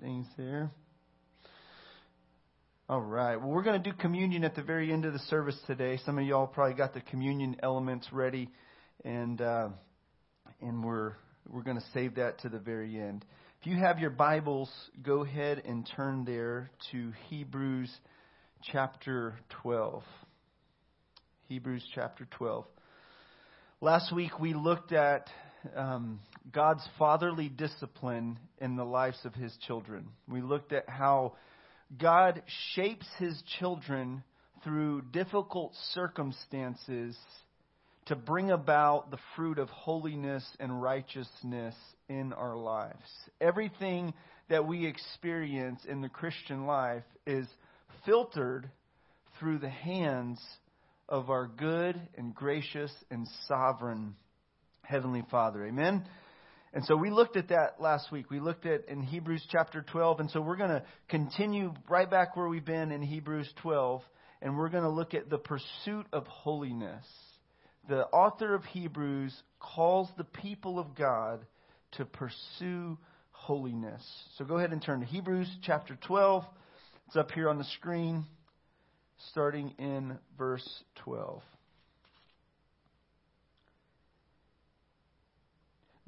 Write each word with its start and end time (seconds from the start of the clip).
things 0.00 0.26
there. 0.36 0.70
All 2.88 3.00
right. 3.00 3.36
Well, 3.36 3.50
we're 3.50 3.62
going 3.62 3.82
to 3.82 3.90
do 3.90 3.96
communion 3.96 4.44
at 4.44 4.54
the 4.54 4.62
very 4.62 4.92
end 4.92 5.04
of 5.04 5.12
the 5.12 5.18
service 5.20 5.58
today. 5.66 5.98
Some 6.06 6.18
of 6.18 6.24
y'all 6.24 6.46
probably 6.46 6.74
got 6.74 6.94
the 6.94 7.00
communion 7.00 7.56
elements 7.62 8.06
ready, 8.12 8.48
and 9.04 9.40
uh, 9.40 9.68
and 10.60 10.82
we're 10.84 11.12
we're 11.48 11.62
going 11.62 11.76
to 11.76 11.84
save 11.92 12.14
that 12.14 12.40
to 12.40 12.48
the 12.48 12.58
very 12.58 12.98
end. 12.98 13.24
If 13.60 13.66
you 13.66 13.76
have 13.76 13.98
your 13.98 14.10
Bibles, 14.10 14.70
go 15.02 15.24
ahead 15.24 15.62
and 15.66 15.88
turn 15.96 16.24
there 16.24 16.70
to 16.92 17.12
Hebrews 17.28 17.90
chapter 18.72 19.34
12. 19.62 20.02
Hebrews 21.48 21.84
chapter 21.94 22.26
12. 22.38 22.64
Last 23.80 24.14
week 24.14 24.38
we 24.38 24.54
looked 24.54 24.92
at 24.92 25.28
um, 25.74 26.20
God's 26.52 26.86
fatherly 26.98 27.48
discipline 27.48 28.38
in 28.58 28.76
the 28.76 28.84
lives 28.84 29.18
of 29.24 29.34
his 29.34 29.56
children. 29.66 30.08
We 30.28 30.40
looked 30.40 30.72
at 30.72 30.88
how 30.88 31.34
God 31.96 32.42
shapes 32.74 33.06
his 33.18 33.42
children 33.58 34.22
through 34.64 35.02
difficult 35.12 35.74
circumstances 35.94 37.16
to 38.06 38.16
bring 38.16 38.50
about 38.50 39.10
the 39.10 39.18
fruit 39.36 39.58
of 39.58 39.68
holiness 39.68 40.44
and 40.58 40.82
righteousness 40.82 41.74
in 42.08 42.32
our 42.32 42.56
lives. 42.56 42.96
Everything 43.40 44.14
that 44.48 44.66
we 44.66 44.86
experience 44.86 45.80
in 45.86 46.00
the 46.00 46.08
Christian 46.08 46.66
life 46.66 47.04
is 47.26 47.46
filtered 48.06 48.70
through 49.38 49.58
the 49.58 49.68
hands 49.68 50.40
of 51.08 51.30
our 51.30 51.46
good 51.46 52.00
and 52.16 52.34
gracious 52.34 52.92
and 53.10 53.28
sovereign 53.46 54.14
Heavenly 54.82 55.24
Father. 55.30 55.66
Amen? 55.66 56.04
And 56.72 56.84
so 56.84 56.96
we 56.96 57.10
looked 57.10 57.36
at 57.36 57.48
that 57.48 57.80
last 57.80 58.12
week. 58.12 58.30
We 58.30 58.40
looked 58.40 58.66
at 58.66 58.88
in 58.88 59.02
Hebrews 59.02 59.46
chapter 59.50 59.82
12. 59.82 60.20
And 60.20 60.30
so 60.30 60.40
we're 60.40 60.56
going 60.56 60.70
to 60.70 60.82
continue 61.08 61.72
right 61.88 62.10
back 62.10 62.36
where 62.36 62.48
we've 62.48 62.64
been 62.64 62.92
in 62.92 63.02
Hebrews 63.02 63.50
12. 63.62 64.02
And 64.42 64.56
we're 64.56 64.68
going 64.68 64.84
to 64.84 64.90
look 64.90 65.14
at 65.14 65.30
the 65.30 65.38
pursuit 65.38 66.06
of 66.12 66.26
holiness. 66.26 67.04
The 67.88 68.04
author 68.06 68.54
of 68.54 68.64
Hebrews 68.64 69.34
calls 69.58 70.08
the 70.16 70.24
people 70.24 70.78
of 70.78 70.94
God 70.94 71.46
to 71.92 72.04
pursue 72.04 72.98
holiness. 73.30 74.04
So 74.36 74.44
go 74.44 74.58
ahead 74.58 74.72
and 74.72 74.82
turn 74.82 75.00
to 75.00 75.06
Hebrews 75.06 75.50
chapter 75.62 75.96
12. 76.06 76.44
It's 77.06 77.16
up 77.16 77.30
here 77.30 77.48
on 77.48 77.56
the 77.56 77.64
screen, 77.64 78.26
starting 79.30 79.74
in 79.78 80.18
verse 80.36 80.68
12. 80.96 81.42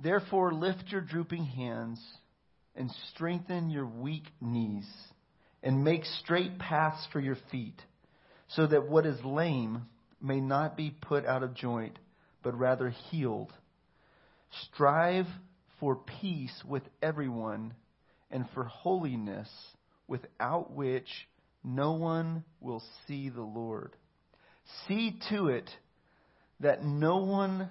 Therefore, 0.03 0.53
lift 0.53 0.85
your 0.89 1.03
drooping 1.03 1.45
hands 1.45 2.01
and 2.75 2.91
strengthen 3.13 3.71
your 3.71 3.87
weak 3.87 4.25
knees, 4.41 4.89
and 5.63 5.85
make 5.85 6.05
straight 6.05 6.59
paths 6.59 7.07
for 7.13 7.21
your 7.21 7.37
feet, 7.51 7.81
so 8.49 8.67
that 8.67 8.89
what 8.89 9.05
is 9.05 9.23
lame 9.25 9.87
may 10.21 10.41
not 10.41 10.77
be 10.77 10.91
put 10.91 11.27
out 11.27 11.43
of 11.43 11.55
joint, 11.55 11.99
but 12.43 12.59
rather 12.59 12.89
healed. 12.89 13.53
Strive 14.73 15.27
for 15.79 15.97
peace 15.97 16.63
with 16.67 16.83
everyone 17.03 17.75
and 18.31 18.47
for 18.55 18.65
holiness, 18.65 19.49
without 20.07 20.73
which 20.73 21.09
no 21.63 21.93
one 21.93 22.45
will 22.61 22.83
see 23.07 23.29
the 23.29 23.43
Lord. 23.43 23.95
See 24.87 25.19
to 25.31 25.49
it 25.49 25.69
that 26.61 26.85
no 26.85 27.19
one 27.19 27.69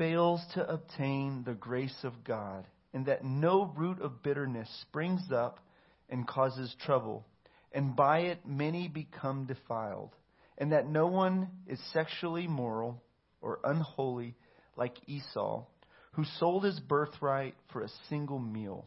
fails 0.00 0.40
to 0.54 0.66
obtain 0.66 1.42
the 1.44 1.52
grace 1.52 2.04
of 2.04 2.24
God, 2.24 2.66
and 2.94 3.04
that 3.04 3.22
no 3.22 3.70
root 3.76 4.00
of 4.00 4.22
bitterness 4.22 4.66
springs 4.88 5.30
up 5.30 5.60
and 6.08 6.26
causes 6.26 6.74
trouble, 6.86 7.26
and 7.72 7.94
by 7.94 8.20
it 8.20 8.38
many 8.46 8.88
become 8.88 9.44
defiled, 9.44 10.16
and 10.56 10.72
that 10.72 10.88
no 10.88 11.06
one 11.06 11.50
is 11.66 11.78
sexually 11.92 12.46
moral 12.46 13.02
or 13.42 13.60
unholy 13.62 14.34
like 14.74 14.96
Esau, 15.06 15.66
who 16.12 16.24
sold 16.38 16.64
his 16.64 16.80
birthright 16.80 17.54
for 17.70 17.82
a 17.82 17.90
single 18.08 18.38
meal. 18.38 18.86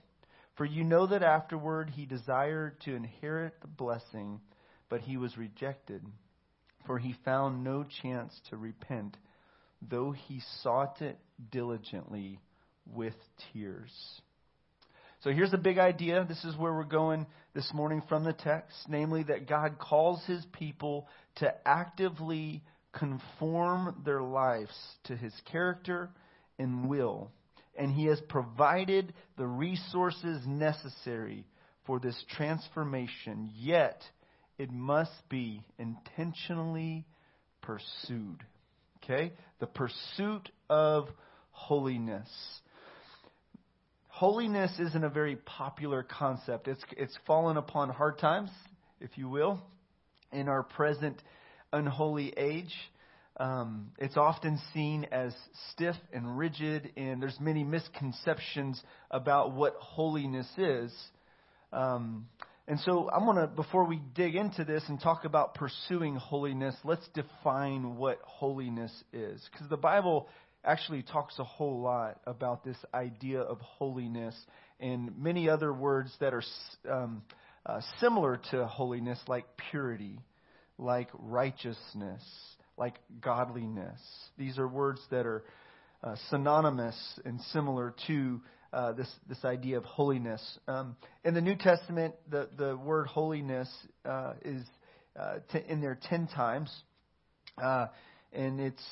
For 0.55 0.65
you 0.65 0.83
know 0.83 1.05
that 1.05 1.21
afterward 1.21 1.91
he 1.91 2.07
desired 2.07 2.81
to 2.81 2.95
inherit 2.95 3.61
the 3.61 3.67
blessing, 3.67 4.41
but 4.89 5.01
he 5.01 5.17
was 5.17 5.37
rejected, 5.37 6.03
for 6.87 6.97
he 6.97 7.15
found 7.23 7.63
no 7.63 7.85
chance 8.01 8.33
to 8.49 8.57
repent 8.57 9.15
though 9.89 10.11
he 10.11 10.41
sought 10.61 11.01
it 11.01 11.17
diligently 11.51 12.39
with 12.85 13.15
tears. 13.51 13.91
So 15.23 15.31
here's 15.31 15.51
the 15.51 15.57
big 15.57 15.77
idea. 15.77 16.25
This 16.27 16.43
is 16.43 16.57
where 16.57 16.73
we're 16.73 16.83
going 16.83 17.25
this 17.53 17.71
morning 17.73 18.03
from 18.09 18.25
the 18.25 18.33
text, 18.33 18.75
namely 18.89 19.23
that 19.23 19.47
God 19.47 19.79
calls 19.79 20.21
his 20.25 20.45
people 20.51 21.07
to 21.35 21.53
actively 21.65 22.61
conform 22.91 24.01
their 24.05 24.21
lives 24.21 24.73
to 25.05 25.15
his 25.15 25.33
character 25.49 26.09
and 26.59 26.89
will. 26.89 27.31
And 27.77 27.91
he 27.91 28.05
has 28.07 28.19
provided 28.27 29.13
the 29.37 29.47
resources 29.47 30.41
necessary 30.45 31.45
for 31.85 31.99
this 31.99 32.21
transformation, 32.35 33.49
yet 33.55 34.01
it 34.57 34.71
must 34.71 35.11
be 35.29 35.63
intentionally 35.79 37.05
pursued. 37.61 38.43
Okay? 39.03 39.33
The 39.59 39.67
pursuit 39.67 40.49
of 40.69 41.07
holiness. 41.51 42.29
Holiness 44.07 44.71
isn't 44.79 45.03
a 45.03 45.09
very 45.09 45.35
popular 45.35 46.03
concept. 46.03 46.67
It's, 46.67 46.83
it's 46.95 47.17
fallen 47.25 47.57
upon 47.57 47.89
hard 47.89 48.19
times, 48.19 48.49
if 49.01 49.17
you 49.17 49.27
will, 49.27 49.59
in 50.31 50.47
our 50.47 50.63
present 50.63 51.21
unholy 51.71 52.33
age. 52.37 52.73
Um, 53.37 53.91
it's 53.97 54.15
often 54.15 54.59
seen 54.73 55.07
as 55.11 55.35
stiff 55.71 55.95
and 56.13 56.37
rigid, 56.37 56.91
and 56.95 57.21
there's 57.21 57.39
many 57.39 57.63
misconceptions 57.63 58.81
about 59.09 59.53
what 59.53 59.75
holiness 59.79 60.47
is. 60.57 60.93
Um, 61.71 62.27
and 62.67 62.79
so 62.79 63.09
I'm 63.09 63.25
going 63.25 63.37
to, 63.37 63.47
before 63.47 63.85
we 63.85 64.01
dig 64.15 64.35
into 64.35 64.63
this 64.63 64.83
and 64.87 64.99
talk 64.99 65.25
about 65.25 65.55
pursuing 65.55 66.15
holiness, 66.15 66.75
let's 66.83 67.07
define 67.13 67.97
what 67.97 68.19
holiness 68.23 68.91
is. 69.11 69.45
Because 69.51 69.67
the 69.69 69.77
Bible 69.77 70.29
actually 70.63 71.03
talks 71.03 71.37
a 71.39 71.43
whole 71.43 71.81
lot 71.81 72.21
about 72.25 72.63
this 72.63 72.77
idea 72.93 73.41
of 73.41 73.59
holiness 73.59 74.35
and 74.79 75.17
many 75.17 75.49
other 75.49 75.73
words 75.73 76.13
that 76.19 76.33
are 76.33 76.43
um, 76.89 77.21
uh, 77.65 77.81
similar 77.99 78.39
to 78.51 78.65
holiness, 78.65 79.19
like 79.27 79.45
purity, 79.69 80.19
like 80.77 81.09
righteousness, 81.13 82.21
like 82.77 82.95
godliness. 83.21 83.99
These 84.37 84.57
are 84.57 84.67
words 84.67 85.01
that 85.11 85.25
are 85.25 85.43
uh, 86.03 86.15
synonymous 86.29 86.95
and 87.25 87.39
similar 87.51 87.93
to 88.07 88.41
uh, 88.73 88.91
this 88.93 89.09
this 89.29 89.45
idea 89.45 89.77
of 89.77 89.85
holiness. 89.85 90.41
Um, 90.67 90.95
in 91.23 91.35
the 91.35 91.41
New 91.41 91.55
Testament, 91.55 92.15
the 92.29 92.49
the 92.57 92.75
word 92.75 93.07
holiness 93.07 93.69
uh, 94.03 94.33
is 94.43 94.63
uh, 95.19 95.35
t- 95.51 95.61
in 95.67 95.79
there 95.79 95.97
ten 96.09 96.27
times, 96.27 96.71
uh, 97.63 97.87
and 98.33 98.59
it's 98.59 98.83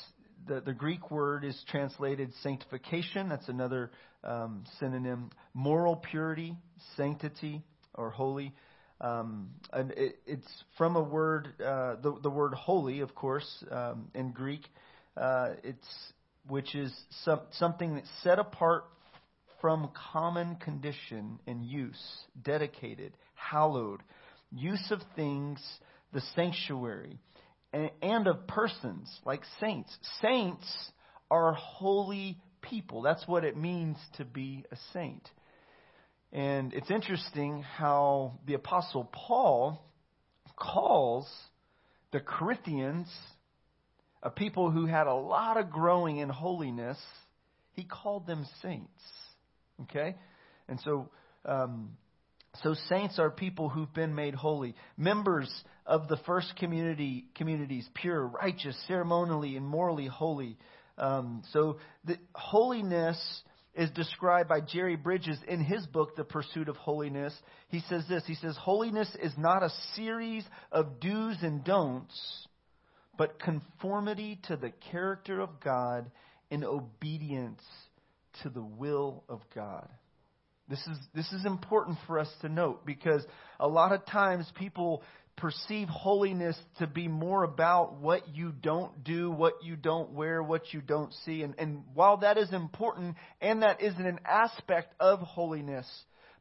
the 0.48 0.62
the 0.62 0.74
Greek 0.74 1.10
word 1.10 1.44
is 1.44 1.60
translated 1.70 2.32
sanctification. 2.44 3.28
That's 3.28 3.50
another 3.50 3.92
um, 4.24 4.66
synonym. 4.80 5.32
Moral 5.56 5.96
purity, 5.96 6.56
sanctity, 6.96 7.64
or 7.96 8.12
holy. 8.12 8.54
Um, 9.02 9.50
and 9.74 9.92
it, 9.94 10.20
it's 10.28 10.64
from 10.78 10.96
a 10.96 11.02
word, 11.02 11.48
uh, 11.60 11.96
the, 12.04 12.20
the 12.22 12.30
word 12.30 12.54
holy, 12.54 13.00
of 13.00 13.16
course, 13.16 13.66
um, 13.72 14.10
in 14.14 14.32
Greek. 14.32 14.62
It's 15.18 16.14
which 16.48 16.76
is 16.76 16.94
some, 17.24 17.42
something 17.54 17.96
that's 17.96 18.10
set 18.24 18.38
apart 18.38 18.86
from 19.62 19.90
common 20.12 20.56
condition 20.56 21.40
and 21.48 21.64
use, 21.64 22.02
dedicated, 22.44 23.14
hallowed, 23.36 24.02
use 24.52 24.92
of 24.92 25.00
things, 25.16 25.62
the 26.12 26.22
sanctuary, 26.36 27.20
and 27.72 28.28
of 28.28 28.48
persons 28.48 29.10
like 29.24 29.42
saints. 29.60 29.96
Saints 30.22 30.92
are 31.30 31.54
holy 31.54 32.38
people. 32.62 33.02
That's 33.02 33.26
what 33.28 33.46
it 33.46 33.56
means 33.56 33.98
to 34.18 34.26
be 34.26 34.66
a 34.72 34.76
saint. 34.94 35.30
And 36.34 36.74
it's 36.74 36.92
interesting 36.92 37.62
how 37.62 38.40
the 38.46 38.56
Apostle 38.56 39.10
Paul 39.14 39.82
calls 40.58 41.30
the 42.12 42.20
Corinthians, 42.20 43.08
a 44.24 44.30
people 44.30 44.72
who 44.72 44.86
had 44.86 45.08
a 45.08 45.14
lot 45.14 45.58
of 45.58 45.70
growing 45.70 46.18
in 46.18 46.30
holiness, 46.30 46.98
he 47.74 47.84
called 47.84 48.28
them 48.28 48.46
saints. 48.62 48.90
Okay? 49.84 50.16
And 50.68 50.80
so, 50.84 51.10
um, 51.46 51.92
so 52.64 52.76
saints 52.90 53.20
are 53.20 53.30
people 53.30 53.70
who've 53.70 53.94
been 53.94 54.14
made 54.14 54.36
holy, 54.36 54.76
members 54.98 55.50
of 55.86 56.08
the 56.08 56.18
first 56.26 56.56
community 56.58 57.26
communities, 57.36 57.88
pure, 57.96 58.28
righteous, 58.28 58.78
ceremonially 58.88 59.56
and 59.56 59.66
morally 59.66 60.08
holy. 60.08 60.58
Um, 60.98 61.44
so 61.52 61.78
the 62.06 62.18
holiness 62.34 63.18
is 63.74 63.90
described 63.92 64.50
by 64.50 64.60
Jerry 64.60 64.98
Bridges 64.98 65.38
in 65.48 65.64
his 65.64 65.86
book, 65.88 66.16
The 66.16 66.26
Pursuit 66.26 66.68
of 66.68 66.76
Holiness. 66.76 67.34
He 67.70 67.80
says 67.88 68.04
this 68.10 68.24
He 68.26 68.36
says, 68.36 68.58
Holiness 68.60 69.10
is 69.22 69.34
not 69.38 69.64
a 69.64 69.72
series 69.96 70.44
of 70.72 71.00
do's 71.00 71.38
and 71.42 71.64
don'ts, 71.64 72.48
but 73.18 73.40
conformity 73.40 74.40
to 74.48 74.58
the 74.58 74.72
character 74.92 75.40
of 75.40 75.62
God 75.62 76.12
in 76.50 76.66
obedience 76.66 77.64
to 78.44 78.50
the 78.50 78.64
will 78.64 79.24
of 79.30 79.42
God. 79.54 79.88
This 80.68 80.80
is, 80.80 80.98
this 81.14 81.32
is 81.34 81.46
important 81.46 81.98
for 82.08 82.18
us 82.18 82.30
to 82.42 82.50
note 82.50 82.86
because 82.86 83.26
a 83.60 83.68
lot 83.68 83.92
of 83.92 84.06
times 84.06 84.50
people 84.58 85.04
perceive 85.36 85.90
holiness 85.90 86.58
to 86.80 86.88
be 86.88 87.08
more 87.08 87.44
about 87.44 88.00
what 88.00 88.34
you 88.34 88.52
don't 88.52 89.04
do, 89.04 89.32
what 89.32 89.64
you 89.64 89.76
don't 89.76 90.12
wear, 90.12 90.42
what 90.42 90.74
you 90.74 90.82
don't 90.82 91.14
see. 91.26 91.42
And, 91.42 91.56
and 91.58 91.84
while 91.94 92.18
that 92.18 92.38
is 92.38 92.54
important 92.54 93.16
and 93.42 93.64
that 93.64 93.82
is 93.82 93.94
an 93.98 94.20
aspect 94.26 94.94
of 95.00 95.20
holiness, 95.20 95.88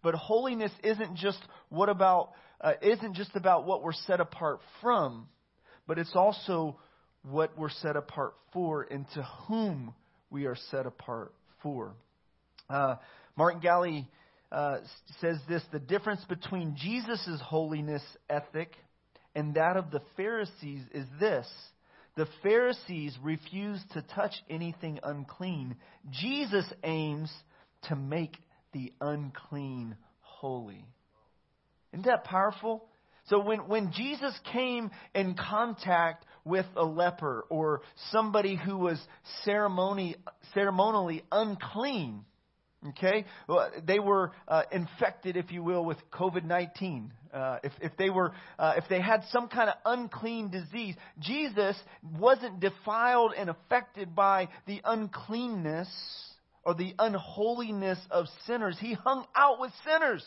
but 0.03 0.15
holiness 0.15 0.73
isn't 0.85 1.17
just 1.17 1.39
what 1.69 1.89
about 1.89 2.33
uh, 2.61 2.75
isn't 2.83 3.17
just 3.17 3.35
about 3.37 3.65
what 3.67 3.83
we're 3.83 3.93
set 3.93 4.21
apart 4.21 4.61
from, 4.83 5.27
but 5.87 5.99
it's 5.99 6.15
also 6.15 6.79
what 7.23 7.57
we're 7.57 7.71
set 7.71 7.97
apart 7.97 8.35
for 8.53 8.83
and 8.83 9.07
to 9.15 9.23
whom 9.49 9.95
we 10.31 10.45
are 10.45 10.57
set 10.71 10.85
apart 10.85 11.33
for. 11.63 11.95
Uh, 12.69 12.97
Martin 13.37 13.61
Galli 13.61 14.09
uh, 14.53 14.79
says 15.21 15.39
this 15.49 15.63
the 15.73 15.79
difference 15.79 16.25
between 16.29 16.77
Jesus' 16.77 17.41
holiness 17.43 18.03
ethic 18.29 18.73
and 19.35 19.55
that 19.55 19.77
of 19.77 19.91
the 19.91 20.03
Pharisees 20.17 20.83
is 20.93 21.07
this 21.19 21.47
the 22.17 22.27
Pharisees 22.43 23.17
refuse 23.23 23.81
to 23.95 24.03
touch 24.03 24.35
anything 24.51 24.99
unclean. 25.03 25.77
Jesus 26.11 26.71
aims 26.83 27.33
to 27.85 27.97
make 27.97 28.37
the 28.73 28.93
unclean 29.01 29.97
holy. 30.21 30.85
Isn't 31.93 32.07
that 32.07 32.25
powerful? 32.25 32.85
So 33.27 33.41
when, 33.41 33.69
when 33.69 33.93
Jesus 33.93 34.39
came 34.53 34.91
in 35.15 35.35
contact 35.35 36.25
with 36.45 36.67
a 36.77 36.85
leper 36.85 37.45
or 37.49 37.83
somebody 38.11 38.57
who 38.57 38.79
was 38.79 39.01
ceremony, 39.45 40.17
ceremonially 40.55 41.23
unclean, 41.31 42.25
Okay? 42.89 43.27
Well, 43.47 43.71
they 43.87 43.99
were 43.99 44.33
uh, 44.49 44.63
infected, 44.73 45.37
if 45.37 45.53
you 45.53 45.63
will, 45.63 45.85
with 45.85 45.99
COVID 46.11 46.45
19. 46.45 47.13
Uh, 47.33 47.59
if, 47.63 47.73
if, 47.81 47.97
they 47.99 48.09
were, 48.09 48.33
uh, 48.59 48.75
if 48.77 48.85
they 48.89 49.01
had 49.01 49.23
some 49.31 49.49
kind 49.49 49.69
of 49.69 49.77
unclean 49.85 50.51
disease, 50.51 50.95
Jesus 51.19 51.77
wasn't 52.19 52.59
defiled 52.59 53.35
and 53.37 53.51
affected 53.51 54.15
by 54.17 54.49
the 54.67 54.81
uncleanness 54.83 55.89
or 56.65 56.75
the 56.75 56.95
unholiness 56.99 57.99
of 58.11 58.27
sinners. 58.47 58.77
He 58.81 58.95
hung 58.95 59.27
out 59.37 59.61
with 59.61 59.73
sinners. 59.85 60.25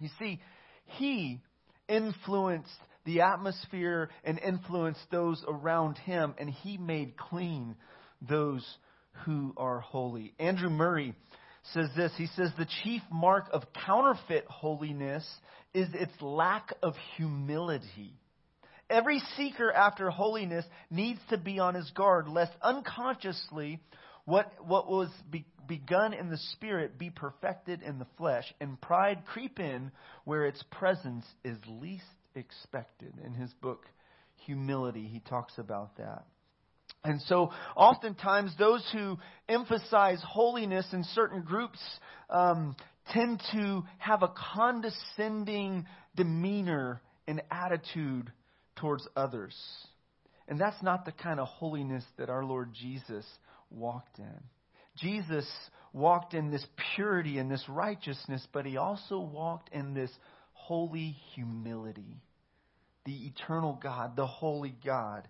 You 0.00 0.10
see, 0.18 0.40
he 0.84 1.40
influenced 1.88 2.68
the 3.08 3.22
atmosphere 3.22 4.10
and 4.22 4.38
influenced 4.38 5.00
those 5.10 5.42
around 5.48 5.96
him, 5.96 6.34
and 6.36 6.50
he 6.50 6.76
made 6.76 7.16
clean 7.16 7.74
those 8.20 8.62
who 9.24 9.54
are 9.56 9.80
holy. 9.80 10.34
Andrew 10.38 10.68
Murray 10.68 11.14
says 11.72 11.88
this 11.96 12.12
He 12.18 12.26
says, 12.26 12.50
The 12.58 12.68
chief 12.84 13.00
mark 13.10 13.46
of 13.50 13.62
counterfeit 13.86 14.44
holiness 14.48 15.26
is 15.72 15.88
its 15.94 16.12
lack 16.20 16.74
of 16.82 16.94
humility. 17.16 18.12
Every 18.90 19.20
seeker 19.38 19.72
after 19.72 20.10
holiness 20.10 20.66
needs 20.90 21.20
to 21.30 21.38
be 21.38 21.58
on 21.60 21.74
his 21.74 21.90
guard, 21.92 22.28
lest 22.28 22.52
unconsciously 22.60 23.80
what, 24.26 24.52
what 24.66 24.86
was 24.86 25.08
be, 25.30 25.46
begun 25.66 26.12
in 26.12 26.28
the 26.28 26.38
spirit 26.52 26.98
be 26.98 27.08
perfected 27.08 27.80
in 27.80 27.98
the 27.98 28.06
flesh, 28.18 28.44
and 28.60 28.78
pride 28.78 29.22
creep 29.24 29.58
in 29.58 29.92
where 30.24 30.44
its 30.44 30.62
presence 30.70 31.24
is 31.42 31.56
least 31.66 32.04
expected. 32.38 33.12
In 33.24 33.34
his 33.34 33.52
book, 33.54 33.84
Humility, 34.46 35.06
he 35.06 35.20
talks 35.20 35.52
about 35.58 35.96
that. 35.98 36.24
And 37.04 37.20
so, 37.22 37.52
oftentimes, 37.76 38.52
those 38.58 38.86
who 38.92 39.18
emphasize 39.48 40.22
holiness 40.26 40.86
in 40.92 41.04
certain 41.14 41.42
groups 41.42 41.78
um, 42.30 42.74
tend 43.12 43.42
to 43.52 43.84
have 43.98 44.22
a 44.22 44.32
condescending 44.54 45.86
demeanor 46.16 47.00
and 47.26 47.42
attitude 47.50 48.32
towards 48.76 49.06
others. 49.16 49.54
And 50.48 50.58
that's 50.58 50.82
not 50.82 51.04
the 51.04 51.12
kind 51.12 51.40
of 51.40 51.46
holiness 51.46 52.04
that 52.16 52.30
our 52.30 52.44
Lord 52.44 52.72
Jesus 52.72 53.26
walked 53.70 54.18
in. 54.18 54.40
Jesus 54.96 55.46
walked 55.92 56.34
in 56.34 56.50
this 56.50 56.64
purity 56.94 57.38
and 57.38 57.50
this 57.50 57.64
righteousness, 57.68 58.46
but 58.52 58.66
he 58.66 58.76
also 58.76 59.18
walked 59.20 59.72
in 59.72 59.94
this 59.94 60.10
holy 60.52 61.16
humility. 61.34 62.16
The 63.08 63.28
eternal 63.28 63.72
God, 63.82 64.16
the 64.16 64.26
holy 64.26 64.74
God, 64.84 65.26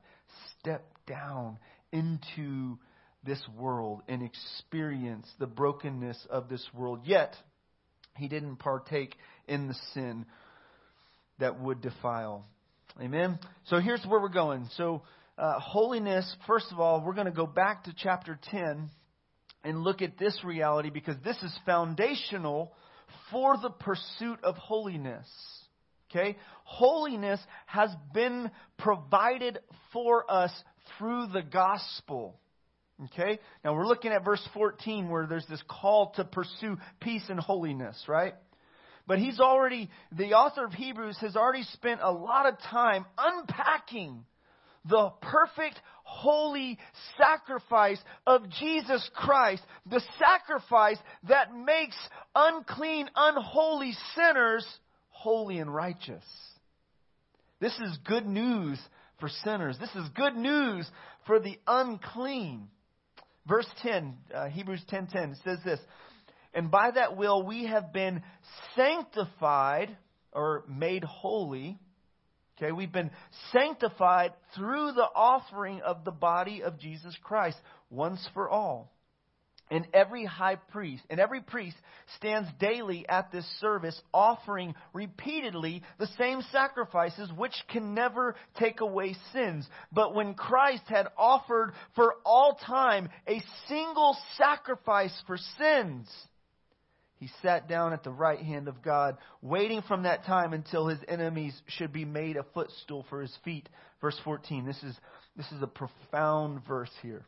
stepped 0.59 1.07
down 1.07 1.59
into 1.93 2.77
this 3.23 3.41
world 3.57 4.03
and 4.09 4.21
experienced 4.21 5.31
the 5.39 5.47
brokenness 5.47 6.27
of 6.29 6.49
this 6.49 6.67
world. 6.75 7.03
Yet, 7.05 7.37
he 8.17 8.27
didn't 8.27 8.57
partake 8.57 9.15
in 9.47 9.69
the 9.69 9.77
sin 9.95 10.27
that 11.39 11.61
would 11.61 11.81
defile. 11.81 12.45
Amen? 13.01 13.39
So 13.67 13.79
here's 13.79 14.05
where 14.05 14.21
we're 14.21 14.29
going. 14.29 14.69
So, 14.77 15.03
uh, 15.39 15.61
holiness, 15.61 16.35
first 16.49 16.73
of 16.73 16.81
all, 16.81 17.05
we're 17.07 17.15
going 17.15 17.27
to 17.27 17.31
go 17.31 17.47
back 17.47 17.85
to 17.85 17.95
chapter 17.97 18.41
10 18.51 18.91
and 19.63 19.85
look 19.85 20.03
at 20.03 20.19
this 20.19 20.37
reality 20.43 20.91
because 20.91 21.15
this 21.23 21.41
is 21.45 21.57
foundational 21.65 22.73
for 23.31 23.57
the 23.57 23.71
pursuit 23.71 24.41
of 24.43 24.57
holiness. 24.57 25.29
Okay? 26.11 26.37
Holiness 26.65 27.41
has 27.67 27.91
been 28.13 28.51
provided 28.79 29.59
for 29.93 30.31
us 30.31 30.53
through 30.97 31.29
the 31.33 31.43
gospel. 31.43 32.39
Okay? 33.07 33.39
Now 33.65 33.75
we're 33.75 33.87
looking 33.87 34.13
at 34.13 34.25
verse 34.25 34.47
14 34.55 35.09
where 35.09 35.27
there's 35.27 35.47
this 35.47 35.63
call 35.69 36.13
to 36.17 36.25
pursue 36.25 36.77
peace 37.01 37.25
and 37.29 37.39
holiness, 37.39 38.03
right? 38.09 38.35
But 39.07 39.19
he's 39.19 39.41
already, 39.41 39.89
the 40.13 40.35
author 40.35 40.65
of 40.65 40.73
Hebrews 40.73 41.17
has 41.21 41.35
already 41.35 41.63
spent 41.73 42.01
a 42.03 42.13
lot 42.13 42.47
of 42.47 42.59
time 42.71 43.07
unpacking 43.17 44.25
the 44.85 45.11
perfect, 45.23 45.81
holy 46.03 46.79
sacrifice 47.17 47.99
of 48.27 48.49
Jesus 48.51 49.09
Christ, 49.15 49.63
the 49.91 50.03
sacrifice 50.19 50.99
that 51.29 51.55
makes 51.55 51.97
unclean, 52.35 53.09
unholy 53.15 53.93
sinners 54.15 54.67
holy 55.19 55.59
and 55.59 55.75
righteous. 55.75 56.25
This 57.61 57.77
is 57.81 57.99
good 58.05 58.25
news 58.25 58.79
for 59.19 59.29
sinners. 59.45 59.77
This 59.81 59.95
is 59.97 60.09
good 60.15 60.37
news 60.37 60.89
for 61.27 61.41
the 61.41 61.59
unclean. 61.67 62.69
Verse 63.47 63.67
10, 63.83 64.17
uh, 64.33 64.47
Hebrews 64.47 64.85
10:10 64.85 65.35
says 65.43 65.59
this, 65.65 65.81
"And 66.55 66.71
by 66.71 66.93
that 66.93 67.17
will 67.17 67.43
we 67.43 67.67
have 67.67 67.93
been 67.93 68.23
sanctified 68.77 69.97
or 70.33 70.65
made 70.69 71.03
holy." 71.03 71.81
Okay, 72.57 72.71
we've 72.71 72.93
been 72.93 73.11
sanctified 73.53 74.35
through 74.55 74.93
the 74.93 75.09
offering 75.15 75.81
of 75.83 76.05
the 76.05 76.13
body 76.13 76.63
of 76.63 76.79
Jesus 76.79 77.17
Christ 77.19 77.59
once 77.91 78.25
for 78.35 78.49
all. 78.49 78.93
And 79.71 79.87
every 79.93 80.25
high 80.25 80.57
priest, 80.57 81.03
and 81.11 81.21
every 81.21 81.41
priest 81.41 81.77
stands 82.17 82.49
daily 82.59 83.07
at 83.09 83.31
this 83.31 83.47
service 83.61 84.01
offering 84.15 84.75
repeatedly 84.93 85.83
the 85.99 86.09
same 86.19 86.43
sacrifices 86.51 87.31
which 87.37 87.55
can 87.71 87.95
never 87.95 88.35
take 88.59 88.81
away 88.81 89.15
sins. 89.33 89.69
But 89.93 90.15
when 90.15 90.35
Christ 90.35 90.85
had 90.87 91.09
offered 91.17 91.73
for 91.95 92.15
all 92.25 92.59
time 92.65 93.11
a 93.27 93.43
single 93.69 94.17
sacrifice 94.37 95.23
for 95.27 95.37
sins, 95.59 96.09
he 97.19 97.29
sat 97.43 97.69
down 97.69 97.93
at 97.93 98.05
the 98.05 98.11
right 98.11 98.39
hand 98.39 98.69
of 98.69 98.81
God, 98.81 99.19
waiting 99.43 99.83
from 99.83 100.05
that 100.05 100.25
time 100.25 100.53
until 100.53 100.87
his 100.87 101.01
enemies 101.09 101.61
should 101.67 101.93
be 101.93 102.05
made 102.05 102.37
a 102.37 102.45
footstool 102.55 103.05
for 103.11 103.21
his 103.21 103.37
feet. 103.45 103.69
Verse 104.01 104.19
14. 104.25 104.65
This 104.65 104.81
is, 104.85 104.97
this 105.37 105.51
is 105.51 105.61
a 105.63 105.67
profound 105.67 106.65
verse 106.67 106.93
here. 107.03 107.25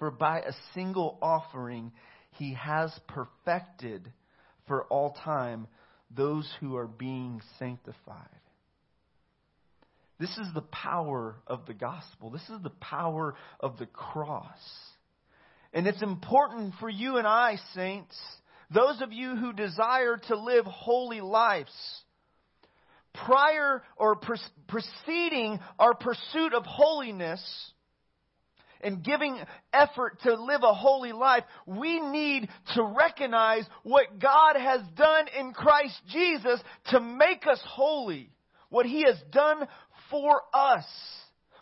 For 0.00 0.10
by 0.10 0.40
a 0.40 0.52
single 0.74 1.18
offering 1.22 1.92
he 2.32 2.54
has 2.54 2.92
perfected 3.06 4.12
for 4.66 4.84
all 4.84 5.12
time 5.12 5.68
those 6.10 6.50
who 6.58 6.76
are 6.76 6.88
being 6.88 7.40
sanctified. 7.58 8.26
This 10.18 10.36
is 10.38 10.48
the 10.54 10.62
power 10.62 11.36
of 11.46 11.66
the 11.66 11.74
gospel. 11.74 12.30
This 12.30 12.48
is 12.48 12.62
the 12.62 12.72
power 12.80 13.36
of 13.60 13.78
the 13.78 13.86
cross. 13.86 14.58
And 15.72 15.86
it's 15.86 16.02
important 16.02 16.74
for 16.80 16.90
you 16.90 17.18
and 17.18 17.26
I, 17.26 17.56
saints, 17.74 18.18
those 18.74 19.00
of 19.00 19.12
you 19.12 19.36
who 19.36 19.52
desire 19.52 20.16
to 20.28 20.36
live 20.36 20.64
holy 20.64 21.20
lives, 21.20 21.72
prior 23.14 23.82
or 23.96 24.16
preceding 24.68 25.60
our 25.78 25.94
pursuit 25.94 26.54
of 26.54 26.64
holiness, 26.64 27.42
and 28.82 29.02
giving 29.02 29.38
effort 29.72 30.20
to 30.22 30.34
live 30.34 30.62
a 30.62 30.74
holy 30.74 31.12
life, 31.12 31.44
we 31.66 32.00
need 32.00 32.48
to 32.74 32.82
recognize 32.82 33.64
what 33.82 34.18
God 34.18 34.56
has 34.56 34.80
done 34.96 35.26
in 35.38 35.52
Christ 35.52 36.00
Jesus 36.08 36.60
to 36.86 37.00
make 37.00 37.46
us 37.46 37.60
holy. 37.66 38.30
What 38.68 38.86
He 38.86 39.04
has 39.04 39.20
done 39.32 39.66
for 40.10 40.42
us 40.52 40.84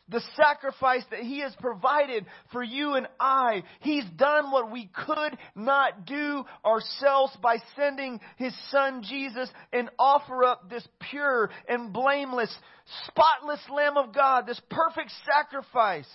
the 0.09 0.23
sacrifice 0.37 1.05
that 1.11 1.21
He 1.21 1.41
has 1.41 1.55
provided 1.61 2.27
for 2.51 2.63
you 2.63 2.95
and 2.95 3.07
I. 3.21 3.63
He's 3.81 4.07
done 4.17 4.51
what 4.51 4.71
we 4.71 4.91
could 5.07 5.37
not 5.55 6.07
do 6.07 6.45
ourselves 6.65 7.37
by 7.43 7.59
sending 7.77 8.21
His 8.37 8.55
Son 8.71 9.03
Jesus 9.03 9.51
and 9.73 9.91
offer 9.99 10.45
up 10.45 10.71
this 10.71 10.87
pure 11.11 11.51
and 11.69 11.93
blameless, 11.93 12.55
spotless 13.07 13.61
Lamb 13.71 13.97
of 13.97 14.15
God, 14.15 14.47
this 14.47 14.61
perfect 14.71 15.13
sacrifice 15.31 16.09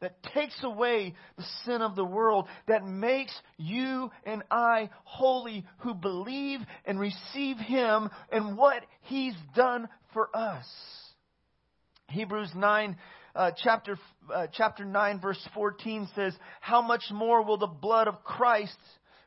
that 0.00 0.22
takes 0.34 0.58
away 0.62 1.14
the 1.36 1.44
sin 1.64 1.82
of 1.82 1.96
the 1.96 2.04
world, 2.04 2.46
that 2.66 2.84
makes 2.84 3.34
you 3.56 4.10
and 4.24 4.42
I 4.50 4.90
holy 5.04 5.64
who 5.78 5.94
believe 5.94 6.60
and 6.84 7.00
receive 7.00 7.56
Him 7.58 8.10
and 8.30 8.56
what 8.56 8.84
He's 9.02 9.34
done 9.54 9.88
for 10.12 10.34
us. 10.34 10.66
Hebrews 12.08 12.52
9, 12.54 12.96
uh, 13.34 13.50
chapter, 13.62 13.98
uh, 14.32 14.46
chapter 14.52 14.84
9, 14.84 15.20
verse 15.20 15.48
14 15.54 16.08
says, 16.14 16.34
How 16.60 16.80
much 16.80 17.04
more 17.10 17.42
will 17.42 17.58
the 17.58 17.66
blood 17.66 18.08
of 18.08 18.24
Christ, 18.24 18.78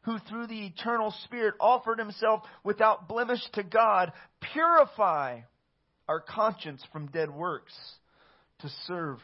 who 0.03 0.17
through 0.27 0.47
the 0.47 0.65
eternal 0.65 1.13
Spirit 1.25 1.55
offered 1.59 1.99
himself 1.99 2.41
without 2.63 3.07
blemish 3.07 3.41
to 3.53 3.63
God, 3.63 4.11
purify 4.53 5.41
our 6.07 6.19
conscience 6.19 6.83
from 6.91 7.07
dead 7.07 7.29
works 7.29 7.73
to 8.59 8.69
serve 8.87 9.19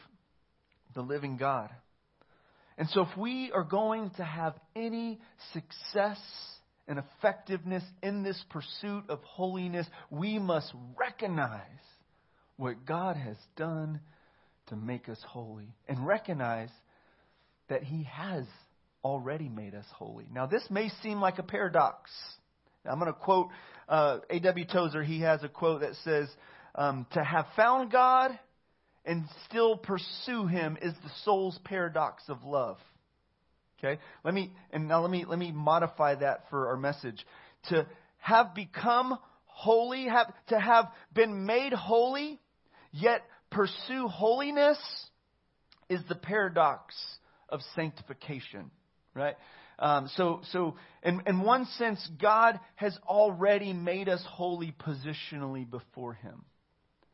the 0.98 1.02
living 1.02 1.36
God? 1.36 1.70
And 2.76 2.88
so, 2.90 3.02
if 3.02 3.16
we 3.16 3.52
are 3.52 3.62
going 3.62 4.10
to 4.16 4.24
have 4.24 4.54
any 4.74 5.20
success 5.52 6.18
and 6.88 6.98
effectiveness 6.98 7.84
in 8.02 8.24
this 8.24 8.42
pursuit 8.50 9.04
of 9.08 9.20
holiness, 9.22 9.86
we 10.10 10.40
must 10.40 10.72
recognize 10.98 11.62
what 12.56 12.84
God 12.84 13.16
has 13.16 13.36
done 13.56 14.00
to 14.66 14.76
make 14.76 15.08
us 15.08 15.18
holy 15.24 15.72
and 15.86 16.04
recognize 16.04 16.70
that 17.68 17.84
He 17.84 18.02
has 18.04 18.44
already 19.04 19.48
made 19.48 19.76
us 19.76 19.86
holy. 19.94 20.26
Now, 20.32 20.46
this 20.46 20.64
may 20.68 20.88
seem 21.00 21.20
like 21.20 21.38
a 21.38 21.44
paradox. 21.44 22.10
I'm 22.84 22.98
going 22.98 23.12
to 23.12 23.18
quote 23.18 23.48
uh, 23.88 24.18
A.W. 24.30 24.64
Tozer. 24.66 25.04
He 25.04 25.20
has 25.20 25.44
a 25.44 25.48
quote 25.48 25.82
that 25.82 25.94
says, 26.02 26.28
um, 26.74 27.06
To 27.12 27.22
have 27.22 27.46
found 27.54 27.92
God 27.92 28.36
and 29.08 29.24
still 29.48 29.76
pursue 29.76 30.46
Him 30.46 30.76
is 30.80 30.92
the 31.02 31.10
soul's 31.24 31.58
paradox 31.64 32.22
of 32.28 32.44
love. 32.44 32.76
Okay? 33.78 34.00
Let 34.22 34.34
me, 34.34 34.52
and 34.70 34.86
now 34.86 35.00
let 35.00 35.10
me, 35.10 35.24
let 35.26 35.38
me 35.38 35.50
modify 35.50 36.16
that 36.16 36.44
for 36.50 36.68
our 36.68 36.76
message. 36.76 37.24
To 37.70 37.86
have 38.18 38.54
become 38.54 39.18
holy, 39.46 40.04
have, 40.04 40.32
to 40.48 40.60
have 40.60 40.88
been 41.14 41.46
made 41.46 41.72
holy, 41.72 42.38
yet 42.92 43.22
pursue 43.50 44.08
holiness 44.08 44.78
is 45.88 46.00
the 46.08 46.14
paradox 46.14 46.94
of 47.48 47.60
sanctification, 47.74 48.70
right? 49.14 49.36
Um, 49.78 50.10
so, 50.16 50.40
so 50.52 50.76
in, 51.02 51.22
in 51.26 51.40
one 51.40 51.64
sense, 51.78 52.06
God 52.20 52.60
has 52.74 52.98
already 53.08 53.72
made 53.72 54.08
us 54.08 54.22
holy 54.28 54.74
positionally 54.86 55.68
before 55.68 56.12
Him 56.12 56.44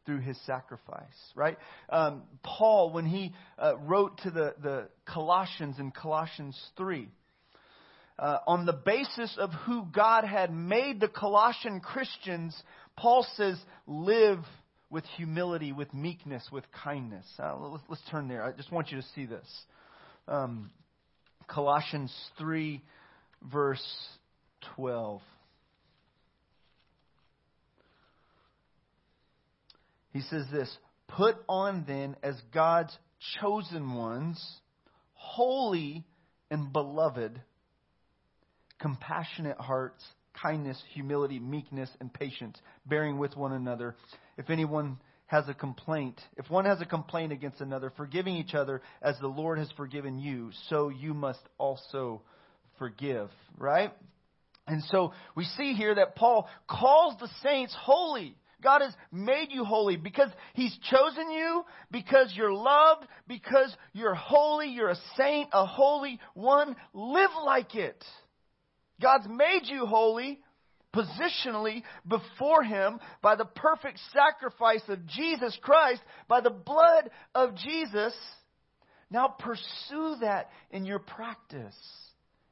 through 0.07 0.21
His 0.21 0.39
sacrifice, 0.47 1.07
right? 1.35 1.59
Um, 1.89 2.23
Paul, 2.43 2.93
when 2.93 3.07
he 3.07 3.33
uh, 3.59 3.77
wrote 3.79 4.19
to 4.23 4.31
the, 4.31 4.55
the 4.63 4.89
Colossians 5.07 5.79
in 5.79 5.91
Colossians 5.91 6.59
3, 6.77 7.09
uh, 8.19 8.39
on 8.47 8.65
the 8.67 8.73
basis 8.73 9.37
of 9.39 9.51
who 9.67 9.87
God 9.93 10.25
had 10.25 10.53
made 10.53 11.01
the 11.01 11.09
Colossian 11.09 11.81
Christians, 11.81 12.57
Paul 12.97 13.27
says, 13.37 13.59
live 13.87 14.39
with 14.89 15.05
humility, 15.17 15.73
with 15.73 15.93
meekness, 15.93 16.49
with 16.53 16.65
kindness. 16.85 17.27
Uh, 17.39 17.57
let's, 17.57 17.83
let's, 17.89 18.03
turn 18.11 18.29
there. 18.29 18.45
I 18.45 18.53
just 18.53 18.71
want 18.71 18.93
you 18.93 19.01
to 19.01 19.07
see 19.17 19.27
this. 19.27 19.47
Um, 20.29 20.71
Colossians 21.49 22.15
3, 22.39 22.81
verse 23.43 23.85
12. 24.77 25.21
He 30.15 30.23
says 30.23 30.47
this 30.51 30.75
Put 31.09 31.37
on 31.47 31.85
then 31.87 32.17
as 32.23 32.41
God's 32.55 32.97
chosen 33.43 33.95
ones, 33.95 34.43
holy 35.13 36.05
and 36.51 36.73
beloved, 36.73 37.39
compassionate 38.81 39.59
hearts 39.59 40.03
kindness, 40.41 40.81
humility, 40.93 41.39
meekness, 41.39 41.89
and 42.01 42.13
patience, 42.13 42.59
bearing 42.87 43.19
with 43.19 43.37
one 43.37 43.53
another. 43.53 43.97
If 44.37 44.51
anyone 44.51 44.99
has 45.27 45.49
a 45.49 45.55
complaint, 45.55 46.21
if 46.37 46.51
one 46.51 46.65
has 46.65 46.81
a 46.81 46.87
complaint 46.87 47.33
against 47.33 47.61
another, 47.61 47.93
forgiving 47.97 48.37
each 48.37 48.55
other 48.55 48.83
as 49.01 49.19
the 49.21 49.29
Lord 49.29 49.59
has 49.59 49.71
forgiven 49.77 50.19
you, 50.19 50.51
so 50.69 50.89
you 50.89 51.15
must 51.15 51.41
also 51.59 52.23
forgive, 52.79 53.31
right? 53.57 53.93
And 54.67 54.83
so 54.91 55.13
we 55.35 55.45
see 55.45 55.75
here 55.75 55.95
that 55.95 56.17
Paul 56.17 56.49
calls 56.69 57.19
the 57.21 57.29
saints 57.43 57.75
holy. 57.79 58.35
God 58.65 58.81
has 58.81 58.95
made 59.13 59.49
you 59.51 59.65
holy 59.65 59.97
because 59.97 60.31
He's 60.55 60.77
chosen 60.91 61.31
you, 61.31 61.65
because 61.93 62.33
you're 62.35 62.53
loved, 62.53 63.07
because 63.29 63.73
you're 63.93 64.15
holy, 64.15 64.71
you're 64.71 64.89
a 64.89 64.99
saint, 65.17 65.51
a 65.53 65.67
holy 65.67 66.19
one. 66.33 66.75
Live 66.95 67.31
like 67.45 67.77
it. 67.77 68.03
God's 69.01 69.29
made 69.29 69.65
you 69.65 69.85
holy 69.87 70.41
positionally 70.95 71.83
before 72.09 72.63
Him 72.63 72.99
by 73.21 73.37
the 73.37 73.45
perfect 73.45 74.01
sacrifice 74.13 74.83
of 74.89 75.07
Jesus 75.07 75.57
Christ, 75.61 76.01
by 76.27 76.41
the 76.41 76.51
blood 76.51 77.11
of 77.35 77.55
Jesus. 77.57 78.15
Now 79.11 79.29
pursue 79.29 80.17
that 80.23 80.51
in 80.71 80.87
your 80.87 81.01
practice, 81.01 81.77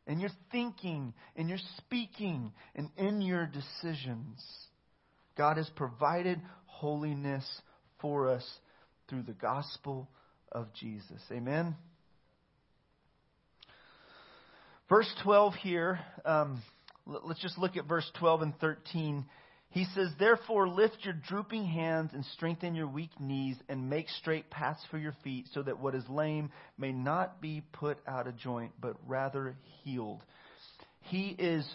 in 0.07 0.21
your 0.21 0.31
thinking, 0.51 1.15
in 1.37 1.49
your 1.49 1.59
speaking, 1.79 2.53
and 2.75 2.91
in 2.99 3.23
your 3.23 3.47
decisions. 3.47 4.45
God 5.37 5.57
has 5.57 5.69
provided 5.77 6.41
holiness 6.67 7.45
for 8.01 8.29
us 8.29 8.47
through 9.09 9.23
the 9.23 9.33
gospel 9.33 10.09
of 10.51 10.73
Jesus. 10.75 11.21
Amen. 11.31 11.77
Verse 14.89 15.11
12 15.23 15.55
here, 15.55 16.01
um, 16.25 16.63
let's 17.07 17.41
just 17.41 17.57
look 17.57 17.77
at 17.77 17.87
verse 17.87 18.11
12 18.19 18.43
and 18.43 18.59
13. 18.59 19.25
He 19.71 19.87
says, 19.95 20.09
Therefore, 20.19 20.69
lift 20.69 20.99
your 21.03 21.15
drooping 21.15 21.65
hands 21.65 22.11
and 22.13 22.25
strengthen 22.35 22.75
your 22.75 22.89
weak 22.89 23.19
knees 23.19 23.57
and 23.71 23.89
make 23.89 24.09
straight 24.11 24.51
paths 24.51 24.83
for 24.91 24.99
your 24.99 25.15
feet, 25.25 25.47
so 25.55 25.63
that 25.63 25.81
what 25.81 25.95
is 25.95 26.05
lame 26.11 26.51
may 26.77 26.93
not 26.93 27.41
be 27.41 27.63
put 27.73 27.97
out 28.07 28.27
of 28.27 28.37
joint, 28.37 28.73
but 28.79 28.97
rather 29.07 29.57
healed. 29.83 30.21
He 31.01 31.29
is 31.39 31.67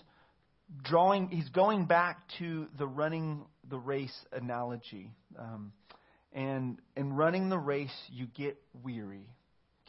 drawing, 0.84 1.30
he's 1.30 1.50
going 1.50 1.86
back 1.86 2.20
to 2.40 2.68
the 2.78 2.88
running 2.88 3.46
the 3.70 3.78
race 3.78 4.18
analogy. 4.32 5.12
Um, 5.38 5.72
and 6.34 6.80
in 6.96 7.14
running 7.14 7.50
the 7.50 7.58
race, 7.58 7.96
you 8.12 8.28
get 8.28 8.58
weary. 8.84 9.30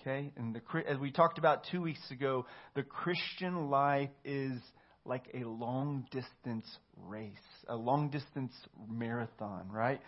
Okay? 0.01 0.33
And 0.37 0.55
the, 0.55 0.61
as 0.89 0.99
we 0.99 1.11
talked 1.11 1.39
about 1.39 1.65
two 1.71 1.83
weeks 1.83 2.11
ago, 2.11 2.47
the 2.75 2.83
Christian 2.83 3.71
life 3.71 4.11
is 4.25 4.61
like 5.05 5.25
a 5.35 5.45
long 5.45 6.07
distance 6.11 6.67
race, 7.07 7.33
a 7.69 7.77
long 7.77 8.11
distance 8.11 8.53
marathon, 8.89 9.69
right? 9.71 10.01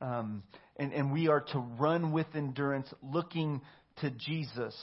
Um, 0.00 0.42
and, 0.76 0.92
and 0.92 1.12
we 1.12 1.28
are 1.28 1.40
to 1.52 1.58
run 1.58 2.12
with 2.12 2.26
endurance 2.34 2.92
looking 3.02 3.60
to 4.00 4.10
Jesus. 4.10 4.74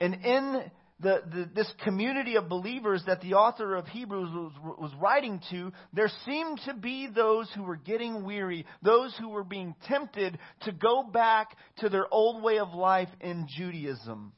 And 0.00 0.14
in 0.24 0.70
the, 1.00 1.22
the, 1.30 1.48
this 1.54 1.72
community 1.84 2.36
of 2.36 2.48
believers 2.48 3.02
that 3.06 3.20
the 3.20 3.34
author 3.34 3.76
of 3.76 3.86
Hebrews 3.86 4.30
was, 4.32 4.52
was 4.78 4.92
writing 5.00 5.40
to, 5.50 5.72
there 5.92 6.10
seemed 6.24 6.60
to 6.66 6.74
be 6.74 7.06
those 7.06 7.48
who 7.54 7.62
were 7.62 7.76
getting 7.76 8.24
weary, 8.24 8.66
those 8.82 9.14
who 9.18 9.28
were 9.28 9.44
being 9.44 9.74
tempted 9.86 10.38
to 10.62 10.72
go 10.72 11.04
back 11.04 11.56
to 11.78 11.88
their 11.88 12.12
old 12.12 12.42
way 12.42 12.58
of 12.58 12.74
life 12.74 13.08
in 13.20 13.46
Judaism. 13.48 14.32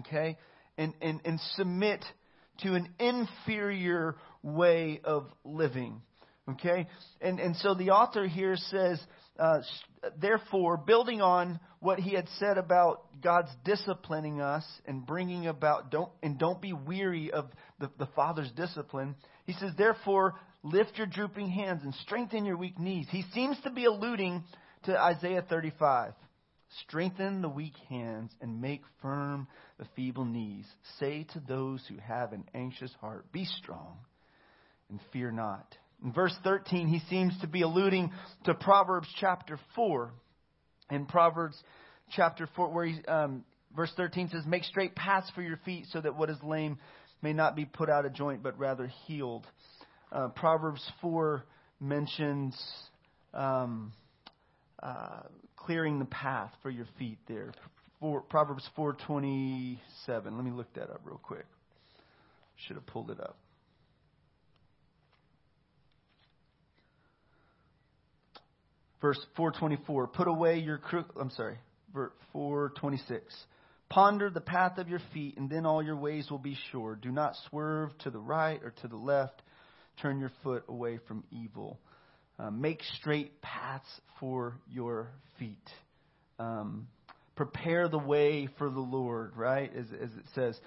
Okay? 0.00 0.36
And, 0.76 0.94
and, 1.00 1.20
and 1.24 1.40
submit 1.54 2.04
to 2.62 2.74
an 2.74 2.88
inferior 2.98 4.16
way 4.42 5.00
of 5.04 5.26
living. 5.44 6.02
Okay? 6.50 6.86
And, 7.20 7.40
and 7.40 7.56
so 7.56 7.74
the 7.74 7.90
author 7.90 8.26
here 8.26 8.56
says, 8.56 9.00
uh, 9.38 9.60
therefore, 10.20 10.76
building 10.76 11.20
on 11.20 11.60
what 11.80 11.98
he 11.98 12.14
had 12.14 12.28
said 12.38 12.58
about 12.58 13.04
God's 13.22 13.50
disciplining 13.64 14.40
us 14.40 14.64
and 14.86 15.06
bringing 15.06 15.46
about, 15.46 15.90
don't, 15.90 16.10
and 16.22 16.38
don't 16.38 16.60
be 16.60 16.72
weary 16.72 17.30
of 17.30 17.46
the, 17.78 17.90
the 17.98 18.08
Father's 18.16 18.50
discipline, 18.52 19.14
he 19.46 19.52
says, 19.54 19.72
therefore, 19.76 20.34
lift 20.62 20.96
your 20.96 21.06
drooping 21.06 21.48
hands 21.50 21.82
and 21.84 21.94
strengthen 21.94 22.44
your 22.44 22.56
weak 22.56 22.78
knees. 22.78 23.06
He 23.10 23.24
seems 23.34 23.60
to 23.62 23.70
be 23.70 23.84
alluding 23.84 24.42
to 24.84 24.98
Isaiah 24.98 25.44
35. 25.48 26.14
Strengthen 26.82 27.40
the 27.40 27.48
weak 27.48 27.74
hands 27.88 28.30
and 28.40 28.60
make 28.60 28.82
firm 29.00 29.46
the 29.78 29.86
feeble 29.96 30.24
knees. 30.24 30.66
Say 30.98 31.26
to 31.32 31.40
those 31.40 31.82
who 31.88 31.96
have 31.98 32.32
an 32.32 32.44
anxious 32.54 32.92
heart, 33.00 33.30
Be 33.32 33.44
strong 33.44 33.98
and 34.90 35.00
fear 35.12 35.30
not. 35.30 35.76
In 36.04 36.12
verse 36.12 36.34
13, 36.44 36.88
he 36.88 37.00
seems 37.10 37.38
to 37.40 37.46
be 37.46 37.62
alluding 37.62 38.12
to 38.44 38.54
Proverbs 38.54 39.08
chapter 39.18 39.58
4. 39.74 40.12
In 40.90 41.06
Proverbs 41.06 41.56
chapter 42.12 42.48
4, 42.54 42.70
where 42.70 42.86
he, 42.86 43.04
um, 43.06 43.44
verse 43.76 43.92
13 43.96 44.28
says, 44.28 44.44
Make 44.46 44.64
straight 44.64 44.94
paths 44.94 45.30
for 45.34 45.42
your 45.42 45.58
feet 45.64 45.86
so 45.90 46.00
that 46.00 46.16
what 46.16 46.30
is 46.30 46.38
lame 46.42 46.78
may 47.20 47.32
not 47.32 47.56
be 47.56 47.64
put 47.64 47.90
out 47.90 48.06
of 48.06 48.14
joint, 48.14 48.42
but 48.42 48.58
rather 48.58 48.86
healed. 49.06 49.46
Uh, 50.12 50.28
Proverbs 50.28 50.88
4 51.02 51.42
mentions 51.80 52.56
um, 53.34 53.92
uh, 54.82 55.22
clearing 55.56 55.98
the 55.98 56.04
path 56.06 56.50
for 56.62 56.70
your 56.70 56.86
feet 56.98 57.18
there. 57.26 57.52
Proverbs 58.28 58.68
4:27. 58.76 59.78
Let 60.08 60.44
me 60.44 60.52
look 60.52 60.72
that 60.74 60.90
up 60.90 61.00
real 61.04 61.20
quick. 61.22 61.46
Should 62.56 62.76
have 62.76 62.86
pulled 62.86 63.10
it 63.10 63.20
up. 63.20 63.36
Verse 69.00 69.18
424. 69.36 70.08
Put 70.08 70.28
away 70.28 70.58
your 70.58 70.78
crook. 70.78 71.14
I'm 71.20 71.30
sorry. 71.30 71.58
Verse 71.94 72.12
426. 72.32 73.34
Ponder 73.88 74.28
the 74.28 74.40
path 74.40 74.76
of 74.78 74.88
your 74.88 75.00
feet, 75.14 75.38
and 75.38 75.48
then 75.48 75.64
all 75.64 75.82
your 75.82 75.96
ways 75.96 76.30
will 76.30 76.38
be 76.38 76.56
sure. 76.70 76.94
Do 76.94 77.10
not 77.10 77.34
swerve 77.48 77.96
to 77.98 78.10
the 78.10 78.18
right 78.18 78.60
or 78.62 78.74
to 78.82 78.88
the 78.88 78.96
left. 78.96 79.40
Turn 80.02 80.20
your 80.20 80.30
foot 80.42 80.64
away 80.68 80.98
from 81.08 81.24
evil. 81.30 81.80
Uh, 82.38 82.50
make 82.50 82.82
straight 82.98 83.40
paths 83.40 83.88
for 84.20 84.58
your 84.70 85.08
feet. 85.38 85.56
Um, 86.38 86.88
prepare 87.34 87.88
the 87.88 87.98
way 87.98 88.48
for 88.58 88.68
the 88.68 88.78
Lord, 88.78 89.32
right? 89.36 89.70
As, 89.74 89.86
as 89.86 90.10
it 90.10 90.26
says. 90.34 90.60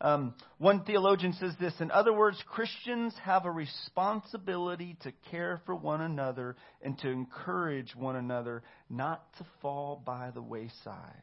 Um, 0.00 0.34
one 0.58 0.84
theologian 0.84 1.32
says 1.34 1.54
this 1.58 1.72
In 1.80 1.90
other 1.90 2.12
words, 2.12 2.42
Christians 2.48 3.14
have 3.22 3.46
a 3.46 3.50
responsibility 3.50 4.96
to 5.02 5.12
care 5.30 5.60
for 5.64 5.74
one 5.74 6.02
another 6.02 6.56
and 6.82 6.98
to 6.98 7.08
encourage 7.08 7.94
one 7.96 8.16
another 8.16 8.62
not 8.90 9.24
to 9.38 9.46
fall 9.62 10.02
by 10.04 10.30
the 10.32 10.42
wayside. 10.42 11.22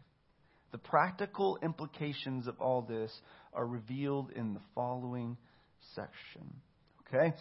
The 0.71 0.79
practical 0.79 1.59
implications 1.61 2.47
of 2.47 2.59
all 2.59 2.81
this 2.81 3.11
are 3.53 3.65
revealed 3.65 4.31
in 4.31 4.55
the 4.55 4.61
following 4.73 5.37
section. 5.95 6.55
Okay? 7.07 7.35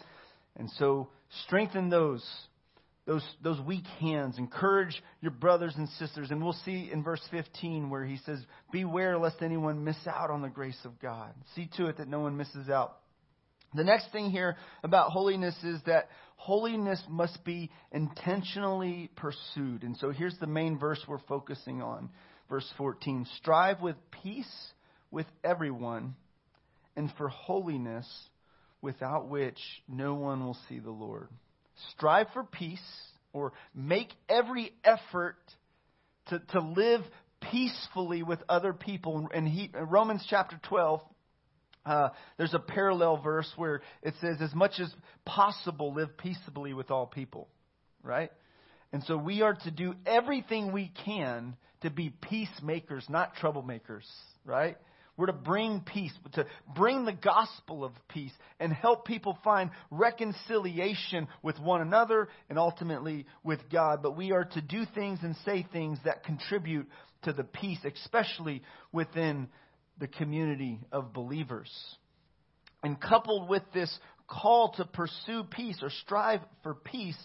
And 0.55 0.69
so 0.77 1.09
strengthen 1.45 1.89
those 1.89 2.23
those, 3.05 3.23
those 3.43 3.59
weak 3.61 3.85
hands. 3.99 4.37
Encourage 4.37 5.01
your 5.21 5.31
brothers 5.31 5.73
and 5.75 5.89
sisters. 5.99 6.31
And 6.31 6.41
we'll 6.41 6.55
see 6.65 6.89
in 6.91 7.03
verse 7.03 7.21
15 7.31 7.89
where 7.89 8.05
he 8.05 8.17
says, 8.25 8.39
Beware 8.71 9.17
lest 9.17 9.41
anyone 9.41 9.83
miss 9.83 9.97
out 10.07 10.29
on 10.29 10.41
the 10.41 10.49
grace 10.49 10.79
of 10.85 10.99
God. 10.99 11.33
See 11.55 11.69
to 11.77 11.87
it 11.87 11.97
that 11.97 12.07
no 12.07 12.19
one 12.19 12.37
misses 12.37 12.69
out. 12.69 12.97
The 13.75 13.83
next 13.83 14.11
thing 14.11 14.29
here 14.29 14.55
about 14.83 15.11
holiness 15.11 15.55
is 15.63 15.81
that 15.85 16.09
holiness 16.35 17.01
must 17.09 17.43
be 17.43 17.71
intentionally 17.91 19.09
pursued. 19.15 19.83
And 19.83 19.97
so 19.97 20.11
here's 20.11 20.37
the 20.39 20.47
main 20.47 20.77
verse 20.77 21.01
we're 21.07 21.17
focusing 21.27 21.81
on. 21.81 22.09
Verse 22.49 22.69
14 22.77 23.25
Strive 23.37 23.81
with 23.81 23.95
peace 24.23 24.71
with 25.11 25.25
everyone 25.43 26.15
and 26.95 27.11
for 27.17 27.29
holiness 27.29 28.07
without 28.81 29.27
which 29.27 29.59
no 29.87 30.13
one 30.13 30.45
will 30.45 30.57
see 30.69 30.79
the 30.79 30.91
Lord 30.91 31.29
strive 31.91 32.27
for 32.33 32.43
peace 32.43 32.79
or 33.31 33.53
make 33.73 34.09
every 34.29 34.71
effort 34.83 35.37
to, 36.27 36.39
to 36.51 36.59
live 36.59 37.01
peacefully 37.51 38.23
with 38.23 38.39
other 38.47 38.73
people. 38.73 39.29
And 39.33 39.47
he, 39.47 39.69
Romans 39.73 40.25
chapter 40.29 40.59
12, 40.69 41.01
uh, 41.85 42.09
there's 42.37 42.53
a 42.53 42.59
parallel 42.59 43.17
verse 43.17 43.51
where 43.57 43.81
it 44.01 44.13
says, 44.21 44.37
as 44.39 44.53
much 44.53 44.79
as 44.79 44.93
possible, 45.25 45.93
live 45.93 46.17
peaceably 46.17 46.73
with 46.73 46.91
all 46.91 47.05
people. 47.05 47.49
Right? 48.01 48.31
And 48.91 49.03
so 49.03 49.17
we 49.17 49.41
are 49.41 49.55
to 49.55 49.71
do 49.71 49.95
everything 50.05 50.71
we 50.71 50.91
can 51.05 51.55
to 51.81 51.89
be 51.89 52.09
peacemakers, 52.09 53.05
not 53.09 53.35
troublemakers. 53.35 54.05
Right? 54.45 54.77
We're 55.15 55.27
to 55.27 55.33
bring 55.33 55.81
peace, 55.81 56.13
to 56.33 56.47
bring 56.75 57.05
the 57.05 57.13
gospel 57.13 57.85
of 57.85 57.91
peace 58.09 58.31
and 58.59 58.73
help 58.73 59.05
people 59.05 59.37
find 59.43 59.69
reconciliation 59.91 61.27
with 61.43 61.59
one 61.59 61.81
another 61.81 62.29
and 62.49 62.57
ultimately 62.57 63.27
with 63.43 63.59
God. 63.71 64.01
But 64.01 64.17
we 64.17 64.31
are 64.31 64.45
to 64.45 64.61
do 64.61 64.85
things 64.95 65.19
and 65.21 65.35
say 65.45 65.67
things 65.71 65.99
that 66.05 66.23
contribute 66.23 66.87
to 67.23 67.33
the 67.33 67.43
peace, 67.43 67.79
especially 67.85 68.63
within 68.91 69.49
the 69.99 70.07
community 70.07 70.79
of 70.91 71.13
believers. 71.13 71.71
And 72.81 72.99
coupled 72.99 73.49
with 73.49 73.63
this 73.71 73.95
call 74.27 74.73
to 74.77 74.85
pursue 74.85 75.43
peace 75.43 75.77
or 75.83 75.91
strive 75.91 76.41
for 76.63 76.73
peace, 76.73 77.17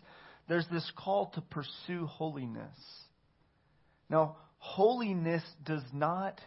there's 0.46 0.68
this 0.70 0.90
call 0.96 1.33
to 1.35 1.40
pursue 1.40 2.07
holiness. 2.07 2.77
Now, 4.11 4.37
holiness 4.59 5.42
does 5.64 5.83
not 5.92 6.38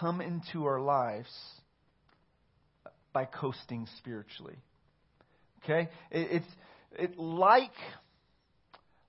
come 0.00 0.20
into 0.20 0.64
our 0.64 0.80
lives 0.80 1.30
by 3.12 3.24
coasting 3.24 3.86
spiritually. 3.98 4.56
Okay? 5.62 5.88
It, 6.10 6.42
it's 6.42 6.46
it, 6.98 7.18
like, 7.18 7.72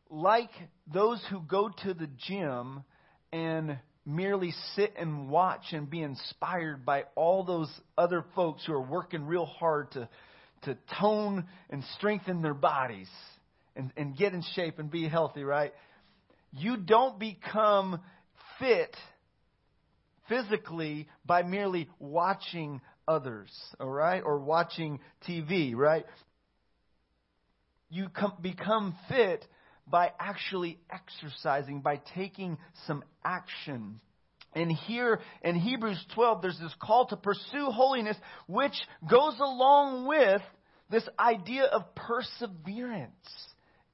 like 0.10 0.52
those 0.92 1.24
who 1.30 1.42
go 1.42 1.70
to 1.84 1.94
the 1.94 2.10
gym 2.28 2.84
and 3.32 3.78
merely 4.06 4.54
sit 4.76 4.94
and 4.98 5.30
watch 5.30 5.64
and 5.72 5.90
be 5.90 6.02
inspired 6.02 6.86
by 6.86 7.06
all 7.16 7.44
those 7.44 7.70
other 7.98 8.24
folks 8.36 8.64
who 8.66 8.74
are 8.74 8.82
working 8.82 9.26
real 9.26 9.46
hard 9.46 9.92
to, 9.92 10.10
to 10.64 10.78
tone 11.00 11.46
and 11.70 11.84
strengthen 11.98 12.42
their 12.42 12.54
bodies 12.54 13.10
and, 13.76 13.92
and 13.96 14.18
get 14.18 14.34
in 14.34 14.44
shape 14.56 14.78
and 14.78 14.92
be 14.92 15.08
healthy, 15.08 15.44
right? 15.44 15.74
You 16.52 16.78
don't 16.78 17.18
become 17.18 18.00
fit 18.60 18.96
physically 20.28 21.08
by 21.26 21.44
merely 21.44 21.90
watching 22.00 22.82
others, 23.08 23.52
all 23.80 23.90
right? 23.90 24.22
Or 24.22 24.40
watching 24.40 25.00
TV, 25.28 25.76
right? 25.76 26.06
You 27.90 28.10
come, 28.10 28.34
become 28.42 28.96
fit 29.10 29.46
by 29.88 30.12
actually 30.20 30.80
exercising, 30.92 31.82
by 31.82 32.02
taking 32.16 32.58
some 32.88 33.04
action. 33.24 34.00
And 34.54 34.72
here 34.72 35.20
in 35.44 35.56
Hebrews 35.56 36.04
12, 36.16 36.42
there's 36.42 36.60
this 36.60 36.74
call 36.82 37.08
to 37.08 37.18
pursue 37.18 37.72
holiness, 37.72 38.18
which 38.48 38.76
goes 39.10 39.36
along 39.40 40.08
with 40.08 40.42
this 40.90 41.08
idea 41.20 41.64
of 41.66 41.84
perseverance 41.96 43.12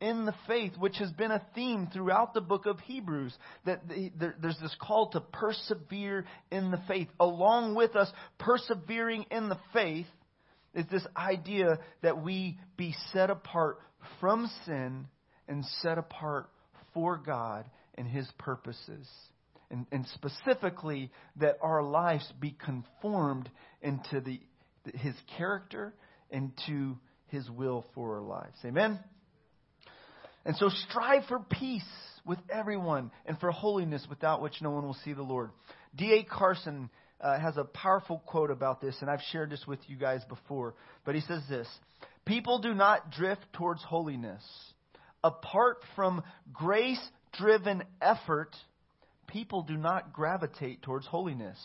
in 0.01 0.25
the 0.25 0.35
faith, 0.47 0.73
which 0.77 0.97
has 0.97 1.11
been 1.11 1.31
a 1.31 1.45
theme 1.53 1.89
throughout 1.91 2.33
the 2.33 2.41
book 2.41 2.65
of 2.65 2.79
Hebrews, 2.79 3.35
that 3.65 3.81
there's 3.87 4.59
this 4.61 4.75
call 4.81 5.09
to 5.11 5.19
persevere 5.19 6.25
in 6.51 6.71
the 6.71 6.81
faith. 6.87 7.09
Along 7.19 7.75
with 7.75 7.95
us 7.95 8.09
persevering 8.37 9.25
in 9.29 9.49
the 9.49 9.59
faith 9.73 10.07
is 10.73 10.85
this 10.91 11.05
idea 11.17 11.79
that 12.01 12.23
we 12.23 12.57
be 12.77 12.95
set 13.11 13.29
apart 13.29 13.79
from 14.19 14.49
sin 14.65 15.07
and 15.47 15.65
set 15.81 15.97
apart 15.97 16.49
for 16.93 17.17
God 17.17 17.65
and 17.95 18.07
His 18.07 18.27
purposes. 18.37 19.07
And, 19.71 19.85
and 19.91 20.05
specifically, 20.15 21.11
that 21.37 21.57
our 21.61 21.83
lives 21.83 22.31
be 22.39 22.55
conformed 22.63 23.49
into 23.81 24.21
the, 24.21 24.39
His 24.95 25.15
character 25.37 25.93
and 26.31 26.51
to 26.67 26.97
His 27.27 27.49
will 27.49 27.85
for 27.93 28.15
our 28.15 28.21
lives. 28.21 28.57
Amen? 28.63 28.99
And 30.45 30.55
so 30.55 30.69
strive 30.69 31.25
for 31.27 31.39
peace 31.39 31.83
with 32.25 32.39
everyone 32.49 33.11
and 33.25 33.39
for 33.39 33.51
holiness 33.51 34.05
without 34.09 34.41
which 34.41 34.61
no 34.61 34.71
one 34.71 34.85
will 34.85 34.97
see 35.05 35.13
the 35.13 35.21
Lord. 35.21 35.51
D.A. 35.95 36.23
Carson 36.23 36.89
uh, 37.21 37.39
has 37.39 37.57
a 37.57 37.63
powerful 37.63 38.21
quote 38.25 38.51
about 38.51 38.81
this, 38.81 38.95
and 39.01 39.09
I've 39.09 39.21
shared 39.31 39.49
this 39.49 39.65
with 39.67 39.79
you 39.87 39.97
guys 39.97 40.21
before. 40.29 40.75
But 41.05 41.15
he 41.15 41.21
says 41.21 41.43
this 41.49 41.67
People 42.25 42.59
do 42.59 42.73
not 42.73 43.11
drift 43.11 43.45
towards 43.53 43.83
holiness. 43.83 44.43
Apart 45.23 45.77
from 45.95 46.23
grace 46.53 47.01
driven 47.33 47.83
effort, 48.01 48.55
people 49.27 49.63
do 49.63 49.75
not 49.75 50.13
gravitate 50.13 50.81
towards 50.81 51.05
holiness. 51.05 51.57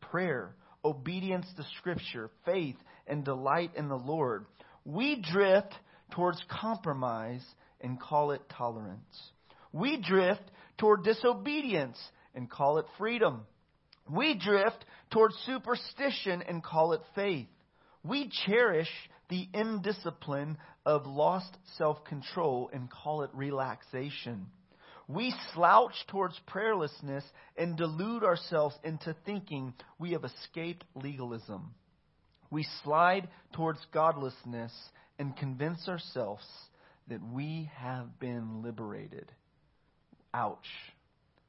Prayer, 0.00 0.54
obedience 0.84 1.46
to 1.56 1.64
Scripture, 1.78 2.30
faith, 2.44 2.76
and 3.06 3.24
delight 3.24 3.70
in 3.76 3.88
the 3.88 3.96
Lord. 3.96 4.44
We 4.84 5.22
drift 5.22 5.74
towards 6.12 6.42
compromise 6.48 7.44
and 7.80 8.00
call 8.00 8.32
it 8.32 8.42
tolerance. 8.48 9.32
We 9.72 10.00
drift 10.00 10.42
toward 10.78 11.04
disobedience 11.04 11.98
and 12.34 12.50
call 12.50 12.78
it 12.78 12.86
freedom. 12.98 13.42
We 14.10 14.34
drift 14.38 14.84
toward 15.10 15.32
superstition 15.44 16.42
and 16.42 16.62
call 16.62 16.92
it 16.92 17.00
faith. 17.14 17.48
We 18.02 18.30
cherish 18.46 18.88
the 19.28 19.46
indiscipline 19.52 20.56
of 20.86 21.06
lost 21.06 21.54
self 21.76 22.04
control 22.04 22.70
and 22.72 22.90
call 22.90 23.22
it 23.22 23.30
relaxation. 23.34 24.46
we 25.08 25.34
slouch 25.54 25.94
towards 26.08 26.38
prayerlessness 26.46 27.22
and 27.56 27.76
delude 27.76 28.22
ourselves 28.24 28.74
into 28.84 29.16
thinking 29.24 29.72
we 29.98 30.12
have 30.12 30.24
escaped 30.24 30.84
legalism. 30.94 31.74
We 32.50 32.66
slide 32.84 33.28
towards 33.54 33.80
godlessness 33.92 34.72
and 35.18 35.36
convince 35.36 35.88
ourselves 35.88 36.44
that 37.08 37.22
we 37.22 37.70
have 37.76 38.18
been 38.18 38.62
liberated. 38.62 39.30
Ouch. 40.34 40.58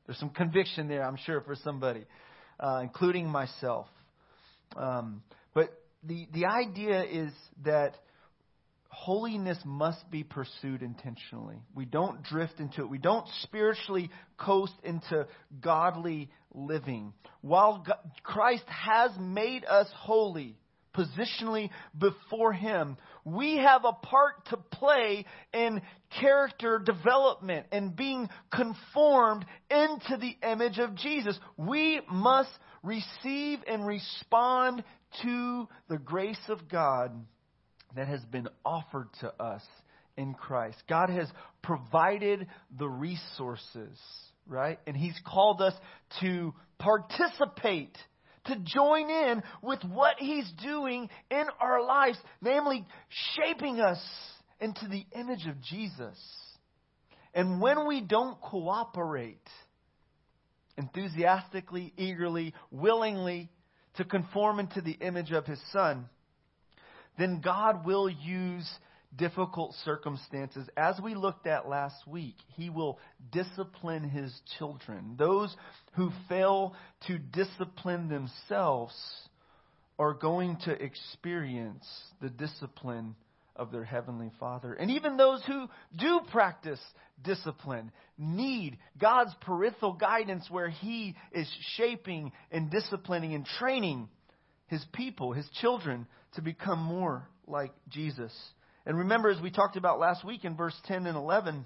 There's 0.06 0.18
some 0.20 0.30
conviction 0.30 0.88
there, 0.88 1.04
I'm 1.04 1.18
sure, 1.18 1.42
for 1.42 1.56
somebody, 1.56 2.06
uh, 2.60 2.80
including 2.82 3.28
myself. 3.28 3.88
Um, 4.76 5.22
but 5.54 5.70
the, 6.04 6.28
the 6.34 6.46
idea 6.46 7.04
is 7.04 7.32
that 7.64 7.96
holiness 8.90 9.58
must 9.66 10.10
be 10.10 10.24
pursued 10.24 10.82
intentionally. 10.82 11.58
We 11.76 11.86
don't 11.86 12.24
drift 12.24 12.60
into 12.60 12.82
it. 12.82 12.90
We 12.90 12.98
don't 12.98 13.28
spiritually 13.44 14.10
coast 14.38 14.74
into 14.84 15.28
godly 15.62 16.30
living. 16.54 17.14
While 17.42 17.84
God, 17.86 17.98
Christ 18.24 18.66
has 18.68 19.12
made 19.20 19.64
us 19.66 19.88
holy, 19.96 20.58
positionally 20.96 21.70
before 21.98 22.54
Him, 22.54 22.98
we 23.24 23.58
have 23.58 23.86
a 23.86 23.94
part 23.94 24.46
to 24.50 24.58
play 24.58 25.26
in 25.54 25.82
character 26.20 26.80
development 26.80 27.68
and 27.72 27.96
being 27.96 28.30
conformed 28.52 29.46
into 29.70 30.18
the 30.18 30.36
image 30.48 30.80
of 30.80 30.96
Jesus. 30.96 31.38
We 31.58 32.02
must 32.12 32.52
receive 32.84 33.60
and 33.68 33.86
respond 33.86 34.84
to 35.22 35.68
the 35.90 35.98
grace 35.98 36.40
of 36.50 36.70
God 36.70 37.12
that 37.96 38.08
has 38.08 38.22
been 38.26 38.48
offered 38.66 39.08
to 39.22 39.34
us 39.42 39.64
in 40.18 40.34
Christ. 40.34 40.78
God 40.88 41.10
has 41.10 41.28
provided 41.62 42.48
the 42.78 42.88
resources, 42.88 43.98
right? 44.48 44.80
And 44.86 44.96
He's 44.96 45.20
called 45.26 45.62
us 45.62 45.74
to 46.22 46.54
participate, 46.78 47.98
to 48.50 48.58
join 48.58 49.10
in 49.10 49.44
with 49.62 49.84
what 49.84 50.16
He's 50.20 50.52
doing 50.64 51.10
in 51.32 51.46
our 51.60 51.84
lives, 51.84 52.18
namely 52.42 52.86
shaping 53.36 53.80
us 53.80 54.02
into 54.60 54.88
the 54.88 55.06
image 55.18 55.48
of 55.48 55.62
Jesus. 55.62 56.18
And 57.34 57.62
when 57.62 57.88
we 57.88 58.02
don't 58.02 58.40
cooperate 58.42 59.48
enthusiastically, 60.78 61.94
eagerly, 61.98 62.54
willingly 62.72 63.50
to 63.96 64.04
conform 64.04 64.60
into 64.60 64.82
the 64.82 64.94
image 64.94 65.32
of 65.32 65.46
His 65.46 65.60
Son, 65.72 66.10
then 67.18 67.42
God 67.42 67.86
will 67.86 68.10
use 68.10 68.70
difficult 69.16 69.74
circumstances. 69.86 70.68
As 70.78 71.00
we 71.02 71.16
looked 71.16 71.48
at 71.48 71.68
last 71.68 72.08
week, 72.08 72.36
He 72.56 72.70
will 72.70 73.00
discipline 73.32 74.08
His 74.08 74.34
children. 74.58 75.16
Those 75.18 75.56
who 75.94 76.12
fail 76.28 76.76
to 77.08 77.18
discipline 77.18 78.08
themselves 78.08 78.94
are 79.98 80.14
going 80.14 80.58
to 80.66 80.72
experience 80.72 81.86
the 82.22 82.30
discipline 82.30 83.16
of 83.56 83.72
their 83.72 83.84
Heavenly 83.84 84.32
Father. 84.40 84.74
And 84.74 84.92
even 84.92 85.18
those 85.18 85.44
who 85.46 85.68
do 85.98 86.22
practice 86.32 86.80
discipline 87.22 87.92
need 88.18 88.78
God's 89.00 89.34
parental 89.42 89.94
guidance 89.94 90.48
where 90.50 90.70
He 90.70 91.16
is 91.34 91.52
shaping 91.76 92.32
and 92.52 92.72
disciplining 92.72 93.34
and 93.34 93.46
training 93.46 94.08
His 94.68 94.84
people, 94.94 95.34
His 95.34 95.50
children, 95.60 96.08
to 96.36 96.42
become 96.42 96.80
more 96.80 97.28
like 97.48 97.74
Jesus. 97.90 98.32
And 98.90 98.98
remember, 98.98 99.30
as 99.30 99.40
we 99.40 99.52
talked 99.52 99.78
about 99.78 100.00
last 100.00 100.26
week 100.26 100.44
in 100.46 100.56
verse 100.56 100.74
10 100.88 101.06
and 101.06 101.16
11, 101.16 101.64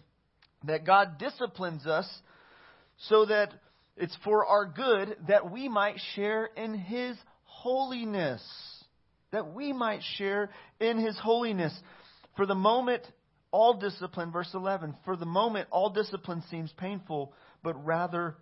that 0.65 0.85
God 0.85 1.17
disciplines 1.17 1.87
us 1.87 2.05
so 3.07 3.23
that 3.23 3.53
it's 3.95 4.17
for 4.25 4.45
our 4.45 4.65
good 4.65 5.15
that 5.29 5.49
we 5.49 5.69
might 5.69 5.95
share 6.15 6.49
in 6.57 6.73
His 6.73 7.15
holiness. 7.45 8.43
That 9.31 9.53
we 9.53 9.71
might 9.71 10.01
share 10.17 10.49
in 10.81 10.97
His 10.97 11.17
holiness. 11.17 11.73
For 12.35 12.45
the 12.45 12.55
moment, 12.55 13.03
all 13.51 13.75
discipline, 13.75 14.33
verse 14.33 14.49
11, 14.53 14.93
for 15.05 15.15
the 15.15 15.25
moment, 15.25 15.69
all 15.71 15.91
discipline 15.91 16.43
seems 16.51 16.73
painful, 16.73 17.31
but 17.63 17.85
rather, 17.85 18.35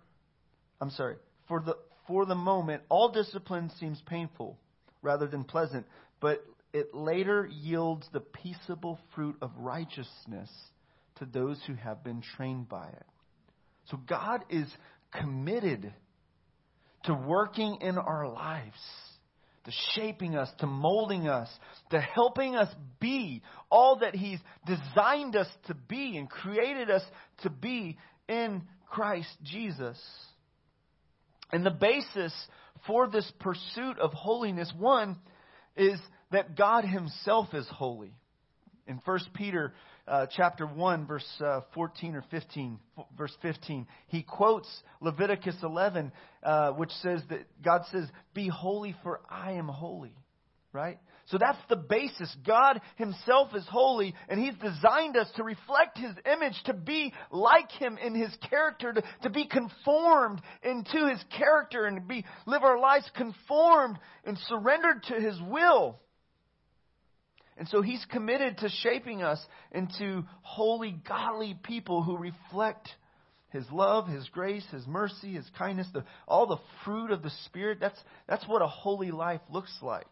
I'm 0.80 0.90
sorry, 0.90 1.18
for 1.46 1.60
the, 1.60 1.76
for 2.08 2.26
the 2.26 2.34
moment, 2.34 2.82
all 2.88 3.12
discipline 3.12 3.70
seems 3.78 4.02
painful 4.06 4.58
rather 5.02 5.28
than 5.28 5.44
pleasant, 5.44 5.86
but 6.20 6.44
it 6.72 6.94
later 6.94 7.48
yields 7.50 8.06
the 8.12 8.20
peaceable 8.20 8.98
fruit 9.14 9.36
of 9.42 9.50
righteousness 9.58 10.50
to 11.16 11.26
those 11.26 11.60
who 11.66 11.74
have 11.74 12.02
been 12.02 12.22
trained 12.36 12.68
by 12.68 12.88
it. 12.88 13.06
So 13.90 13.98
God 14.08 14.44
is 14.48 14.66
committed 15.12 15.92
to 17.04 17.14
working 17.14 17.78
in 17.80 17.98
our 17.98 18.28
lives, 18.28 18.78
to 19.64 19.72
shaping 19.94 20.36
us, 20.36 20.48
to 20.60 20.66
molding 20.66 21.28
us, 21.28 21.48
to 21.90 22.00
helping 22.00 22.56
us 22.56 22.72
be 23.00 23.42
all 23.70 23.96
that 23.96 24.14
He's 24.14 24.38
designed 24.66 25.36
us 25.36 25.48
to 25.66 25.74
be 25.74 26.16
and 26.16 26.30
created 26.30 26.90
us 26.90 27.02
to 27.42 27.50
be 27.50 27.98
in 28.28 28.62
Christ 28.88 29.30
Jesus. 29.42 29.98
And 31.52 31.66
the 31.66 31.70
basis 31.70 32.32
for 32.86 33.08
this 33.08 33.30
pursuit 33.40 33.98
of 33.98 34.12
holiness, 34.12 34.72
one, 34.76 35.18
is 35.76 35.98
that 36.32 36.56
God 36.56 36.84
Himself 36.84 37.48
is 37.54 37.66
holy. 37.68 38.12
In 38.86 39.00
1 39.04 39.20
Peter 39.34 39.72
uh, 40.06 40.26
chapter 40.36 40.66
1, 40.66 41.06
verse 41.06 41.26
uh, 41.44 41.60
14 41.74 42.16
or 42.16 42.24
15, 42.30 42.78
verse 43.16 43.36
15, 43.42 43.86
he 44.08 44.22
quotes 44.22 44.68
Leviticus 45.00 45.56
11, 45.62 46.10
uh, 46.42 46.72
which 46.72 46.90
says 47.02 47.22
that 47.30 47.46
God 47.62 47.82
says, 47.92 48.08
Be 48.34 48.48
holy, 48.48 48.96
for 49.02 49.20
I 49.30 49.52
am 49.52 49.68
holy. 49.68 50.14
Right? 50.72 50.98
So 51.26 51.38
that's 51.38 51.58
the 51.68 51.76
basis. 51.76 52.34
God 52.44 52.80
Himself 52.96 53.54
is 53.54 53.64
holy, 53.70 54.14
and 54.28 54.40
He's 54.40 54.54
designed 54.54 55.16
us 55.16 55.30
to 55.36 55.44
reflect 55.44 55.96
His 55.98 56.14
image, 56.26 56.60
to 56.64 56.74
be 56.74 57.12
like 57.30 57.70
Him 57.72 57.98
in 58.04 58.14
His 58.14 58.36
character, 58.50 58.92
to, 58.92 59.02
to 59.22 59.30
be 59.30 59.46
conformed 59.46 60.40
into 60.62 61.08
His 61.08 61.22
character, 61.36 61.84
and 61.84 61.96
to 61.96 62.02
be 62.02 62.24
live 62.46 62.64
our 62.64 62.80
lives 62.80 63.08
conformed 63.16 63.98
and 64.24 64.36
surrendered 64.48 65.04
to 65.04 65.14
His 65.14 65.38
will. 65.48 66.00
And 67.62 67.68
so 67.68 67.80
He's 67.80 68.04
committed 68.10 68.58
to 68.58 68.68
shaping 68.68 69.22
us 69.22 69.40
into 69.70 70.24
holy, 70.40 71.00
godly 71.08 71.56
people 71.62 72.02
who 72.02 72.16
reflect 72.16 72.88
His 73.50 73.64
love, 73.70 74.08
His 74.08 74.28
grace, 74.30 74.66
His 74.72 74.84
mercy, 74.84 75.34
His 75.34 75.48
kindness, 75.56 75.86
the, 75.94 76.02
all 76.26 76.48
the 76.48 76.56
fruit 76.84 77.12
of 77.12 77.22
the 77.22 77.30
Spirit. 77.46 77.78
That's, 77.80 78.00
that's 78.28 78.48
what 78.48 78.62
a 78.62 78.66
holy 78.66 79.12
life 79.12 79.42
looks 79.48 79.72
like. 79.80 80.08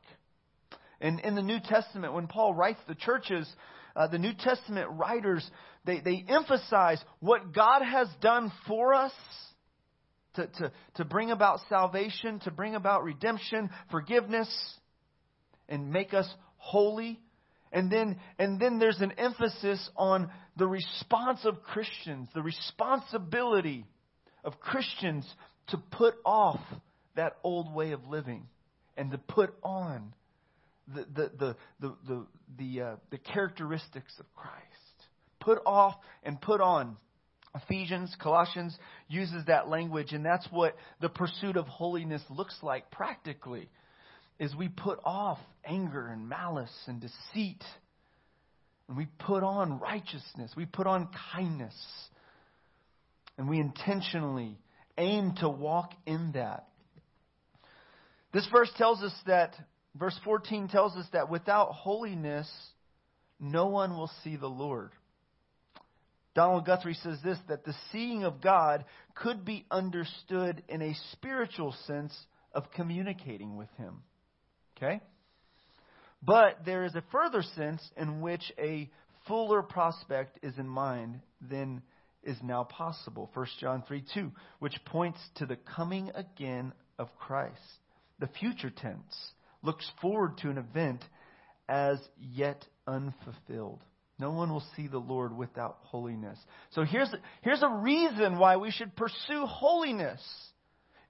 And 1.00 1.18
in 1.18 1.34
the 1.34 1.42
New 1.42 1.58
Testament, 1.58 2.14
when 2.14 2.28
Paul 2.28 2.54
writes 2.54 2.78
the 2.86 2.94
churches, 2.94 3.52
uh, 3.96 4.06
the 4.06 4.18
New 4.20 4.34
Testament 4.38 4.88
writers, 4.92 5.44
they, 5.84 5.98
they 5.98 6.24
emphasize 6.28 7.02
what 7.18 7.52
God 7.52 7.82
has 7.82 8.06
done 8.20 8.52
for 8.68 8.94
us 8.94 9.12
to, 10.34 10.46
to, 10.46 10.72
to 10.98 11.04
bring 11.04 11.32
about 11.32 11.58
salvation, 11.68 12.38
to 12.44 12.52
bring 12.52 12.76
about 12.76 13.02
redemption, 13.02 13.70
forgiveness, 13.90 14.48
and 15.68 15.90
make 15.90 16.14
us 16.14 16.32
holy. 16.58 17.18
And 17.72 17.90
then, 17.90 18.18
and 18.38 18.58
then 18.60 18.78
there's 18.78 19.00
an 19.00 19.12
emphasis 19.12 19.88
on 19.96 20.30
the 20.56 20.66
response 20.66 21.40
of 21.44 21.62
Christians, 21.62 22.28
the 22.34 22.42
responsibility 22.42 23.86
of 24.44 24.58
Christians 24.58 25.26
to 25.68 25.78
put 25.78 26.14
off 26.24 26.60
that 27.14 27.36
old 27.44 27.72
way 27.74 27.92
of 27.92 28.06
living 28.06 28.46
and 28.96 29.10
to 29.12 29.18
put 29.18 29.54
on 29.62 30.12
the, 30.92 31.06
the, 31.14 31.30
the, 31.38 31.56
the, 31.80 31.96
the, 32.06 32.26
the, 32.58 32.82
uh, 32.82 32.96
the 33.10 33.18
characteristics 33.18 34.12
of 34.18 34.26
Christ. 34.34 34.56
Put 35.38 35.58
off 35.64 35.94
and 36.22 36.40
put 36.40 36.60
on. 36.60 36.96
Ephesians, 37.54 38.14
Colossians 38.20 38.76
uses 39.08 39.44
that 39.46 39.68
language, 39.68 40.12
and 40.12 40.24
that's 40.24 40.46
what 40.50 40.76
the 41.00 41.08
pursuit 41.08 41.56
of 41.56 41.66
holiness 41.66 42.22
looks 42.30 42.56
like 42.62 42.90
practically. 42.90 43.68
Is 44.40 44.54
we 44.56 44.68
put 44.68 44.98
off 45.04 45.38
anger 45.64 46.08
and 46.08 46.28
malice 46.28 46.74
and 46.88 47.00
deceit, 47.00 47.62
and 48.88 48.96
we 48.96 49.06
put 49.20 49.44
on 49.44 49.78
righteousness, 49.78 50.50
we 50.56 50.66
put 50.66 50.88
on 50.88 51.08
kindness, 51.32 51.76
and 53.38 53.48
we 53.48 53.60
intentionally 53.60 54.58
aim 54.98 55.34
to 55.38 55.48
walk 55.48 55.92
in 56.06 56.32
that. 56.32 56.66
This 58.32 58.48
verse 58.50 58.70
tells 58.76 59.02
us 59.02 59.14
that 59.26 59.54
Verse 59.94 60.18
14 60.24 60.68
tells 60.68 60.96
us 60.96 61.06
that 61.12 61.30
without 61.30 61.72
holiness, 61.72 62.48
no 63.40 63.66
one 63.66 63.96
will 63.96 64.10
see 64.22 64.36
the 64.36 64.46
Lord. 64.46 64.90
Donald 66.34 66.64
Guthrie 66.64 66.94
says 66.94 67.18
this 67.24 67.38
that 67.48 67.64
the 67.64 67.74
seeing 67.90 68.22
of 68.22 68.40
God 68.40 68.84
could 69.16 69.44
be 69.44 69.66
understood 69.70 70.62
in 70.68 70.80
a 70.80 70.96
spiritual 71.12 71.74
sense 71.86 72.16
of 72.52 72.70
communicating 72.70 73.56
with 73.56 73.68
Him. 73.76 74.02
Okay? 74.82 75.00
But 76.22 76.64
there 76.64 76.84
is 76.84 76.94
a 76.94 77.04
further 77.12 77.42
sense 77.42 77.82
in 77.96 78.20
which 78.20 78.52
a 78.58 78.90
fuller 79.26 79.62
prospect 79.62 80.38
is 80.42 80.58
in 80.58 80.68
mind 80.68 81.20
than 81.40 81.82
is 82.22 82.36
now 82.42 82.64
possible. 82.64 83.30
1 83.34 83.46
John 83.60 83.82
3 83.86 84.04
2, 84.14 84.30
which 84.58 84.74
points 84.84 85.20
to 85.36 85.46
the 85.46 85.56
coming 85.56 86.10
again 86.14 86.72
of 86.98 87.08
Christ. 87.18 87.56
The 88.18 88.28
future 88.38 88.70
tense 88.70 89.32
looks 89.62 89.90
forward 90.02 90.38
to 90.38 90.50
an 90.50 90.58
event 90.58 91.02
as 91.68 91.98
yet 92.18 92.64
unfulfilled. 92.86 93.80
No 94.18 94.32
one 94.32 94.50
will 94.50 94.64
see 94.76 94.86
the 94.86 94.98
Lord 94.98 95.34
without 95.34 95.78
holiness. 95.80 96.38
So 96.72 96.84
here's, 96.84 97.08
here's 97.40 97.62
a 97.62 97.68
reason 97.68 98.38
why 98.38 98.56
we 98.58 98.70
should 98.70 98.94
pursue 98.94 99.46
holiness. 99.46 100.20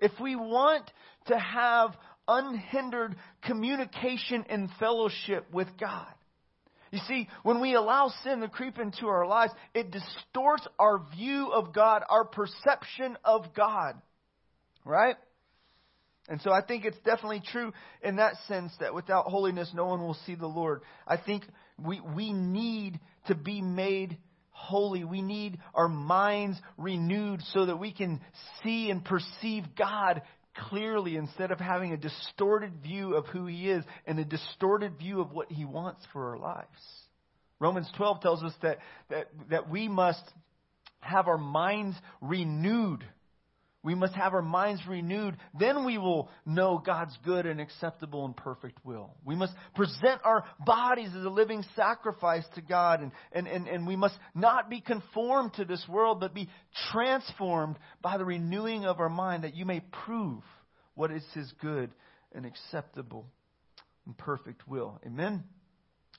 If 0.00 0.12
we 0.20 0.36
want 0.36 0.88
to 1.26 1.36
have 1.36 1.96
unhindered 2.30 3.16
communication 3.42 4.44
and 4.48 4.70
fellowship 4.78 5.46
with 5.52 5.68
God. 5.78 6.06
You 6.92 7.00
see, 7.06 7.28
when 7.42 7.60
we 7.60 7.74
allow 7.74 8.12
sin 8.24 8.40
to 8.40 8.48
creep 8.48 8.78
into 8.78 9.06
our 9.06 9.26
lives, 9.26 9.52
it 9.74 9.90
distorts 9.90 10.66
our 10.78 11.02
view 11.14 11.50
of 11.52 11.72
God, 11.72 12.02
our 12.08 12.24
perception 12.24 13.16
of 13.24 13.54
God. 13.54 13.94
Right? 14.84 15.16
And 16.28 16.40
so 16.42 16.52
I 16.52 16.62
think 16.62 16.84
it's 16.84 16.98
definitely 16.98 17.42
true 17.44 17.72
in 18.02 18.16
that 18.16 18.34
sense 18.48 18.72
that 18.80 18.94
without 18.94 19.26
holiness, 19.26 19.70
no 19.74 19.86
one 19.86 20.00
will 20.00 20.16
see 20.26 20.34
the 20.34 20.46
Lord. 20.46 20.82
I 21.06 21.16
think 21.16 21.44
we, 21.78 22.00
we 22.00 22.32
need 22.32 22.98
to 23.26 23.34
be 23.34 23.62
made 23.62 24.16
holy. 24.50 25.04
We 25.04 25.22
need 25.22 25.58
our 25.74 25.88
minds 25.88 26.58
renewed 26.76 27.40
so 27.52 27.66
that 27.66 27.78
we 27.78 27.92
can 27.92 28.20
see 28.62 28.90
and 28.90 29.04
perceive 29.04 29.64
God 29.76 30.22
clearly 30.54 31.16
instead 31.16 31.50
of 31.50 31.58
having 31.58 31.92
a 31.92 31.96
distorted 31.96 32.82
view 32.82 33.14
of 33.14 33.26
who 33.26 33.46
He 33.46 33.70
is 33.70 33.84
and 34.06 34.18
a 34.18 34.24
distorted 34.24 34.98
view 34.98 35.20
of 35.20 35.32
what 35.32 35.50
He 35.50 35.64
wants 35.64 36.02
for 36.12 36.30
our 36.30 36.38
lives. 36.38 36.66
Romans 37.58 37.90
12 37.96 38.20
tells 38.20 38.42
us 38.42 38.54
that, 38.62 38.78
that, 39.10 39.28
that 39.50 39.68
we 39.68 39.86
must 39.88 40.22
have 41.00 41.28
our 41.28 41.38
minds 41.38 41.96
renewed 42.20 43.04
we 43.82 43.94
must 43.94 44.14
have 44.14 44.34
our 44.34 44.42
minds 44.42 44.82
renewed. 44.86 45.36
Then 45.58 45.86
we 45.86 45.96
will 45.96 46.28
know 46.44 46.82
God's 46.84 47.16
good 47.24 47.46
and 47.46 47.60
acceptable 47.60 48.26
and 48.26 48.36
perfect 48.36 48.84
will. 48.84 49.14
We 49.24 49.34
must 49.34 49.54
present 49.74 50.20
our 50.22 50.44
bodies 50.66 51.08
as 51.16 51.24
a 51.24 51.30
living 51.30 51.64
sacrifice 51.74 52.44
to 52.56 52.60
God. 52.60 53.00
And, 53.00 53.12
and, 53.32 53.46
and, 53.46 53.66
and 53.66 53.86
we 53.86 53.96
must 53.96 54.16
not 54.34 54.68
be 54.68 54.82
conformed 54.82 55.54
to 55.54 55.64
this 55.64 55.82
world, 55.88 56.20
but 56.20 56.34
be 56.34 56.50
transformed 56.92 57.78
by 58.02 58.18
the 58.18 58.24
renewing 58.24 58.84
of 58.84 59.00
our 59.00 59.08
mind 59.08 59.44
that 59.44 59.56
you 59.56 59.64
may 59.64 59.80
prove 60.04 60.42
what 60.94 61.10
is 61.10 61.24
His 61.32 61.50
good 61.62 61.90
and 62.34 62.44
acceptable 62.44 63.26
and 64.04 64.16
perfect 64.18 64.68
will. 64.68 65.00
Amen? 65.06 65.42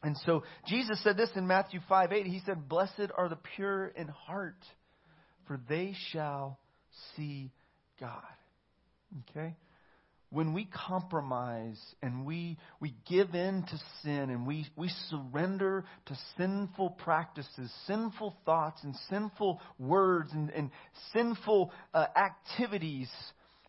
And 0.01 0.17
so 0.25 0.41
Jesus 0.67 1.01
said 1.03 1.15
this 1.15 1.29
in 1.35 1.45
Matthew 1.45 1.79
5 1.87 2.11
8. 2.11 2.25
He 2.25 2.41
said, 2.43 2.67
Blessed 2.67 3.11
are 3.15 3.29
the 3.29 3.37
pure 3.55 3.85
in 3.85 4.07
heart, 4.07 4.57
for 5.45 5.59
they 5.69 5.93
shall 6.09 6.57
see 7.15 7.51
God. 7.99 8.21
Okay? 9.29 9.55
When 10.29 10.53
we 10.53 10.65
compromise 10.65 11.79
and 12.01 12.25
we, 12.25 12.57
we 12.79 12.95
give 13.09 13.35
in 13.35 13.63
to 13.63 13.79
sin 14.01 14.29
and 14.29 14.47
we, 14.47 14.65
we 14.77 14.89
surrender 15.09 15.83
to 16.05 16.17
sinful 16.37 16.91
practices, 16.91 17.69
sinful 17.85 18.37
thoughts, 18.45 18.81
and 18.83 18.95
sinful 19.09 19.59
words 19.77 20.31
and, 20.31 20.49
and 20.51 20.71
sinful 21.11 21.73
uh, 21.93 22.05
activities, 22.15 23.09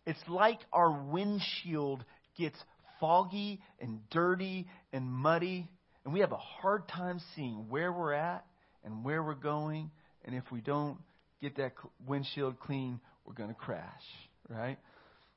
it's 0.05 0.23
like 0.29 0.59
our 0.71 0.91
windshield 0.91 2.05
gets 2.37 2.57
foggy 2.99 3.59
and 3.81 3.99
dirty 4.09 4.65
and 4.93 5.11
muddy, 5.11 5.67
and 6.05 6.13
we 6.13 6.21
have 6.21 6.31
a 6.31 6.37
hard 6.37 6.87
time 6.87 7.19
seeing 7.35 7.67
where 7.69 7.91
we're 7.91 8.13
at 8.13 8.45
and 8.85 9.03
where 9.03 9.21
we're 9.21 9.33
going. 9.35 9.91
And 10.23 10.33
if 10.33 10.43
we 10.51 10.61
don't 10.61 10.97
get 11.41 11.57
that 11.57 11.73
windshield 12.07 12.59
clean, 12.59 13.01
we're 13.25 13.33
going 13.33 13.49
to 13.49 13.55
crash, 13.55 14.03
right? 14.49 14.77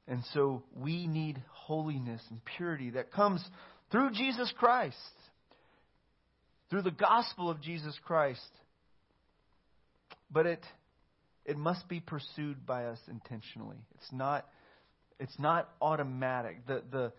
And 0.08 0.22
so 0.32 0.62
we 0.74 1.06
need 1.06 1.42
holiness 1.50 2.22
and 2.30 2.40
purity 2.56 2.90
that 2.90 3.12
comes 3.12 3.44
through 3.90 4.10
Jesus 4.12 4.52
Christ, 4.56 4.96
through 6.70 6.82
the 6.82 6.90
gospel 6.90 7.50
of 7.50 7.60
Jesus 7.60 7.96
Christ. 8.04 8.40
But 10.30 10.46
it 10.46 10.64
it 11.44 11.56
must 11.56 11.88
be 11.88 12.00
pursued 12.00 12.66
by 12.66 12.86
us 12.86 12.98
intentionally. 13.08 13.78
It's 13.94 14.12
not 14.12 14.46
it's 15.18 15.38
not 15.38 15.68
automatic. 15.80 16.66
The 16.66 16.82
the 16.90 17.12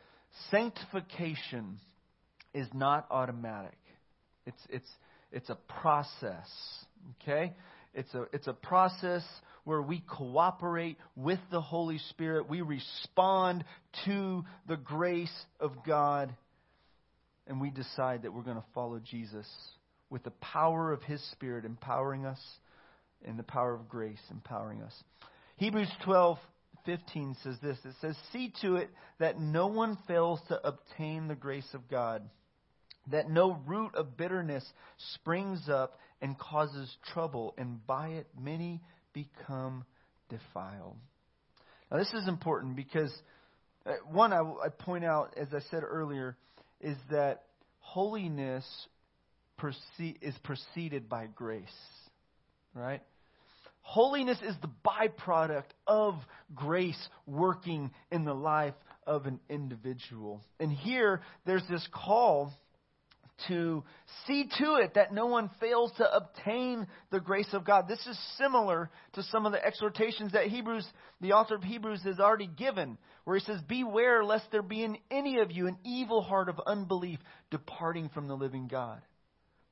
sanctification 0.51 1.80
is 2.53 2.67
not 2.73 3.08
automatic. 3.10 3.77
It's 4.45 4.62
it's 4.69 4.89
it's 5.32 5.49
a 5.49 5.58
process. 5.82 6.47
Okay? 7.21 7.53
It's 7.93 8.13
a 8.13 8.25
it's 8.34 8.47
a 8.47 8.53
process 8.53 9.23
where 9.67 9.82
we 9.82 10.01
cooperate 10.08 10.95
with 11.17 11.41
the 11.51 11.60
Holy 11.60 11.97
Spirit. 12.12 12.47
We 12.49 12.62
respond 12.62 13.65
to 14.06 14.45
the 14.65 14.77
grace 14.77 15.30
of 15.60 15.84
God. 15.86 16.34
And 17.47 17.60
we 17.60 17.69
decide 17.69 18.21
that 18.21 18.34
we're 18.34 18.43
going 18.43 18.56
to 18.56 18.63
follow 18.73 19.01
Jesus 19.03 19.45
with 20.10 20.23
the 20.23 20.32
power 20.32 20.93
of 20.93 21.03
His 21.03 21.21
Spirit 21.32 21.65
empowering 21.65 22.25
us 22.25 22.39
and 23.25 23.38
the 23.38 23.43
power 23.43 23.73
of 23.73 23.89
grace 23.89 24.21
empowering 24.32 24.82
us. 24.84 24.93
Hebrews 25.58 25.91
12 26.06 26.38
15 26.86 27.36
says 27.43 27.58
this 27.62 27.77
it 27.84 27.95
says, 27.99 28.15
See 28.32 28.53
to 28.62 28.77
it 28.77 28.89
that 29.19 29.38
no 29.38 29.67
one 29.67 29.97
fails 30.08 30.39
to 30.47 30.65
obtain 30.65 31.27
the 31.27 31.36
grace 31.36 31.67
of 31.73 31.89
God, 31.89 32.21
that 33.12 33.30
no 33.30 33.60
root 33.67 33.95
of 33.95 34.15
bitterness 34.15 34.63
springs 35.13 35.67
up 35.67 35.99
and 36.21 36.39
causes 36.39 36.89
trouble, 37.12 37.53
and 37.58 37.86
by 37.86 38.10
it 38.12 38.27
many 38.39 38.80
become 39.25 39.86
defiled. 40.30 40.97
Now, 41.89 41.97
this 41.97 42.13
is 42.13 42.27
important 42.27 42.75
because, 42.75 43.13
uh, 43.86 43.93
one, 44.12 44.34
I, 44.34 44.39
I 44.39 44.69
point 44.69 45.06
out, 45.06 45.34
as 45.38 45.47
I 45.53 45.60
said 45.71 45.84
earlier, 45.84 46.36
is 46.82 46.97
that 47.10 47.43
holiness 47.80 48.65
is 50.21 50.36
preceded 50.43 51.10
by 51.10 51.27
grace, 51.27 51.63
right? 52.73 53.01
Holiness 53.82 54.38
is 54.45 54.56
the 54.62 54.69
byproduct 54.86 55.71
of 55.88 56.15
grace 56.53 57.10
working 57.25 57.89
in 58.12 58.25
the 58.25 58.36
life 58.36 58.75
of 59.08 59.25
an 59.25 59.39
individual. 59.49 60.41
And 60.60 60.71
here, 60.71 61.21
there's 61.45 61.63
this 61.69 61.88
call 61.91 62.51
to 63.47 63.84
see 64.26 64.50
to 64.60 64.76
it 64.76 64.95
that 64.95 65.13
no 65.13 65.28
one 65.28 65.50
fails 65.60 65.91
to 65.97 66.15
obtain 66.15 66.88
the 67.12 67.19
grace 67.19 67.54
of 67.54 67.65
God. 67.65 67.88
This 67.88 68.06
is 68.08 68.19
similar 68.38 68.89
to 69.13 69.23
some 69.23 69.45
of 69.45 69.52
the 69.52 69.63
exhortations 69.63 70.34
that 70.34 70.47
Hebrews, 70.47 70.88
the 71.21 71.34
author 71.34 71.56
of 71.56 71.63
Hebrews, 71.63 72.02
has 72.04 72.19
already 72.19 72.47
given, 72.47 72.97
where 73.23 73.38
he 73.38 73.45
says, 73.45 73.62
Beware 73.67 74.23
lest 74.23 74.45
there 74.52 74.62
be 74.62 74.84
in 74.84 74.97
any 75.12 75.39
of 75.39 75.52
you 75.52 75.67
an 75.67 75.78
evil 75.86 76.21
heart 76.21 76.50
of 76.50 76.60
unbelief 76.65 77.19
departing 77.52 78.10
from 78.10 78.28
the 78.28 78.36
living 78.36 78.67
God. 78.67 79.02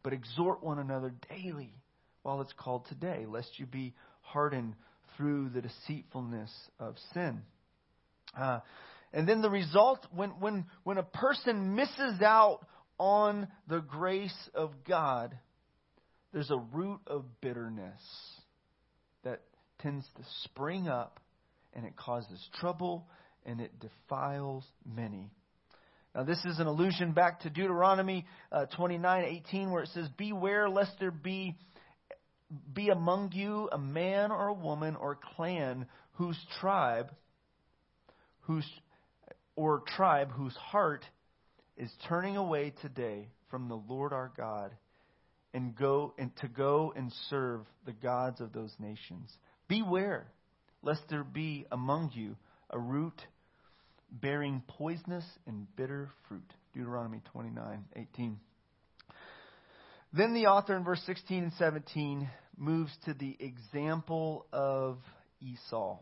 But 0.04 0.14
exhort 0.14 0.64
one 0.64 0.80
another 0.80 1.14
daily 1.30 1.74
while 2.22 2.42
it's 2.42 2.54
called 2.58 2.86
today, 2.88 3.26
lest 3.28 3.58
you 3.58 3.66
be 3.66 3.94
hardened 4.22 4.76
through 5.18 5.50
the 5.50 5.62
deceitfulness 5.62 6.52
of 6.80 6.96
sin. 7.14 7.42
Uh, 8.38 8.60
and 9.14 9.28
then 9.28 9.42
the 9.42 9.50
result, 9.50 10.06
when, 10.14 10.32
when, 10.42 10.66
when 10.84 10.98
a 10.98 11.04
person 11.04 11.76
misses 11.76 12.22
out 12.22 12.66
on 12.98 13.48
the 13.68 13.80
grace 13.80 14.50
of 14.54 14.72
God, 14.88 15.38
there's 16.34 16.52
a 16.52 16.58
root 16.58 17.00
of 17.08 17.26
bitterness 17.42 18.02
that 19.24 19.42
tends 19.80 20.06
to 20.18 20.24
spring 20.44 20.88
up 20.88 21.20
and 21.74 21.86
it 21.86 21.96
causes 21.96 22.40
trouble 22.60 23.08
and 23.46 23.62
it 23.62 23.72
defiles 23.80 24.66
many. 24.86 25.30
Now, 26.16 26.24
this 26.24 26.44
is 26.46 26.60
an 26.60 26.68
allusion 26.68 27.12
back 27.12 27.42
to 27.42 27.50
Deuteronomy 27.50 28.26
uh, 28.52 28.66
29:18, 28.78 29.70
where 29.70 29.84
it 29.84 29.90
says, 29.90 30.08
"Beware 30.18 30.70
lest 30.70 30.98
there 31.00 31.12
be 31.12 31.56
be 32.74 32.90
among 32.90 33.32
you 33.34 33.70
a 33.72 33.78
man 33.78 34.32
or 34.32 34.48
a 34.48 34.54
woman 34.54 34.96
or 34.96 35.18
clan 35.36 35.88
whose 36.14 36.40
tribe, 36.60 37.12
whose 38.42 38.70
or 39.56 39.82
tribe 39.96 40.32
whose 40.32 40.56
heart 40.56 41.04
is 41.78 41.92
turning 42.08 42.38
away 42.38 42.74
today 42.82 43.30
from 43.50 43.68
the 43.68 43.76
Lord 43.76 44.14
our 44.14 44.32
God 44.36 44.72
and 45.54 45.76
go 45.76 46.14
and 46.18 46.36
to 46.38 46.48
go 46.48 46.94
and 46.96 47.12
serve 47.30 47.62
the 47.86 47.94
gods 47.94 48.42
of 48.42 48.54
those 48.54 48.74
nations. 48.80 49.32
Beware 49.68 50.28
lest 50.82 51.02
there 51.10 51.24
be 51.24 51.66
among 51.72 52.12
you 52.14 52.36
a 52.70 52.80
root 52.80 53.20
bearing 54.12 54.64
poisonous 54.68 55.26
and 55.48 55.68
bitter 55.76 56.10
fruit. 56.28 56.54
Deuteronomy 56.74 57.22
29:18. 57.34 58.38
Then 60.14 60.34
the 60.34 60.48
author 60.48 60.76
in 60.76 60.84
verse 60.84 61.02
16 61.06 61.44
and 61.44 61.54
17 61.54 62.30
moves 62.58 62.96
to 63.06 63.14
the 63.14 63.36
example 63.40 64.46
of 64.54 65.00
Esau. 65.42 66.00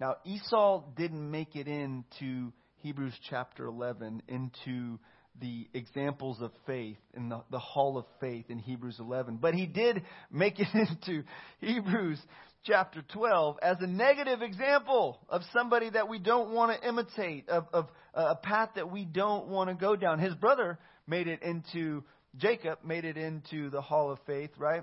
Now 0.00 0.16
Esau 0.24 0.84
didn't 0.96 1.30
make 1.30 1.56
it 1.56 1.68
into 1.68 2.52
Hebrews 2.84 3.14
chapter 3.30 3.64
11 3.64 4.24
into 4.28 4.98
the 5.40 5.66
examples 5.72 6.42
of 6.42 6.50
faith 6.66 6.98
in 7.14 7.30
the, 7.30 7.42
the 7.50 7.58
hall 7.58 7.96
of 7.96 8.04
faith 8.20 8.50
in 8.50 8.58
Hebrews 8.58 8.96
11. 9.00 9.38
But 9.40 9.54
he 9.54 9.64
did 9.64 10.02
make 10.30 10.60
it 10.60 10.68
into 10.74 11.24
Hebrews 11.60 12.20
chapter 12.62 13.02
12 13.14 13.56
as 13.62 13.78
a 13.80 13.86
negative 13.86 14.42
example 14.42 15.18
of 15.30 15.40
somebody 15.54 15.88
that 15.88 16.10
we 16.10 16.18
don't 16.18 16.50
want 16.50 16.78
to 16.78 16.86
imitate, 16.86 17.48
of, 17.48 17.68
of 17.72 17.88
a 18.12 18.36
path 18.36 18.68
that 18.74 18.92
we 18.92 19.06
don't 19.06 19.48
want 19.48 19.70
to 19.70 19.74
go 19.74 19.96
down. 19.96 20.18
His 20.18 20.34
brother 20.34 20.78
made 21.06 21.26
it 21.26 21.42
into, 21.42 22.04
Jacob 22.36 22.80
made 22.84 23.06
it 23.06 23.16
into 23.16 23.70
the 23.70 23.80
hall 23.80 24.10
of 24.10 24.18
faith, 24.26 24.50
right? 24.58 24.82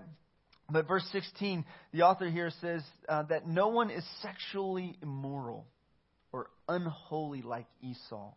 But 0.71 0.87
verse 0.87 1.07
16, 1.11 1.65
the 1.93 2.01
author 2.01 2.31
here 2.31 2.49
says 2.61 2.81
uh, 3.07 3.21
that 3.29 3.47
no 3.47 3.67
one 3.67 3.91
is 3.91 4.03
sexually 4.23 4.97
immoral 5.03 5.67
or 6.31 6.47
unholy 6.67 7.41
like 7.41 7.67
Esau 7.81 8.31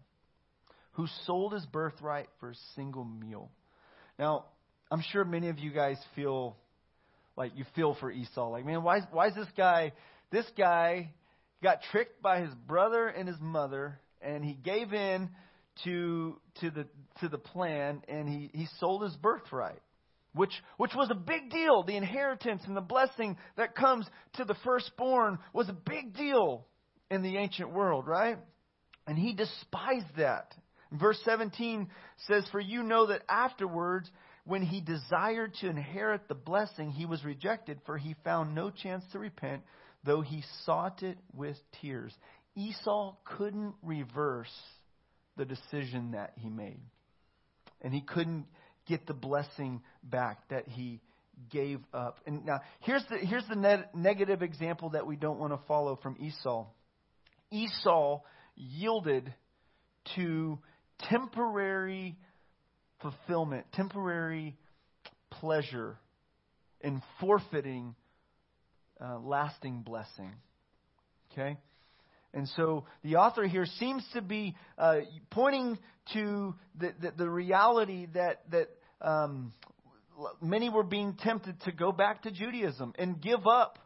who 0.94 1.06
sold 1.26 1.52
his 1.52 1.66
birthright 1.66 2.28
for 2.40 2.50
a 2.50 2.54
single 2.76 3.04
meal. 3.04 3.50
Now, 4.18 4.46
I'm 4.90 5.02
sure 5.12 5.24
many 5.24 5.48
of 5.48 5.58
you 5.58 5.70
guys 5.72 5.96
feel 6.14 6.56
like 7.36 7.52
you 7.56 7.64
feel 7.74 7.96
for 7.98 8.10
Esau. 8.10 8.48
Like, 8.48 8.64
man, 8.64 8.82
why, 8.82 9.00
why 9.10 9.28
is 9.28 9.34
this 9.34 9.48
guy, 9.56 9.92
this 10.30 10.46
guy 10.56 11.10
got 11.62 11.78
tricked 11.90 12.22
by 12.22 12.40
his 12.40 12.54
brother 12.66 13.08
and 13.08 13.26
his 13.26 13.40
mother, 13.40 13.98
and 14.22 14.44
he 14.44 14.54
gave 14.54 14.92
in 14.92 15.30
to, 15.84 16.38
to, 16.60 16.70
the, 16.70 16.86
to 17.20 17.28
the 17.28 17.38
plan, 17.38 18.02
and 18.06 18.28
he, 18.28 18.50
he 18.54 18.68
sold 18.78 19.02
his 19.02 19.16
birthright. 19.16 19.80
Which, 20.32 20.52
which 20.78 20.92
was 20.96 21.10
a 21.12 21.14
big 21.14 21.50
deal. 21.50 21.84
The 21.84 21.96
inheritance 21.96 22.62
and 22.66 22.76
the 22.76 22.80
blessing 22.80 23.36
that 23.56 23.76
comes 23.76 24.04
to 24.34 24.44
the 24.44 24.56
firstborn 24.64 25.38
was 25.52 25.68
a 25.68 25.72
big 25.72 26.16
deal 26.16 26.66
in 27.10 27.22
the 27.22 27.36
ancient 27.36 27.72
world, 27.72 28.06
right? 28.06 28.38
And 29.06 29.18
he 29.18 29.34
despised 29.34 30.16
that. 30.16 30.54
Verse 30.92 31.20
17 31.24 31.88
says, 32.26 32.44
For 32.52 32.60
you 32.60 32.82
know 32.82 33.06
that 33.06 33.22
afterwards, 33.28 34.10
when 34.44 34.62
he 34.62 34.80
desired 34.80 35.54
to 35.60 35.68
inherit 35.68 36.28
the 36.28 36.34
blessing, 36.34 36.90
he 36.90 37.06
was 37.06 37.24
rejected, 37.24 37.80
for 37.86 37.98
he 37.98 38.14
found 38.24 38.54
no 38.54 38.70
chance 38.70 39.04
to 39.12 39.18
repent, 39.18 39.62
though 40.04 40.20
he 40.20 40.44
sought 40.64 41.02
it 41.02 41.18
with 41.32 41.56
tears. 41.80 42.14
Esau 42.54 43.16
couldn't 43.24 43.74
reverse 43.82 44.52
the 45.36 45.44
decision 45.44 46.12
that 46.12 46.32
he 46.36 46.48
made. 46.48 46.80
And 47.80 47.92
he 47.92 48.00
couldn't 48.00 48.46
get 48.86 49.06
the 49.06 49.14
blessing 49.14 49.82
back 50.02 50.48
that 50.50 50.68
he 50.68 51.00
gave 51.50 51.80
up. 51.92 52.20
And 52.26 52.44
now, 52.44 52.60
here's 52.80 53.04
the, 53.10 53.18
here's 53.18 53.46
the 53.48 53.56
ne- 53.56 53.84
negative 53.94 54.42
example 54.42 54.90
that 54.90 55.06
we 55.06 55.16
don't 55.16 55.38
want 55.38 55.52
to 55.52 55.66
follow 55.66 55.98
from 56.02 56.16
Esau. 56.20 56.66
Esau 57.54 58.20
yielded 58.56 59.32
to 60.16 60.58
temporary 61.08 62.16
fulfillment, 63.00 63.66
temporary 63.72 64.56
pleasure 65.30 65.96
in 66.80 67.00
forfeiting 67.20 67.94
uh, 69.00 69.18
lasting 69.18 69.82
blessing. 69.82 70.32
Okay? 71.32 71.56
And 72.32 72.48
so 72.56 72.84
the 73.02 73.16
author 73.16 73.46
here 73.46 73.66
seems 73.78 74.04
to 74.12 74.22
be 74.22 74.56
uh, 74.76 75.00
pointing 75.30 75.78
to 76.12 76.54
the, 76.78 76.92
the, 77.00 77.12
the, 77.18 77.30
reality 77.30 78.08
that, 78.14 78.42
that 78.50 78.68
um, 79.00 79.52
many 80.40 80.68
were 80.68 80.82
being 80.82 81.14
tempted 81.14 81.60
to 81.62 81.72
go 81.72 81.92
back 81.92 82.22
to 82.22 82.30
Judaism 82.30 82.92
and 82.98 83.20
give 83.20 83.46
up 83.46 83.78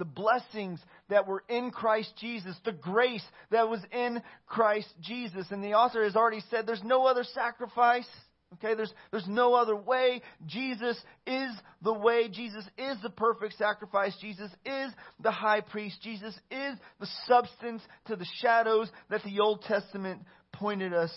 the 0.00 0.04
blessings 0.06 0.80
that 1.10 1.28
were 1.28 1.44
in 1.48 1.70
Christ 1.70 2.10
Jesus, 2.18 2.56
the 2.64 2.72
grace 2.72 3.24
that 3.50 3.68
was 3.68 3.80
in 3.92 4.22
Christ 4.46 4.88
Jesus. 5.02 5.46
And 5.50 5.62
the 5.62 5.74
author 5.74 6.02
has 6.02 6.16
already 6.16 6.42
said 6.50 6.66
there's 6.66 6.82
no 6.82 7.06
other 7.06 7.22
sacrifice. 7.22 8.08
Okay, 8.54 8.74
there's, 8.74 8.92
there's 9.10 9.28
no 9.28 9.54
other 9.54 9.76
way. 9.76 10.22
Jesus 10.46 10.96
is 11.26 11.50
the 11.82 11.92
way. 11.92 12.28
Jesus 12.28 12.64
is 12.78 12.96
the 13.02 13.10
perfect 13.10 13.58
sacrifice. 13.58 14.16
Jesus 14.22 14.50
is 14.64 14.90
the 15.22 15.30
high 15.30 15.60
priest. 15.60 16.00
Jesus 16.02 16.34
is 16.50 16.76
the 16.98 17.08
substance 17.28 17.82
to 18.06 18.16
the 18.16 18.26
shadows 18.40 18.90
that 19.10 19.22
the 19.22 19.38
Old 19.38 19.62
Testament 19.62 20.22
pointed 20.52 20.94
us 20.94 21.12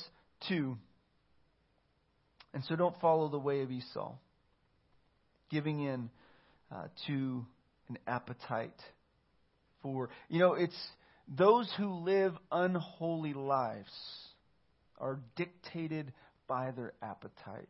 to. 0.50 0.78
And 2.54 2.64
so 2.66 2.76
don't 2.76 3.00
follow 3.00 3.30
the 3.30 3.40
way 3.40 3.62
of 3.62 3.72
Esau, 3.72 4.12
giving 5.50 5.80
in 5.80 6.10
uh, 6.70 6.88
to 7.08 7.46
an 7.94 8.00
appetite 8.08 8.82
for. 9.82 10.10
You 10.30 10.40
know, 10.40 10.54
it's 10.54 10.78
those 11.28 11.72
who 11.78 12.04
live 12.04 12.34
unholy 12.52 13.34
lives 13.34 13.92
are 15.00 15.20
dictated 15.36 16.14
by 16.48 16.72
their 16.72 16.94
appetites, 17.02 17.68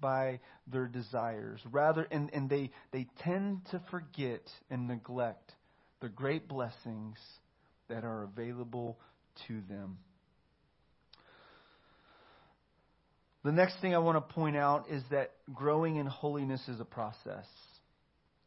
by 0.00 0.40
their 0.66 0.86
desires. 0.86 1.60
Rather, 1.70 2.06
and, 2.10 2.30
and 2.32 2.48
they, 2.48 2.70
they 2.92 3.06
tend 3.22 3.62
to 3.70 3.80
forget 3.90 4.42
and 4.70 4.88
neglect 4.88 5.52
the 6.00 6.08
great 6.08 6.48
blessings 6.48 7.18
that 7.88 8.04
are 8.04 8.22
available 8.22 8.98
to 9.48 9.60
them. 9.68 9.98
The 13.42 13.52
next 13.52 13.80
thing 13.80 13.94
I 13.94 13.98
want 13.98 14.16
to 14.16 14.34
point 14.34 14.56
out 14.56 14.90
is 14.90 15.02
that 15.10 15.32
growing 15.54 15.96
in 15.96 16.06
holiness 16.06 16.60
is 16.68 16.78
a 16.78 16.84
process. 16.84 17.46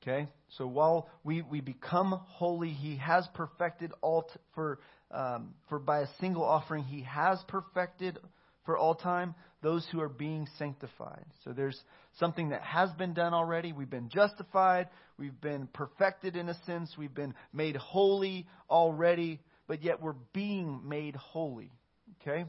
Okay? 0.04 0.28
So 0.58 0.68
while 0.68 1.10
we, 1.24 1.42
we 1.42 1.62
become 1.62 2.20
holy, 2.28 2.70
He 2.70 2.98
has 2.98 3.28
perfected 3.34 3.92
all 4.02 4.24
t- 4.24 4.40
for, 4.54 4.80
um, 5.12 5.54
for 5.70 5.80
by 5.80 6.02
a 6.02 6.08
single 6.20 6.44
offering, 6.44 6.84
He 6.84 7.04
has 7.04 7.40
perfected 7.48 8.20
for 8.66 8.78
all 8.78 8.96
time 8.96 9.34
those 9.62 9.88
who 9.92 10.02
are 10.02 10.10
being 10.10 10.48
sanctified. 10.58 11.26
So 11.44 11.54
there's 11.54 11.80
something 12.20 12.50
that 12.50 12.62
has 12.62 12.92
been 12.92 13.14
done 13.14 13.34
already. 13.34 13.72
We've 13.72 13.90
been 13.90 14.10
justified. 14.10 14.90
We've 15.18 15.40
been 15.40 15.68
perfected 15.68 16.36
in 16.36 16.50
a 16.50 16.64
sense. 16.66 16.94
We've 16.98 17.14
been 17.14 17.34
made 17.54 17.78
holy 17.78 18.46
already, 18.70 19.40
but 19.68 19.82
yet 19.84 20.02
we're 20.02 20.16
being 20.34 20.82
made 20.88 21.16
holy. 21.16 21.72
Okay? 22.22 22.46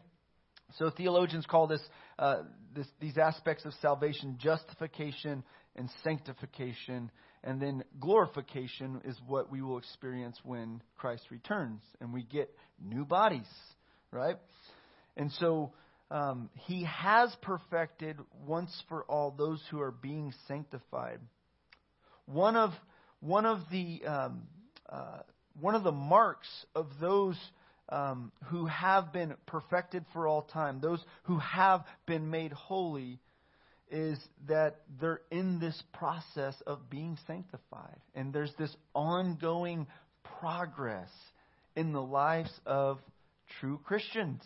So 0.79 0.91
theologians 0.91 1.47
call 1.47 1.69
this, 1.69 1.83
uh, 2.19 2.43
this 2.75 2.87
these 3.01 3.17
aspects 3.17 3.65
of 3.65 3.73
salvation 3.81 4.39
justification 4.41 5.45
and 5.77 5.89
sanctification. 6.03 7.11
And 7.47 7.61
then 7.61 7.85
glorification 8.01 9.03
is 9.05 9.17
what 9.27 9.53
we 9.53 9.61
will 9.61 9.77
experience 9.77 10.39
when 10.43 10.83
Christ 10.97 11.25
returns 11.31 11.83
and 12.01 12.13
we 12.13 12.23
get 12.23 12.51
new 12.83 13.05
bodies, 13.05 13.47
right? 14.11 14.39
And 15.19 15.31
so 15.33 15.73
um, 16.11 16.49
he 16.67 16.85
has 16.85 17.37
perfected 17.43 18.17
once 18.47 18.75
for 18.89 19.05
all 19.05 19.31
those 19.31 19.63
who 19.71 19.81
are 19.81 19.91
being 19.91 20.33
sanctified. 20.49 21.21
One 22.25 22.57
of 22.57 22.71
one 23.21 23.45
of 23.45 23.61
the 23.71 24.03
um, 24.07 24.43
uh, 24.89 25.19
one 25.61 25.75
of 25.75 25.85
the 25.85 25.93
marks 25.93 26.49
of 26.75 26.87
those 26.99 27.39
um, 27.91 28.33
who 28.47 28.65
have 28.67 29.13
been 29.13 29.35
perfected 29.47 30.05
for 30.15 30.27
all 30.27 30.43
time, 30.43 30.81
those 30.81 31.05
who 31.25 31.39
have 31.39 31.85
been 32.07 32.31
made 32.31 32.53
holy, 32.53 33.21
is 33.95 34.19
that 34.49 34.81
they're 35.01 35.21
in 35.31 35.61
this 35.61 35.81
process 35.93 36.55
of 36.67 36.91
being 36.91 37.17
sanctified. 37.29 38.01
And 38.15 38.33
there's 38.33 38.53
this 38.59 38.75
ongoing 38.93 39.87
progress 40.41 41.11
in 41.77 41.93
the 41.93 42.03
lives 42.03 42.51
of 42.67 42.99
true 43.61 43.79
Christians. 43.85 44.43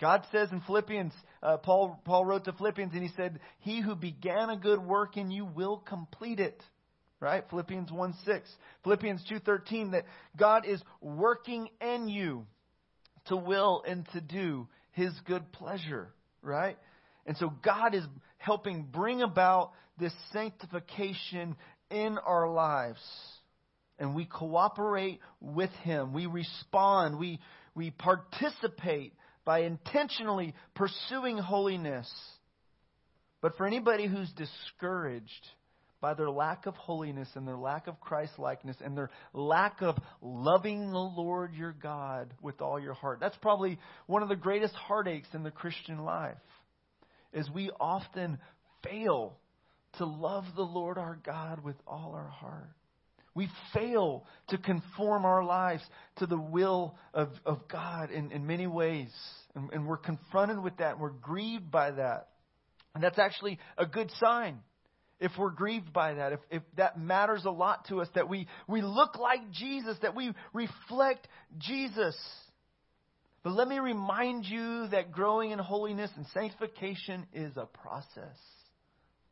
God 0.00 0.24
says 0.32 0.50
in 0.50 0.60
Philippians, 0.62 1.12
uh, 1.42 1.58
Paul, 1.58 2.00
Paul 2.04 2.24
wrote 2.24 2.44
to 2.46 2.52
Philippians 2.52 2.92
and 2.92 3.02
he 3.02 3.10
said, 3.16 3.38
He 3.60 3.80
who 3.80 3.94
began 3.94 4.50
a 4.50 4.56
good 4.56 4.80
work 4.80 5.16
in 5.16 5.30
you 5.30 5.44
will 5.44 5.78
complete 5.78 6.40
it. 6.40 6.60
Right? 7.20 7.44
Philippians 7.48 7.92
1 7.92 8.14
6. 8.26 8.50
Philippians 8.82 9.24
2.13 9.30 9.92
that 9.92 10.04
God 10.36 10.66
is 10.66 10.82
working 11.00 11.68
in 11.80 12.08
you 12.08 12.46
to 13.26 13.36
will 13.36 13.82
and 13.86 14.06
to 14.12 14.20
do 14.20 14.66
his 14.90 15.12
good 15.24 15.52
pleasure. 15.52 16.08
Right? 16.42 16.76
And 17.26 17.36
so 17.36 17.52
God 17.64 17.94
is 17.94 18.04
helping 18.38 18.84
bring 18.84 19.22
about 19.22 19.72
this 19.98 20.12
sanctification 20.32 21.56
in 21.90 22.18
our 22.18 22.50
lives. 22.50 23.00
And 23.98 24.14
we 24.14 24.26
cooperate 24.26 25.20
with 25.40 25.70
Him. 25.82 26.12
We 26.12 26.26
respond. 26.26 27.18
We, 27.18 27.40
we 27.74 27.90
participate 27.90 29.14
by 29.44 29.60
intentionally 29.60 30.54
pursuing 30.74 31.38
holiness. 31.38 32.10
But 33.40 33.56
for 33.56 33.66
anybody 33.66 34.06
who's 34.06 34.30
discouraged 34.32 35.30
by 36.00 36.14
their 36.14 36.30
lack 36.30 36.66
of 36.66 36.74
holiness 36.74 37.28
and 37.34 37.48
their 37.48 37.56
lack 37.56 37.86
of 37.86 38.00
Christ 38.00 38.32
likeness 38.38 38.76
and 38.84 38.96
their 38.96 39.10
lack 39.32 39.80
of 39.80 39.96
loving 40.20 40.90
the 40.90 40.98
Lord 40.98 41.54
your 41.54 41.72
God 41.72 42.34
with 42.42 42.60
all 42.60 42.78
your 42.78 42.92
heart, 42.92 43.18
that's 43.20 43.36
probably 43.36 43.78
one 44.06 44.22
of 44.22 44.28
the 44.28 44.36
greatest 44.36 44.74
heartaches 44.74 45.28
in 45.32 45.42
the 45.42 45.50
Christian 45.50 46.04
life 46.04 46.36
is 47.32 47.48
we 47.50 47.70
often 47.80 48.38
fail 48.82 49.38
to 49.98 50.04
love 50.04 50.44
the 50.54 50.62
Lord 50.62 50.98
our 50.98 51.18
God 51.24 51.64
with 51.64 51.76
all 51.86 52.12
our 52.14 52.28
heart. 52.28 52.70
We 53.34 53.48
fail 53.74 54.24
to 54.48 54.58
conform 54.58 55.26
our 55.26 55.44
lives 55.44 55.82
to 56.16 56.26
the 56.26 56.40
will 56.40 56.96
of, 57.12 57.28
of 57.44 57.68
God 57.68 58.10
in, 58.10 58.32
in 58.32 58.46
many 58.46 58.66
ways. 58.66 59.12
And, 59.54 59.70
and 59.72 59.86
we're 59.86 59.98
confronted 59.98 60.58
with 60.62 60.78
that, 60.78 60.92
and 60.92 61.00
we're 61.00 61.10
grieved 61.10 61.70
by 61.70 61.90
that. 61.90 62.28
And 62.94 63.04
that's 63.04 63.18
actually 63.18 63.58
a 63.76 63.84
good 63.84 64.10
sign 64.18 64.60
if 65.18 65.32
we're 65.38 65.50
grieved 65.50 65.92
by 65.92 66.14
that, 66.14 66.32
if, 66.32 66.40
if 66.50 66.62
that 66.76 66.98
matters 66.98 67.44
a 67.44 67.50
lot 67.50 67.86
to 67.88 68.00
us, 68.00 68.08
that 68.14 68.28
we, 68.28 68.46
we 68.68 68.82
look 68.82 69.18
like 69.18 69.50
Jesus, 69.50 69.96
that 70.02 70.14
we 70.14 70.32
reflect 70.52 71.26
Jesus. 71.58 72.16
But 73.46 73.54
let 73.54 73.68
me 73.68 73.78
remind 73.78 74.44
you 74.44 74.88
that 74.88 75.12
growing 75.12 75.52
in 75.52 75.60
holiness 75.60 76.10
and 76.16 76.26
sanctification 76.34 77.28
is 77.32 77.56
a 77.56 77.66
process. 77.66 78.36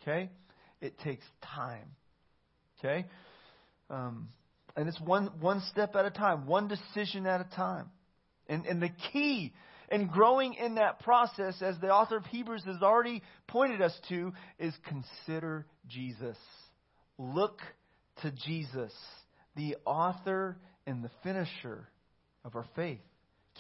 Okay? 0.01 0.31
It 0.81 0.97
takes 1.01 1.25
time. 1.43 1.89
Okay? 2.79 3.07
Um, 3.91 4.29
and 4.77 4.89
it's 4.89 5.01
one, 5.01 5.33
one 5.41 5.61
step 5.73 5.97
at 5.97 6.05
a 6.05 6.13
time, 6.13 6.47
one 6.47 6.69
decision 6.69 7.27
at 7.27 7.41
a 7.41 7.57
time. 7.57 7.91
And, 8.47 8.65
and 8.67 8.81
the 8.81 8.91
key 9.13 9.53
in 9.91 10.07
growing 10.07 10.55
in 10.55 10.77
that 10.77 11.01
process, 11.01 11.61
as 11.61 11.75
the 11.81 11.91
author 11.91 12.19
of 12.19 12.25
Hebrews 12.27 12.63
has 12.67 12.83
already 12.83 13.21
pointed 13.49 13.83
us 13.83 13.99
to, 14.11 14.33
is 14.61 14.75
consider 14.87 15.67
Jesus. 15.89 16.37
Look 17.19 17.59
to 18.23 18.31
Jesus, 18.31 18.93
the 19.57 19.75
author 19.85 20.57
and 20.87 21.03
the 21.03 21.11
finisher 21.25 21.89
of 22.45 22.55
our 22.55 22.67
faith. 22.77 23.01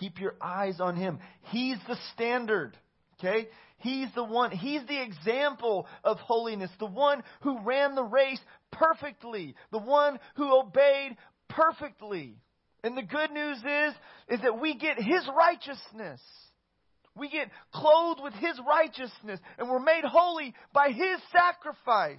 Keep 0.00 0.20
your 0.20 0.34
eyes 0.40 0.80
on 0.80 0.96
him. 0.96 1.18
He's 1.50 1.78
the 1.86 1.96
standard. 2.14 2.76
Okay? 3.18 3.48
He's 3.78 4.08
the 4.14 4.24
one, 4.24 4.50
he's 4.50 4.84
the 4.86 5.02
example 5.02 5.86
of 6.02 6.18
holiness, 6.18 6.70
the 6.78 6.86
one 6.86 7.22
who 7.42 7.60
ran 7.60 7.94
the 7.94 8.02
race 8.02 8.40
perfectly, 8.72 9.54
the 9.72 9.78
one 9.78 10.18
who 10.36 10.58
obeyed 10.58 11.16
perfectly. 11.48 12.36
And 12.82 12.96
the 12.96 13.02
good 13.02 13.30
news 13.30 13.58
is, 13.58 13.94
is 14.28 14.40
that 14.42 14.60
we 14.60 14.74
get 14.74 14.98
his 14.98 15.28
righteousness. 15.36 16.20
We 17.16 17.28
get 17.28 17.50
clothed 17.72 18.20
with 18.22 18.34
his 18.34 18.58
righteousness 18.66 19.40
and 19.58 19.68
we're 19.68 19.78
made 19.78 20.04
holy 20.04 20.54
by 20.72 20.88
his 20.88 21.20
sacrifice. 21.30 22.18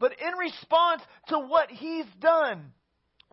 But 0.00 0.12
in 0.20 0.38
response 0.38 1.02
to 1.28 1.38
what 1.38 1.70
he's 1.70 2.06
done, 2.20 2.72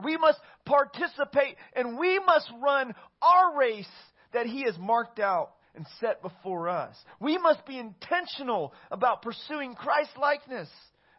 we 0.03 0.17
must 0.17 0.39
participate 0.65 1.55
and 1.75 1.97
we 1.97 2.19
must 2.19 2.49
run 2.61 2.93
our 3.21 3.57
race 3.57 3.85
that 4.33 4.45
He 4.45 4.63
has 4.63 4.77
marked 4.77 5.19
out 5.19 5.51
and 5.75 5.85
set 5.99 6.21
before 6.21 6.69
us. 6.69 6.95
We 7.19 7.37
must 7.37 7.65
be 7.65 7.77
intentional 7.79 8.73
about 8.91 9.21
pursuing 9.21 9.75
Christ 9.75 10.11
likeness, 10.19 10.69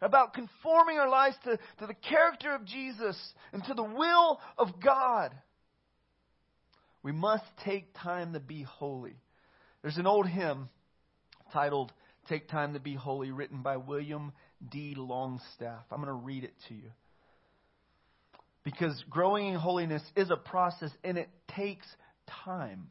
about 0.01 0.35
conforming 0.35 0.99
our 0.99 1.09
lives 1.09 1.37
to, 1.45 1.59
to 1.79 1.87
the 1.87 1.95
character 1.95 2.55
of 2.55 2.65
Jesus 2.65 3.17
and 3.53 3.65
to 3.65 3.75
the 3.75 3.83
will 3.83 4.41
of 4.59 4.81
God. 4.83 5.33
We 7.03 7.13
must 7.13 7.45
take 7.65 7.95
time 8.03 8.33
to 8.33 8.41
be 8.41 8.63
holy. 8.63 9.17
There's 9.83 9.99
an 9.99 10.07
old 10.07 10.27
hymn 10.27 10.69
titled 11.53 11.93
Take 12.29 12.49
Time 12.49 12.75
to 12.75 12.81
Be 12.81 12.95
Holy, 12.95 13.31
written 13.31 13.63
by 13.63 13.77
William 13.77 14.33
D. 14.69 14.95
Longstaff. 14.97 15.85
I'm 15.93 16.03
going 16.03 16.09
to 16.09 16.13
read 16.13 16.43
it 16.43 16.55
to 16.69 16.75
you. 16.75 16.91
Because 18.67 19.01
growing 19.09 19.47
in 19.47 19.55
holiness 19.55 20.03
is 20.17 20.29
a 20.29 20.37
process 20.37 20.91
and 21.05 21.17
it 21.17 21.29
takes 21.55 21.87
time. 22.45 22.89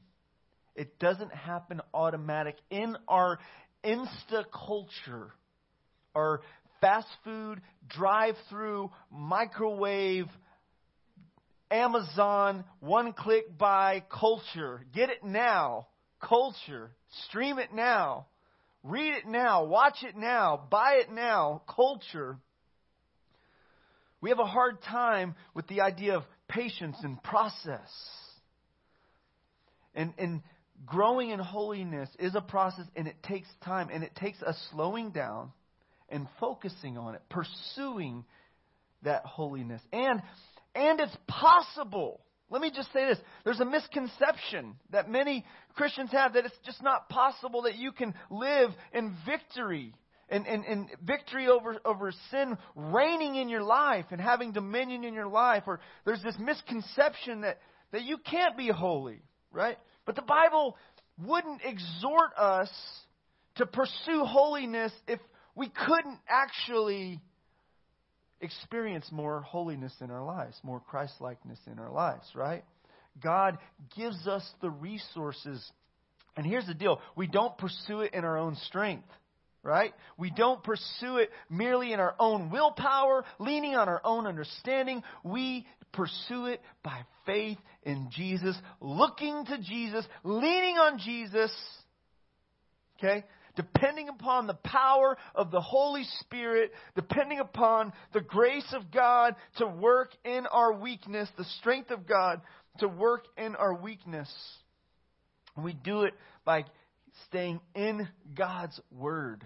It 0.73 0.99
doesn't 0.99 1.33
happen 1.33 1.81
automatic 1.93 2.55
in 2.69 2.95
our 3.09 3.39
insta 3.83 4.45
culture, 4.53 5.33
our 6.15 6.39
fast 6.79 7.09
food, 7.25 7.59
drive 7.89 8.35
through, 8.49 8.89
microwave, 9.11 10.27
Amazon, 11.69 12.63
one 12.79 13.11
click 13.11 13.57
buy 13.57 14.01
culture. 14.09 14.85
Get 14.93 15.09
it 15.09 15.25
now. 15.25 15.87
Culture. 16.21 16.91
Stream 17.27 17.59
it 17.59 17.73
now. 17.73 18.27
Read 18.81 19.13
it 19.13 19.27
now. 19.27 19.65
Watch 19.65 19.97
it 20.03 20.15
now. 20.15 20.67
Buy 20.71 21.01
it 21.01 21.11
now. 21.11 21.63
Culture. 21.67 22.37
We 24.25 24.31
have 24.31 24.39
a 24.39 24.45
hard 24.47 24.81
time 24.81 25.35
with 25.53 25.67
the 25.67 25.81
idea 25.81 26.15
of 26.15 26.23
patience 26.47 26.97
and 27.03 27.21
process. 27.21 27.91
And, 29.93 30.15
and 30.17 30.41
growing 30.83 31.29
in 31.29 31.37
holiness 31.37 32.09
is 32.17 32.33
a 32.33 32.41
process 32.41 32.85
and 32.95 33.07
it 33.07 33.21
takes 33.21 33.47
time 33.63 33.89
and 33.93 34.03
it 34.03 34.15
takes 34.15 34.41
us 34.41 34.57
slowing 34.71 35.11
down 35.11 35.51
and 36.09 36.27
focusing 36.39 36.97
on 36.97 37.13
it, 37.13 37.21
pursuing 37.29 38.25
that 39.03 39.25
holiness. 39.25 39.83
And 39.93 40.23
and 40.73 40.99
it's 41.01 41.15
possible. 41.27 42.19
Let 42.49 42.63
me 42.63 42.71
just 42.75 42.91
say 42.93 43.05
this. 43.05 43.19
There's 43.43 43.59
a 43.59 43.65
misconception 43.65 44.73
that 44.89 45.07
many 45.07 45.45
Christians 45.75 46.09
have 46.13 46.33
that 46.33 46.45
it's 46.45 46.57
just 46.65 46.81
not 46.81 47.09
possible 47.09 47.61
that 47.61 47.75
you 47.75 47.91
can 47.91 48.15
live 48.31 48.71
in 48.91 49.15
victory 49.27 49.93
and, 50.29 50.47
and, 50.47 50.65
and 50.65 50.89
victory 51.03 51.47
over, 51.47 51.77
over 51.85 52.11
sin 52.31 52.57
reigning 52.75 53.35
in 53.35 53.49
your 53.49 53.63
life 53.63 54.05
and 54.11 54.19
having 54.19 54.51
dominion 54.51 55.03
in 55.03 55.13
your 55.13 55.27
life. 55.27 55.63
Or 55.67 55.79
there's 56.05 56.23
this 56.23 56.35
misconception 56.39 57.41
that, 57.41 57.59
that 57.91 58.03
you 58.03 58.17
can't 58.17 58.57
be 58.57 58.69
holy, 58.69 59.21
right? 59.51 59.77
But 60.05 60.15
the 60.15 60.23
Bible 60.23 60.77
wouldn't 61.23 61.61
exhort 61.63 62.31
us 62.37 62.69
to 63.55 63.65
pursue 63.65 64.25
holiness 64.25 64.91
if 65.07 65.19
we 65.55 65.69
couldn't 65.69 66.19
actually 66.27 67.21
experience 68.41 69.07
more 69.11 69.41
holiness 69.41 69.93
in 70.01 70.11
our 70.11 70.23
lives, 70.23 70.59
more 70.63 70.79
Christ 70.79 71.13
likeness 71.21 71.59
in 71.71 71.79
our 71.79 71.91
lives, 71.91 72.25
right? 72.35 72.65
God 73.23 73.57
gives 73.95 74.27
us 74.27 74.45
the 74.61 74.69
resources. 74.69 75.63
And 76.35 76.45
here's 76.45 76.67
the 76.67 76.73
deal 76.73 76.99
we 77.15 77.27
don't 77.27 77.57
pursue 77.57 78.01
it 78.01 78.13
in 78.13 78.25
our 78.25 78.37
own 78.37 78.55
strength 78.67 79.07
right? 79.65 79.93
We 80.15 80.29
don't 80.29 80.63
pursue 80.63 81.17
it 81.17 81.31
merely 81.49 81.91
in 81.91 81.99
our 81.99 82.15
own 82.19 82.51
willpower, 82.51 83.25
leaning 83.39 83.75
on 83.75 83.89
our 83.89 83.99
own 84.03 84.27
understanding. 84.27 85.01
We 85.23 85.65
pursue 85.91 86.45
it 86.45 86.61
by 86.83 87.01
faith 87.25 87.57
in 87.81 88.09
Jesus, 88.11 88.55
looking 88.79 89.43
to 89.45 89.57
Jesus, 89.57 90.05
leaning 90.23 90.77
on 90.77 90.99
Jesus, 90.99 91.51
okay? 92.99 93.25
Depending 93.55 94.07
upon 94.09 94.45
the 94.45 94.53
power 94.53 95.17
of 95.33 95.49
the 95.49 95.61
Holy 95.61 96.03
Spirit, 96.19 96.71
depending 96.95 97.39
upon 97.39 97.91
the 98.13 98.21
grace 98.21 98.71
of 98.73 98.91
God 98.91 99.35
to 99.57 99.65
work 99.65 100.11
in 100.23 100.45
our 100.45 100.73
weakness, 100.73 101.27
the 101.37 101.45
strength 101.59 101.89
of 101.89 102.05
God 102.05 102.41
to 102.79 102.87
work 102.87 103.25
in 103.37 103.55
our 103.55 103.73
weakness. 103.73 104.31
We 105.57 105.73
do 105.73 106.03
it 106.03 106.13
by 106.43 106.65
staying 107.27 107.61
in 107.73 108.07
God's 108.35 108.79
Word. 108.91 109.45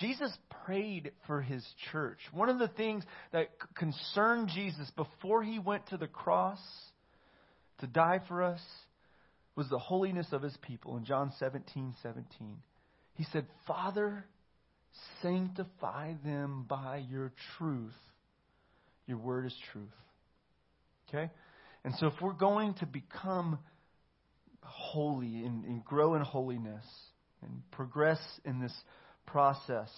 Jesus 0.00 0.32
prayed 0.64 1.12
for 1.26 1.42
his 1.42 1.64
church. 1.92 2.18
One 2.32 2.48
of 2.48 2.58
the 2.58 2.68
things 2.68 3.04
that 3.32 3.48
concerned 3.76 4.50
Jesus 4.54 4.90
before 4.96 5.42
he 5.42 5.58
went 5.58 5.86
to 5.88 5.96
the 5.96 6.06
cross 6.06 6.58
to 7.80 7.86
die 7.86 8.20
for 8.26 8.42
us 8.42 8.60
was 9.56 9.68
the 9.68 9.78
holiness 9.78 10.28
of 10.32 10.42
his 10.42 10.56
people. 10.62 10.96
In 10.96 11.04
John 11.04 11.32
17 11.38 11.94
17, 12.02 12.56
he 13.14 13.24
said, 13.32 13.46
Father, 13.66 14.24
sanctify 15.20 16.14
them 16.24 16.64
by 16.68 17.04
your 17.10 17.32
truth. 17.58 17.92
Your 19.06 19.18
word 19.18 19.46
is 19.46 19.54
truth. 19.72 19.88
Okay? 21.08 21.30
And 21.84 21.94
so 21.96 22.06
if 22.06 22.14
we're 22.22 22.32
going 22.32 22.74
to 22.74 22.86
become 22.86 23.58
holy 24.62 25.44
and, 25.44 25.64
and 25.64 25.84
grow 25.84 26.14
in 26.14 26.22
holiness 26.22 26.84
and 27.42 27.62
progress 27.70 28.20
in 28.44 28.60
this 28.60 28.72
process, 29.32 29.90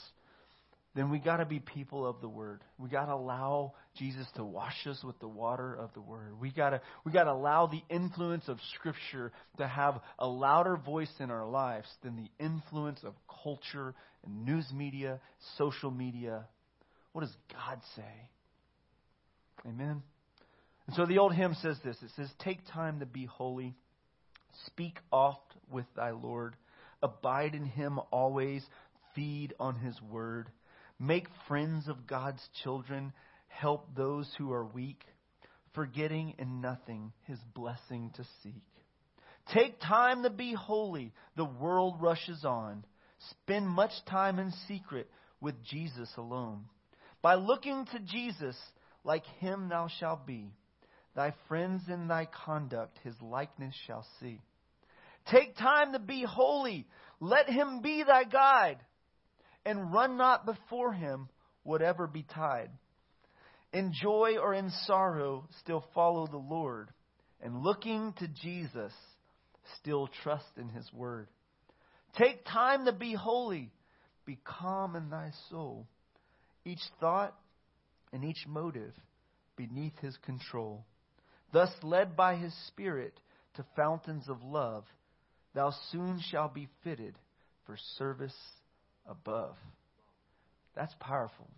then 0.94 1.10
we 1.10 1.18
got 1.18 1.38
to 1.38 1.46
be 1.46 1.58
people 1.58 2.06
of 2.06 2.20
the 2.20 2.28
word. 2.28 2.60
We 2.78 2.90
got 2.90 3.06
to 3.06 3.14
allow 3.14 3.72
Jesus 3.96 4.26
to 4.36 4.44
wash 4.44 4.86
us 4.86 5.02
with 5.02 5.18
the 5.20 5.28
water 5.28 5.74
of 5.74 5.92
the 5.94 6.02
word. 6.02 6.38
We 6.38 6.50
got 6.50 6.70
to 6.70 6.80
we 7.04 7.12
got 7.12 7.24
to 7.24 7.32
allow 7.32 7.66
the 7.66 7.82
influence 7.88 8.46
of 8.48 8.58
scripture 8.74 9.32
to 9.56 9.66
have 9.66 10.00
a 10.18 10.26
louder 10.26 10.76
voice 10.76 11.12
in 11.18 11.30
our 11.30 11.46
lives 11.46 11.88
than 12.02 12.16
the 12.16 12.44
influence 12.44 13.00
of 13.04 13.14
culture 13.42 13.94
and 14.24 14.44
news 14.44 14.66
media, 14.74 15.18
social 15.56 15.90
media. 15.90 16.44
What 17.12 17.22
does 17.22 17.36
God 17.52 17.80
say? 17.96 18.30
Amen. 19.66 20.02
And 20.86 20.96
so 20.96 21.06
the 21.06 21.18
old 21.18 21.34
hymn 21.34 21.54
says 21.62 21.78
this. 21.82 21.96
It 22.02 22.10
says, 22.16 22.30
"Take 22.40 22.58
time 22.70 23.00
to 23.00 23.06
be 23.06 23.24
holy. 23.24 23.74
Speak 24.66 24.98
oft 25.10 25.54
with 25.70 25.86
thy 25.94 26.10
Lord. 26.10 26.54
Abide 27.02 27.54
in 27.54 27.64
him 27.64 27.98
always." 28.10 28.66
Feed 29.14 29.54
on 29.58 29.76
His 29.76 30.00
Word, 30.02 30.50
make 30.98 31.26
friends 31.48 31.88
of 31.88 32.06
God's 32.06 32.42
children, 32.62 33.12
help 33.48 33.94
those 33.94 34.28
who 34.38 34.52
are 34.52 34.64
weak, 34.64 35.02
forgetting 35.74 36.34
in 36.38 36.60
nothing 36.60 37.12
His 37.24 37.38
blessing 37.54 38.10
to 38.16 38.24
seek. 38.42 38.62
Take 39.52 39.80
time 39.80 40.22
to 40.22 40.30
be 40.30 40.54
holy. 40.54 41.12
The 41.36 41.44
world 41.44 41.96
rushes 42.00 42.44
on. 42.44 42.84
Spend 43.30 43.68
much 43.68 43.92
time 44.08 44.38
in 44.38 44.52
secret 44.68 45.10
with 45.40 45.62
Jesus 45.64 46.10
alone. 46.16 46.64
By 47.22 47.34
looking 47.34 47.86
to 47.92 47.98
Jesus, 48.00 48.56
like 49.04 49.24
him 49.40 49.68
thou 49.68 49.88
shalt 49.98 50.26
be. 50.26 50.52
Thy 51.14 51.34
friends 51.48 51.82
in 51.88 52.08
thy 52.08 52.26
conduct 52.26 52.98
his 53.04 53.14
likeness 53.20 53.74
shall 53.86 54.06
see. 54.20 54.40
Take 55.30 55.56
time 55.56 55.92
to 55.92 55.98
be 55.98 56.24
holy. 56.26 56.86
Let 57.20 57.48
him 57.48 57.80
be 57.82 58.02
thy 58.02 58.24
guide. 58.24 58.78
And 59.64 59.92
run 59.92 60.16
not 60.16 60.44
before 60.44 60.92
him, 60.92 61.28
whatever 61.62 62.06
betide. 62.06 62.70
In 63.72 63.92
joy 63.92 64.36
or 64.38 64.52
in 64.52 64.70
sorrow, 64.86 65.48
still 65.60 65.84
follow 65.94 66.26
the 66.26 66.36
Lord. 66.36 66.90
And 67.40 67.62
looking 67.62 68.12
to 68.18 68.28
Jesus, 68.28 68.92
still 69.78 70.08
trust 70.22 70.58
in 70.58 70.68
his 70.68 70.88
word. 70.92 71.28
Take 72.18 72.44
time 72.44 72.84
to 72.84 72.92
be 72.92 73.14
holy. 73.14 73.70
Be 74.26 74.38
calm 74.44 74.94
in 74.96 75.10
thy 75.10 75.30
soul. 75.50 75.86
Each 76.64 76.82
thought 77.00 77.34
and 78.12 78.24
each 78.24 78.46
motive 78.46 78.92
beneath 79.56 79.98
his 80.00 80.16
control. 80.18 80.84
Thus, 81.52 81.70
led 81.82 82.16
by 82.16 82.36
his 82.36 82.54
Spirit 82.68 83.14
to 83.54 83.64
fountains 83.76 84.28
of 84.28 84.42
love, 84.42 84.84
thou 85.54 85.72
soon 85.90 86.20
shalt 86.30 86.54
be 86.54 86.68
fitted 86.84 87.14
for 87.66 87.76
service 87.98 88.34
above. 89.08 89.56
That's 90.74 90.94
powerful. 91.00 91.48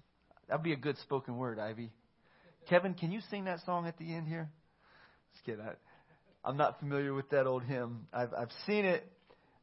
That'd 0.49 0.63
be 0.63 0.73
a 0.73 0.77
good 0.77 0.99
spoken 0.99 1.37
word, 1.37 1.59
Ivy. 1.59 1.91
Kevin, 2.69 2.95
can 2.95 3.13
you 3.13 3.21
sing 3.31 3.45
that 3.45 3.61
song 3.65 3.87
at 3.87 3.99
the 3.99 4.15
end 4.15 4.27
here? 4.27 4.51
Just 5.33 5.45
kidding. 5.45 5.65
I, 5.65 6.49
am 6.49 6.57
not 6.57 6.79
familiar 6.81 7.15
with 7.15 7.31
that 7.31 7.47
old 7.47 7.63
hymn. 7.63 8.07
I've, 8.13 8.33
I've 8.35 8.53
seen 8.67 8.85
it, 8.85 9.07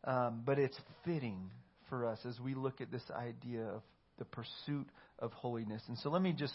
um, 0.03 0.43
but 0.45 0.59
it's 0.59 0.77
fitting 1.05 1.49
for 1.89 2.05
us 2.05 2.19
as 2.25 2.39
we 2.39 2.55
look 2.55 2.81
at 2.81 2.91
this 2.91 3.03
idea 3.15 3.63
of 3.63 3.81
the 4.17 4.25
pursuit 4.25 4.87
of 5.19 5.31
holiness. 5.33 5.81
And 5.87 5.97
so 5.97 6.09
let 6.09 6.21
me 6.21 6.33
just 6.33 6.53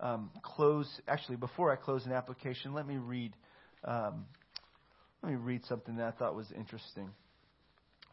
um, 0.00 0.30
close. 0.42 0.88
Actually, 1.08 1.36
before 1.36 1.72
I 1.72 1.76
close 1.76 2.04
an 2.06 2.12
application, 2.12 2.74
let 2.74 2.86
me 2.86 2.96
read. 2.96 3.32
Um, 3.84 4.26
let 5.22 5.32
me 5.32 5.36
read 5.36 5.64
something 5.66 5.96
that 5.96 6.06
I 6.06 6.10
thought 6.10 6.34
was 6.34 6.46
interesting. 6.56 7.10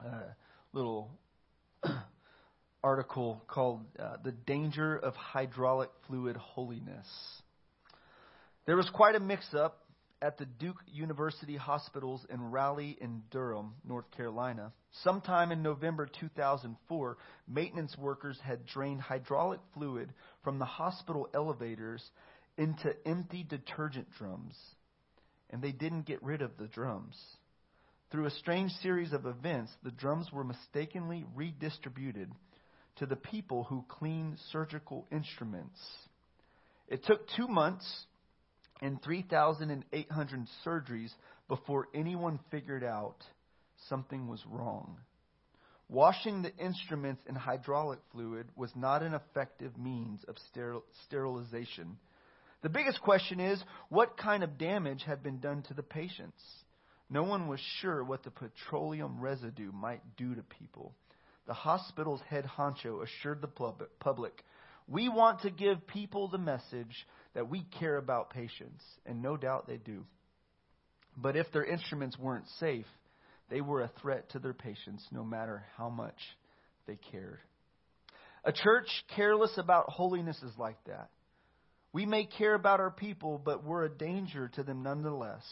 Uh, 0.04 0.22
little 0.74 1.10
article 2.84 3.44
called 3.48 3.82
uh, 4.00 4.18
"The 4.24 4.32
Danger 4.32 4.96
of 4.98 5.16
Hydraulic 5.16 5.90
Fluid 6.08 6.36
Holiness." 6.38 7.08
There 8.66 8.76
was 8.76 8.90
quite 8.90 9.16
a 9.16 9.20
mix-up 9.20 9.82
at 10.22 10.38
the 10.38 10.46
Duke 10.46 10.78
University 10.92 11.58
hospitals 11.58 12.26
in 12.30 12.52
Raleigh 12.52 12.98
and 13.02 13.28
Durham, 13.32 13.74
North 13.84 14.10
Carolina. 14.16 14.72
Sometime 15.04 15.52
in 15.52 15.64
November 15.64 16.08
2004, 16.20 17.18
maintenance 17.48 17.98
workers 17.98 18.38
had 18.44 18.66
drained 18.68 19.02
hydraulic 19.02 19.60
fluid 19.74 20.14
from 20.44 20.60
the 20.60 20.66
hospital 20.66 21.28
elevators 21.34 22.04
into 22.58 22.94
empty 23.06 23.44
detergent 23.44 24.08
drums, 24.18 24.56
and 25.50 25.62
they 25.62 25.72
didn't 25.72 26.06
get 26.06 26.22
rid 26.22 26.42
of 26.42 26.52
the 26.58 26.68
drums. 26.68 27.16
Through 28.12 28.26
a 28.26 28.32
strange 28.32 28.72
series 28.84 29.14
of 29.14 29.26
events, 29.26 29.72
the 29.84 29.92
drums 29.92 30.32
were 30.32 30.44
mistakenly 30.44 31.26
redistributed 31.34 32.30
to 33.02 33.08
the 33.08 33.16
people 33.16 33.64
who 33.64 33.84
clean 33.88 34.38
surgical 34.52 35.08
instruments. 35.12 35.80
It 36.88 37.04
took 37.04 37.28
two 37.36 37.48
months 37.48 38.06
and 38.80 39.02
3,800 39.02 40.48
surgeries 40.64 41.10
before 41.48 41.88
anyone 41.96 42.40
figured 42.52 42.84
out 42.84 43.16
something 43.90 44.28
was 44.28 44.44
wrong. 44.48 44.98
Washing 45.90 46.44
the 46.44 46.56
instruments 46.58 47.24
in 47.28 47.34
hydraulic 47.34 47.98
fluid 48.12 48.46
was 48.56 48.70
not 48.76 49.02
an 49.02 49.16
effective 49.16 49.76
means 49.80 50.24
of 50.28 50.36
steril- 50.54 50.84
sterilization. 51.08 51.98
The 52.62 52.70
biggest 52.70 53.02
question 53.02 53.40
is 53.40 53.60
what 53.90 54.16
kind 54.16 54.44
of 54.44 54.60
damage 54.60 55.02
had 55.08 55.24
been 55.24 55.40
done 55.40 55.64
to 55.64 55.74
the 55.74 55.82
patients? 55.82 56.44
No 57.10 57.24
one 57.24 57.48
was 57.48 57.60
sure 57.80 58.04
what 58.04 58.22
the 58.22 58.30
petroleum 58.30 59.20
residue 59.20 59.72
might 59.72 60.04
do 60.18 60.36
to 60.36 60.44
people. 60.44 60.94
The 61.48 61.54
hospital's 61.54 62.22
head 62.30 62.46
honcho 62.58 63.04
assured 63.04 63.42
the 63.42 63.88
public 64.00 64.44
we 64.92 65.08
want 65.08 65.42
to 65.42 65.50
give 65.50 65.88
people 65.88 66.28
the 66.28 66.38
message 66.38 67.08
that 67.34 67.50
we 67.50 67.66
care 67.80 67.98
about 67.98 68.30
patients, 68.30 68.84
and 69.06 69.22
no 69.22 69.38
doubt 69.38 69.68
they 69.68 69.78
do. 69.78 70.04
But 71.16 71.38
if 71.38 71.52
their 71.52 71.64
instruments 71.64 72.18
weren't 72.20 72.48
safe, 72.60 72.86
they 73.50 73.62
were 73.62 73.82
a 73.82 73.92
threat 74.02 74.30
to 74.32 74.40
their 74.40 74.54
patients 74.54 75.06
no 75.12 75.24
matter 75.24 75.64
how 75.78 75.90
much 75.90 76.18
they 76.88 76.98
cared. 77.12 77.40
A 78.44 78.52
church 78.52 78.88
careless 79.16 79.58
about 79.58 79.90
holiness 79.90 80.42
is 80.44 80.58
like 80.58 80.84
that. 80.88 81.10
We 81.94 82.06
may 82.06 82.26
care 82.26 82.56
about 82.56 82.80
our 82.80 82.92
people, 82.92 83.42
but 83.44 83.64
we're 83.64 83.86
a 83.86 83.90
danger 83.90 84.50
to 84.56 84.64
them 84.64 84.84
nonetheless. 84.84 85.44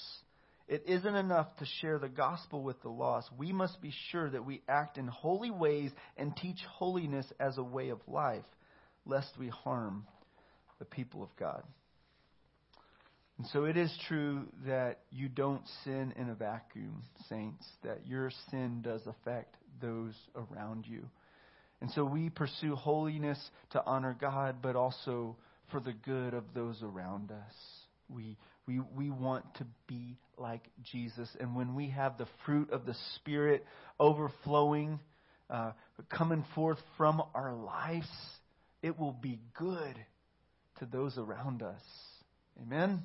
It 0.70 0.84
isn't 0.86 1.15
enough 1.15 1.47
to 1.57 1.65
share 1.82 1.97
the 1.97 2.07
gospel 2.07 2.61
with 2.61 2.80
the 2.84 2.89
lost. 2.89 3.28
We 3.36 3.51
must 3.51 3.82
be 3.82 3.91
sure 4.11 4.30
that 4.30 4.45
we 4.45 4.61
act 4.70 4.99
in 4.99 5.07
holy 5.07 5.49
ways 5.49 5.89
and 6.15 6.38
teach 6.38 6.59
holiness 6.70 7.26
as 7.39 7.57
a 7.57 7.63
way 7.63 7.89
of 7.89 7.99
life, 8.07 8.45
lest 9.03 9.36
we 9.39 9.47
harm 9.47 10.05
the 10.78 10.86
people 10.86 11.24
of 11.24 11.36
God. 11.38 11.63
And 13.39 13.47
so 13.47 13.63
it 13.65 13.78
is 13.78 13.91
true 14.07 14.43
that 14.67 14.99
you 15.11 15.28
don't 15.28 15.63
sin 15.84 16.13
in 16.15 16.30
a 16.30 16.36
vacuum, 16.36 17.01
saints, 17.30 17.65
that 17.84 18.05
your 18.05 18.32
sin 18.51 18.84
does 18.84 19.01
affect 19.07 19.55
those 19.82 20.13
around 20.36 20.86
you. 20.86 21.09
And 21.82 21.89
so 21.91 22.05
we 22.05 22.30
pursue 22.30 22.76
holiness 22.76 23.39
to 23.72 23.84
honor 23.86 24.15
God, 24.20 24.57
but 24.61 24.76
also 24.76 25.36
for 25.72 25.80
the 25.80 25.93
good 25.93 26.36
of 26.36 26.43
those 26.53 26.84
around 26.84 27.32
us. 27.32 27.53
We, 28.07 28.38
we, 28.70 28.80
we 28.95 29.09
want 29.09 29.45
to 29.55 29.65
be 29.88 30.15
like 30.38 30.61
Jesus. 30.91 31.28
And 31.39 31.55
when 31.55 31.74
we 31.74 31.89
have 31.89 32.20
the 32.20 32.28
fruit 32.45 32.70
of 32.72 32.86
the 32.86 32.95
Spirit 33.15 33.65
overflowing, 33.99 34.99
uh, 35.49 35.72
coming 36.07 36.45
forth 36.53 36.78
from 36.95 37.24
our 37.34 37.55
lives, 37.55 38.07
it 38.84 38.99
will 38.99 39.11
be 39.11 39.39
good 39.57 39.95
to 40.78 40.86
those 40.86 41.17
around 41.17 41.63
us. 41.63 41.82
Amen? 42.61 43.01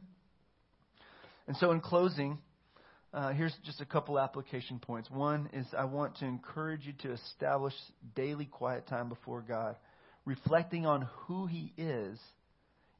And 1.47 1.57
so, 1.57 1.71
in 1.71 1.81
closing, 1.81 2.37
uh, 3.15 3.33
here's 3.33 3.55
just 3.65 3.81
a 3.81 3.87
couple 3.87 4.19
application 4.19 4.79
points. 4.79 5.11
One 5.11 5.49
is 5.55 5.67
I 5.77 5.87
want 5.87 6.19
to 6.19 6.27
encourage 6.27 6.85
you 6.85 6.93
to 7.01 7.13
establish 7.13 7.75
daily 8.15 8.45
quiet 8.45 8.87
time 8.87 9.09
before 9.09 9.41
God, 9.41 9.77
reflecting 10.27 10.85
on 10.85 11.09
who 11.27 11.47
He 11.47 11.73
is 11.79 12.19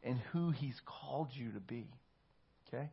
and 0.03 0.19
who 0.33 0.51
He's 0.51 0.81
called 0.87 1.29
you 1.35 1.53
to 1.53 1.61
be. 1.61 1.89
Okay? 2.69 2.91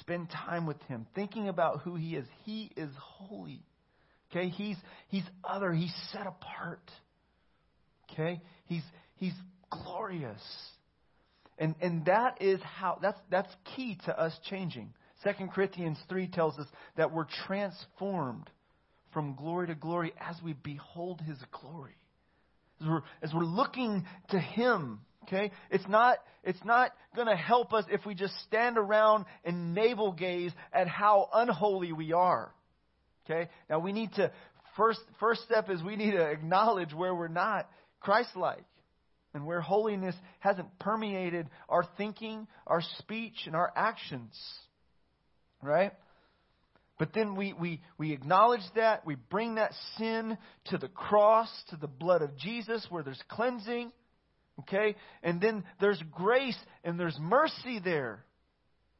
Spend 0.00 0.28
time 0.30 0.66
with 0.66 0.80
Him, 0.82 1.06
thinking 1.14 1.48
about 1.48 1.80
who 1.80 1.94
He 1.94 2.16
is. 2.16 2.26
He 2.44 2.70
is 2.76 2.90
holy. 2.98 3.62
Okay? 4.30 4.48
He's, 4.48 4.76
he's 5.08 5.24
other, 5.42 5.72
He's 5.72 5.94
set 6.12 6.26
apart. 6.26 6.90
Okay? 8.10 8.40
He's, 8.66 8.82
he's 9.16 9.34
glorious. 9.70 10.42
And, 11.58 11.74
and 11.80 12.04
that 12.06 12.42
is 12.42 12.60
how, 12.62 12.98
that's, 13.00 13.18
that's 13.30 13.52
key 13.76 13.98
to 14.06 14.18
us 14.18 14.32
changing. 14.50 14.92
2 15.22 15.46
Corinthians 15.54 15.98
3 16.08 16.28
tells 16.28 16.58
us 16.58 16.66
that 16.96 17.12
we're 17.12 17.26
transformed 17.46 18.50
from 19.12 19.34
glory 19.36 19.68
to 19.68 19.74
glory 19.74 20.12
as 20.20 20.36
we 20.44 20.52
behold 20.52 21.20
his 21.20 21.38
glory. 21.52 21.96
As 22.80 22.86
we're, 22.88 23.02
as 23.22 23.32
we're 23.32 23.44
looking 23.44 24.04
to 24.30 24.38
him, 24.38 25.00
okay? 25.26 25.50
It's 25.70 25.86
not, 25.88 26.18
it's 26.42 26.62
not 26.64 26.92
going 27.14 27.28
to 27.28 27.36
help 27.36 27.72
us 27.72 27.84
if 27.90 28.04
we 28.06 28.14
just 28.14 28.34
stand 28.46 28.78
around 28.78 29.24
and 29.44 29.74
navel 29.74 30.12
gaze 30.12 30.52
at 30.72 30.88
how 30.88 31.28
unholy 31.32 31.92
we 31.92 32.12
are. 32.12 32.52
Okay? 33.24 33.50
Now 33.68 33.78
we 33.78 33.92
need 33.92 34.12
to, 34.14 34.30
first, 34.76 35.00
first 35.20 35.42
step 35.42 35.70
is 35.70 35.82
we 35.82 35.96
need 35.96 36.12
to 36.12 36.22
acknowledge 36.22 36.92
where 36.92 37.14
we're 37.14 37.28
not 37.28 37.68
Christ 38.00 38.36
like 38.36 38.64
and 39.32 39.46
where 39.46 39.60
holiness 39.60 40.14
hasn't 40.38 40.78
permeated 40.78 41.48
our 41.68 41.84
thinking, 41.96 42.46
our 42.66 42.82
speech, 42.98 43.34
and 43.46 43.56
our 43.56 43.72
actions. 43.74 44.38
Right? 45.60 45.92
But 46.98 47.12
then 47.12 47.34
we, 47.34 47.52
we, 47.52 47.80
we 47.98 48.12
acknowledge 48.12 48.62
that. 48.76 49.04
We 49.04 49.16
bring 49.16 49.56
that 49.56 49.72
sin 49.98 50.38
to 50.66 50.78
the 50.78 50.88
cross, 50.88 51.48
to 51.70 51.76
the 51.76 51.88
blood 51.88 52.22
of 52.22 52.36
Jesus, 52.36 52.86
where 52.88 53.02
there's 53.02 53.22
cleansing. 53.28 53.90
Okay? 54.60 54.96
And 55.22 55.40
then 55.40 55.64
there's 55.80 56.02
grace 56.12 56.58
and 56.84 56.98
there's 56.98 57.18
mercy 57.20 57.80
there. 57.82 58.24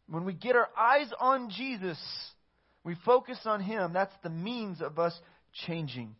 When 0.09 0.25
we 0.25 0.35
get 0.35 0.57
our 0.57 0.69
eyes 0.77 1.11
on 1.19 1.51
Jesus, 1.51 1.99
we 2.85 2.97
focus 3.07 3.39
on 3.45 3.61
Him. 3.63 3.93
That's 3.93 4.15
the 4.23 4.31
means 4.31 4.81
of 4.81 4.99
us 4.99 5.19
changing. 5.67 6.15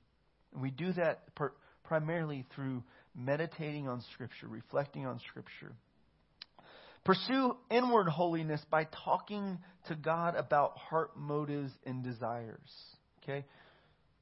And 0.53 0.63
we 0.63 0.71
do 0.71 0.93
that 0.95 1.35
per, 1.35 1.53
primarily 1.85 2.47
through 2.55 2.83
meditating 3.15 3.89
on 3.89 4.03
Scripture, 4.15 4.49
reflecting 4.49 5.07
on 5.07 5.21
Scripture. 5.29 5.73
Pursue 7.05 7.57
inward 7.71 8.09
holiness 8.09 8.63
by 8.71 8.87
talking 9.05 9.59
to 9.89 9.95
God 9.95 10.37
about 10.37 10.79
heart 10.79 11.11
motives 11.17 11.71
and 11.85 12.03
desires. 12.03 12.59
Okay? 13.23 13.45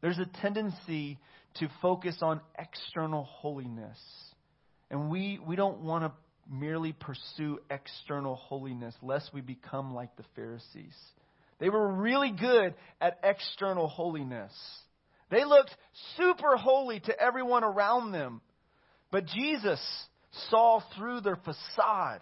There's 0.00 0.18
a 0.18 0.26
tendency 0.40 1.18
to 1.60 1.68
focus 1.80 2.18
on 2.22 2.40
external 2.58 3.22
holiness. 3.22 3.98
And 4.92 5.10
we, 5.10 5.40
we 5.44 5.56
don't 5.56 5.80
want 5.80 6.04
to 6.04 6.12
merely 6.54 6.92
pursue 6.92 7.58
external 7.70 8.36
holiness, 8.36 8.94
lest 9.00 9.32
we 9.32 9.40
become 9.40 9.94
like 9.94 10.14
the 10.16 10.24
Pharisees. 10.36 10.94
They 11.58 11.70
were 11.70 11.94
really 11.94 12.30
good 12.30 12.74
at 13.00 13.18
external 13.24 13.88
holiness. 13.88 14.52
They 15.30 15.44
looked 15.46 15.74
super 16.18 16.56
holy 16.58 17.00
to 17.00 17.18
everyone 17.18 17.64
around 17.64 18.12
them. 18.12 18.42
But 19.10 19.26
Jesus 19.26 19.80
saw 20.50 20.80
through 20.96 21.22
their 21.22 21.36
facade. 21.36 22.20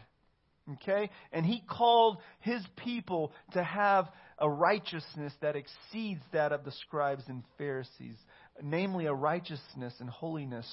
Okay? 0.74 1.10
And 1.32 1.44
he 1.44 1.64
called 1.68 2.18
his 2.38 2.62
people 2.76 3.32
to 3.52 3.64
have 3.64 4.08
a 4.38 4.48
righteousness 4.48 5.32
that 5.42 5.56
exceeds 5.56 6.22
that 6.32 6.52
of 6.52 6.64
the 6.64 6.72
scribes 6.86 7.24
and 7.26 7.42
Pharisees, 7.58 8.16
namely 8.62 9.06
a 9.06 9.14
righteousness 9.14 9.94
and 9.98 10.08
holiness 10.08 10.66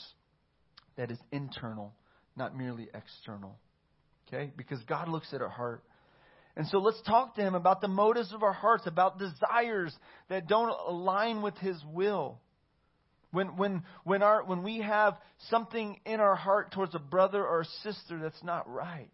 that 0.98 1.12
is 1.12 1.20
internal, 1.32 1.94
not 2.36 2.58
merely 2.58 2.90
external. 2.94 3.58
Okay? 4.28 4.52
Because 4.58 4.80
God 4.84 5.08
looks 5.08 5.34
at 5.34 5.42
our 5.42 5.50
heart. 5.50 5.84
And 6.56 6.68
so 6.68 6.80
let's 6.80 7.02
talk 7.04 7.36
to 7.36 7.42
him 7.42 7.56
about 7.56 7.82
the 7.82 7.88
motives 7.88 8.34
of 8.34 8.44
our 8.44 8.54
hearts, 8.54 8.88
about 8.88 9.20
desires 9.20 9.96
that 10.30 10.48
don't 10.48 10.70
align 10.88 11.42
with 11.42 11.56
his 11.58 11.78
will. 11.94 12.40
When, 13.32 13.58
when, 13.58 13.84
when, 14.04 14.24
our, 14.24 14.44
when 14.44 14.64
we 14.64 14.80
have 14.80 15.18
something 15.50 16.00
in 16.06 16.20
our 16.20 16.36
heart 16.36 16.72
towards 16.72 16.96
a 16.96 17.00
brother 17.00 17.46
or 17.46 17.62
a 17.62 17.66
sister 17.84 18.20
that's 18.20 18.44
not 18.44 18.68
right, 18.68 19.10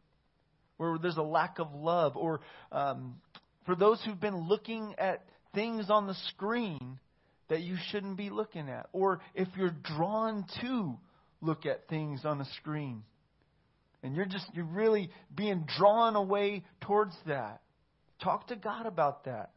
where 0.78 0.98
there's 0.98 1.18
a 1.18 1.24
lack 1.24 1.60
of 1.60 1.74
love, 1.74 2.16
or 2.16 2.40
um, 2.72 3.16
for 3.66 3.76
those 3.76 4.02
who've 4.06 4.20
been 4.20 4.48
looking 4.48 4.96
at 4.98 5.26
things 5.54 5.90
on 5.90 6.08
the 6.08 6.16
screen 6.30 7.00
that 7.50 7.62
you 7.62 7.76
shouldn't 7.90 8.18
be 8.18 8.30
looking 8.30 8.70
at, 8.70 8.88
or 8.94 9.20
if 9.36 9.48
you're 9.58 9.76
drawn 9.96 10.46
to 10.62 10.98
look 11.44 11.66
at 11.66 11.88
things 11.88 12.26
on 12.26 12.41
a 12.41 12.46
screen. 12.58 13.04
And 14.02 14.16
you're 14.16 14.26
just 14.26 14.46
you're 14.54 14.66
really 14.66 15.10
being 15.34 15.66
drawn 15.78 16.16
away 16.16 16.64
towards 16.82 17.16
that. 17.26 17.62
Talk 18.22 18.48
to 18.48 18.56
god 18.56 18.86
about 18.86 19.26
that. 19.26 19.52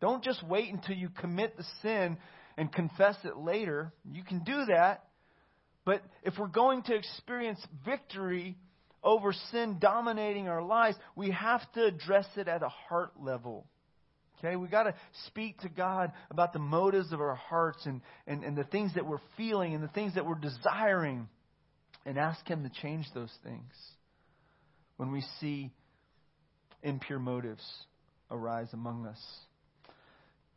Don't 0.00 0.22
just 0.22 0.42
wait 0.46 0.72
until 0.72 0.96
you 0.96 1.08
commit 1.08 1.56
the 1.56 1.64
sin 1.82 2.16
and 2.56 2.72
confess 2.72 3.16
it 3.24 3.36
later. 3.36 3.92
You 4.10 4.24
can 4.24 4.40
do 4.44 4.64
that. 4.66 5.04
But 5.84 6.02
if 6.22 6.34
we're 6.38 6.46
going 6.46 6.82
to 6.84 6.94
experience 6.94 7.60
victory 7.84 8.56
over 9.02 9.32
sin 9.50 9.78
dominating 9.80 10.48
our 10.48 10.62
lives 10.62 10.96
we 11.16 11.30
have 11.32 11.60
to 11.72 11.84
address 11.84 12.26
it 12.36 12.48
at 12.48 12.62
a 12.62 12.68
heart 12.68 13.12
level 13.20 13.66
Okay, 14.44 14.56
we 14.56 14.66
got 14.66 14.84
to 14.84 14.94
speak 15.28 15.60
to 15.60 15.68
God 15.68 16.10
about 16.30 16.52
the 16.52 16.58
motives 16.58 17.12
of 17.12 17.20
our 17.20 17.36
hearts 17.36 17.86
and, 17.86 18.00
and, 18.26 18.42
and 18.42 18.56
the 18.56 18.64
things 18.64 18.92
that 18.94 19.06
we're 19.06 19.20
feeling 19.36 19.74
and 19.74 19.84
the 19.84 19.88
things 19.88 20.14
that 20.14 20.26
we're 20.26 20.34
desiring 20.34 21.28
and 22.04 22.18
ask 22.18 22.44
Him 22.46 22.64
to 22.64 22.70
change 22.82 23.06
those 23.14 23.32
things 23.44 23.72
when 24.96 25.12
we 25.12 25.22
see 25.40 25.70
impure 26.82 27.20
motives 27.20 27.62
arise 28.30 28.68
among 28.72 29.06
us. 29.06 29.20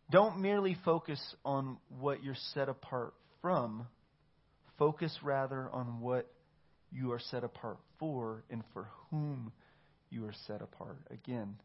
Don't 0.10 0.40
merely 0.40 0.76
focus 0.84 1.20
on 1.44 1.78
what 2.00 2.24
you're 2.24 2.36
set 2.54 2.70
apart 2.70 3.14
from, 3.42 3.86
focus 4.80 5.16
rather 5.22 5.70
on 5.72 6.00
what 6.00 6.28
you 6.92 7.12
are 7.12 7.20
set 7.20 7.44
apart 7.44 7.78
for 8.00 8.44
and 8.50 8.64
for 8.74 8.88
whom 9.12 9.52
you 10.10 10.26
are 10.26 10.34
set 10.48 10.62
apart. 10.62 10.98
Again, 11.12 11.56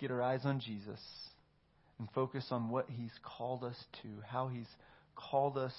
get 0.00 0.10
our 0.10 0.22
eyes 0.22 0.40
on 0.44 0.60
Jesus 0.60 1.00
and 1.98 2.08
focus 2.14 2.46
on 2.50 2.70
what 2.70 2.86
He's 2.88 3.12
called 3.22 3.64
us 3.64 3.76
to, 4.02 4.08
how 4.26 4.48
He's 4.48 4.68
called 5.14 5.58
us 5.58 5.74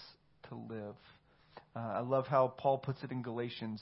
to 0.49 0.55
live. 0.55 0.95
Uh, 1.75 1.79
I 1.79 1.99
love 2.01 2.27
how 2.27 2.53
Paul 2.57 2.77
puts 2.77 3.03
it 3.03 3.11
in 3.11 3.21
Galatians 3.21 3.81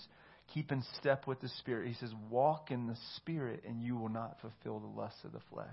keep 0.54 0.72
in 0.72 0.84
step 1.00 1.28
with 1.28 1.40
the 1.42 1.50
Spirit. 1.60 1.88
He 1.88 1.94
says, 1.96 2.12
Walk 2.30 2.72
in 2.72 2.88
the 2.88 2.98
Spirit, 3.18 3.64
and 3.68 3.82
you 3.82 3.96
will 3.96 4.10
not 4.10 4.38
fulfill 4.42 4.80
the 4.80 5.00
lusts 5.00 5.24
of 5.24 5.32
the 5.32 5.42
flesh. 5.52 5.68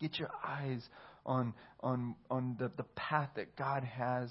Get 0.00 0.18
your 0.18 0.30
eyes 0.44 0.82
on, 1.24 1.54
on, 1.80 2.14
on 2.30 2.56
the, 2.58 2.70
the 2.76 2.84
path 2.94 3.30
that 3.36 3.56
God 3.56 3.84
has 3.84 4.30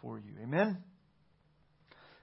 for 0.00 0.18
you. 0.18 0.32
Amen? 0.42 0.78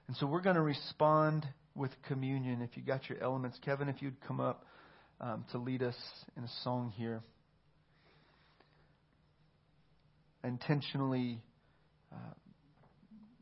And 0.06 0.16
so 0.16 0.26
we're 0.26 0.40
going 0.40 0.56
to 0.56 0.62
respond 0.62 1.46
with 1.74 1.90
communion. 2.06 2.62
If 2.62 2.76
you 2.76 2.82
got 2.82 3.08
your 3.08 3.22
elements, 3.22 3.58
Kevin, 3.64 3.88
if 3.88 4.02
you'd 4.02 4.20
come 4.26 4.40
up 4.40 4.64
um, 5.20 5.44
to 5.52 5.58
lead 5.58 5.82
us 5.82 5.96
in 6.36 6.44
a 6.44 6.50
song 6.64 6.92
here. 6.96 7.22
Intentionally 10.42 11.42
uh, 12.12 12.16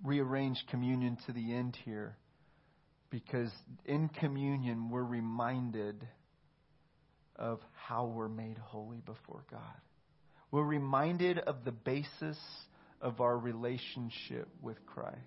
rearrange 0.02 0.62
communion 0.70 1.16
to 1.26 1.32
the 1.32 1.54
end 1.54 1.76
here 1.84 2.16
because 3.10 3.50
in 3.84 4.08
communion 4.08 4.90
we're 4.90 5.04
reminded 5.04 6.06
of 7.36 7.60
how 7.74 8.06
we're 8.06 8.28
made 8.28 8.58
holy 8.58 9.00
before 9.06 9.44
God. 9.50 9.60
We're 10.50 10.64
reminded 10.64 11.38
of 11.38 11.64
the 11.64 11.72
basis 11.72 12.38
of 13.00 13.20
our 13.20 13.38
relationship 13.38 14.48
with 14.60 14.84
Christ. 14.86 15.18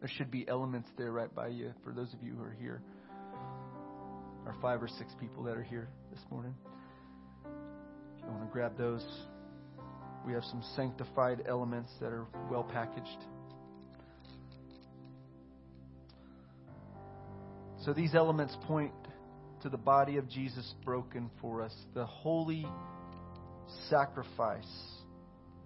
There 0.00 0.10
should 0.16 0.30
be 0.30 0.48
elements 0.48 0.88
there 0.96 1.12
right 1.12 1.34
by 1.34 1.48
you 1.48 1.72
for 1.84 1.92
those 1.92 2.12
of 2.12 2.22
you 2.22 2.32
who 2.32 2.42
are 2.42 2.56
here. 2.58 2.82
Our 4.46 4.54
five 4.62 4.80
or 4.80 4.86
six 4.86 5.12
people 5.18 5.42
that 5.42 5.56
are 5.56 5.62
here 5.62 5.88
this 6.12 6.20
morning. 6.30 6.54
If 7.44 8.22
you 8.24 8.30
want 8.30 8.42
to 8.42 8.52
grab 8.52 8.78
those. 8.78 9.04
We 10.24 10.32
have 10.34 10.44
some 10.44 10.62
sanctified 10.76 11.42
elements 11.48 11.90
that 12.00 12.12
are 12.12 12.26
well 12.48 12.62
packaged. 12.62 13.24
So 17.84 17.92
these 17.92 18.14
elements 18.14 18.56
point 18.66 18.92
to 19.62 19.68
the 19.68 19.76
body 19.76 20.16
of 20.16 20.28
Jesus 20.28 20.74
broken 20.84 21.30
for 21.40 21.62
us, 21.62 21.74
the 21.94 22.06
holy 22.06 22.66
sacrifice 23.88 24.64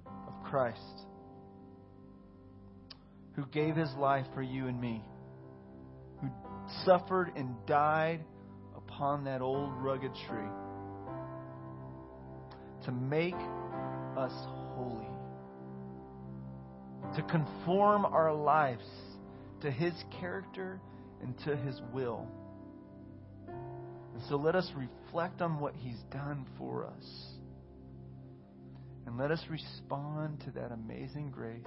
of 0.07 0.43
Christ, 0.45 0.78
who 3.37 3.45
gave 3.47 3.76
his 3.76 3.93
life 3.99 4.26
for 4.35 4.43
you 4.43 4.68
and 4.68 4.81
me, 4.81 5.03
who 6.20 6.28
suffered 6.85 7.33
and 7.37 7.55
died 7.66 8.24
upon 9.01 9.24
that 9.24 9.40
old 9.40 9.72
rugged 9.78 10.12
tree 10.28 10.51
to 12.84 12.92
make 12.92 13.34
us 14.14 14.32
holy, 14.76 15.09
to 17.16 17.22
conform 17.22 18.05
our 18.05 18.34
lives 18.34 18.84
to 19.62 19.70
His 19.70 19.94
character 20.20 20.78
and 21.22 21.34
to 21.46 21.57
His 21.57 21.80
will. 21.94 22.26
And 23.48 24.22
so 24.28 24.36
let 24.36 24.55
us 24.55 24.70
reflect 24.76 25.40
on 25.40 25.59
what 25.61 25.74
He's 25.76 26.03
done 26.12 26.44
for 26.59 26.84
us. 26.84 27.07
And 29.07 29.16
let 29.16 29.30
us 29.30 29.42
respond 29.48 30.40
to 30.44 30.51
that 30.51 30.72
amazing 30.72 31.30
grace 31.30 31.64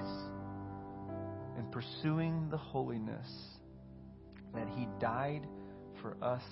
in 1.58 1.66
pursuing 1.72 2.50
the 2.52 2.58
holiness 2.58 3.28
that 4.54 4.68
He 4.78 4.88
died 5.00 5.48
for 6.00 6.16
us 6.22 6.44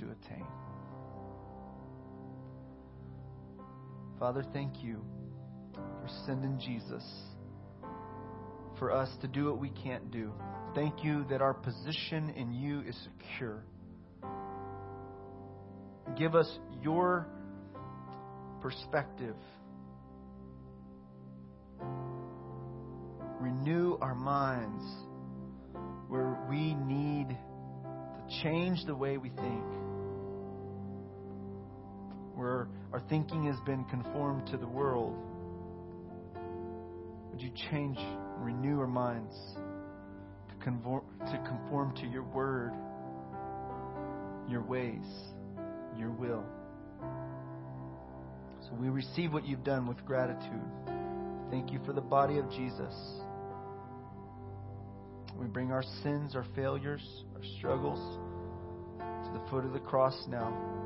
to 0.00 0.04
attain. 0.04 0.46
Father, 4.18 4.44
thank 4.52 4.82
you 4.82 5.04
for 5.74 6.08
sending 6.24 6.58
Jesus 6.58 7.04
for 8.78 8.92
us 8.92 9.10
to 9.20 9.28
do 9.28 9.46
what 9.46 9.58
we 9.58 9.70
can't 9.70 10.10
do. 10.10 10.32
Thank 10.74 11.04
you 11.04 11.24
that 11.30 11.40
our 11.40 11.54
position 11.54 12.30
in 12.30 12.52
you 12.52 12.80
is 12.80 12.96
secure. 13.04 13.64
Give 16.16 16.34
us 16.34 16.50
your 16.82 17.26
perspective. 18.60 19.36
Renew 23.40 23.98
our 24.00 24.14
minds 24.14 24.84
where 26.08 26.38
we 26.48 26.74
need 26.74 27.28
to 27.28 28.42
change 28.42 28.84
the 28.86 28.94
way 28.94 29.18
we 29.18 29.28
think 29.30 29.64
where 32.36 32.68
our 32.92 33.00
thinking 33.08 33.46
has 33.46 33.56
been 33.66 33.84
conformed 33.84 34.46
to 34.48 34.58
the 34.58 34.66
world. 34.66 35.16
Would 37.30 37.40
you 37.40 37.50
change 37.70 37.98
and 37.98 38.44
renew 38.44 38.78
our 38.78 38.86
minds 38.86 39.34
to 40.48 40.64
conform, 40.64 41.02
to 41.20 41.38
conform 41.48 41.94
to 41.96 42.06
your 42.06 42.22
word, 42.22 42.72
your 44.48 44.62
ways, 44.62 45.06
your 45.98 46.10
will? 46.10 46.44
So 48.60 48.74
we 48.78 48.90
receive 48.90 49.32
what 49.32 49.46
you've 49.46 49.64
done 49.64 49.86
with 49.86 50.04
gratitude. 50.04 50.62
Thank 51.50 51.72
you 51.72 51.80
for 51.86 51.92
the 51.92 52.00
body 52.00 52.38
of 52.38 52.50
Jesus. 52.50 52.94
We 55.38 55.46
bring 55.46 55.70
our 55.70 55.84
sins, 56.02 56.34
our 56.34 56.46
failures, 56.54 57.02
our 57.34 57.42
struggles 57.58 58.18
to 58.98 59.30
the 59.32 59.50
foot 59.50 59.64
of 59.64 59.72
the 59.72 59.78
cross 59.78 60.16
now. 60.28 60.85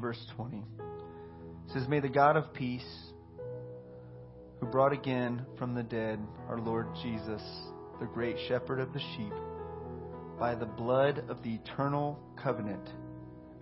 13, 0.00 0.02
verse 0.02 0.26
20. 0.36 0.56
It 0.58 1.72
says, 1.72 1.88
May 1.88 2.00
the 2.00 2.08
God 2.08 2.36
of 2.36 2.52
peace, 2.52 2.82
who 4.60 4.66
brought 4.66 4.92
again 4.92 5.44
from 5.58 5.74
the 5.74 5.82
dead 5.82 6.20
our 6.48 6.58
Lord 6.58 6.88
Jesus, 7.02 7.42
the 8.00 8.06
great 8.06 8.36
shepherd 8.48 8.80
of 8.80 8.92
the 8.92 9.00
sheep, 9.16 9.32
by 10.38 10.54
the 10.54 10.66
blood 10.66 11.24
of 11.28 11.42
the 11.42 11.54
eternal 11.54 12.18
covenant, 12.42 12.88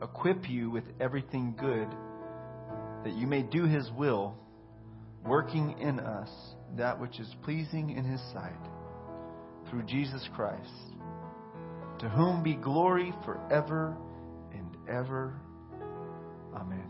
equip 0.03 0.49
you 0.49 0.71
with 0.71 0.85
everything 1.01 1.55
good, 1.59 1.89
that 3.05 3.17
you 3.17 3.27
may 3.27 3.43
do 3.43 3.65
his 3.65 3.91
will, 3.97 4.37
working 5.25 5.79
in 5.79 6.01
us 6.01 6.31
that 6.77 7.01
which 7.01 7.19
is 7.19 7.35
pleasing 7.43 7.91
in 7.91 8.05
his 8.05 8.21
sight 8.33 8.53
through 9.69 9.83
Jesus 9.85 10.27
Christ, 10.35 10.71
to 12.01 12.09
whom 12.09 12.43
be 12.43 12.55
glory 12.55 13.13
forever 13.25 13.97
and 14.53 14.77
ever. 14.89 15.35
Amen. 16.59 16.85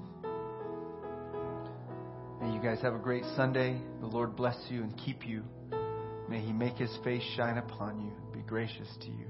May 2.40 2.54
you 2.54 2.60
guys 2.62 2.80
have 2.82 2.94
a 2.94 2.98
great 2.98 3.24
Sunday. 3.36 3.80
The 4.00 4.06
Lord 4.06 4.36
bless 4.36 4.56
you 4.70 4.82
and 4.82 4.96
keep 4.96 5.26
you. 5.26 5.42
May 6.28 6.40
he 6.40 6.52
make 6.52 6.74
his 6.74 6.94
face 7.04 7.22
shine 7.36 7.58
upon 7.58 8.00
you, 8.00 8.12
be 8.32 8.40
gracious 8.46 8.88
to 9.00 9.06
you, 9.06 9.26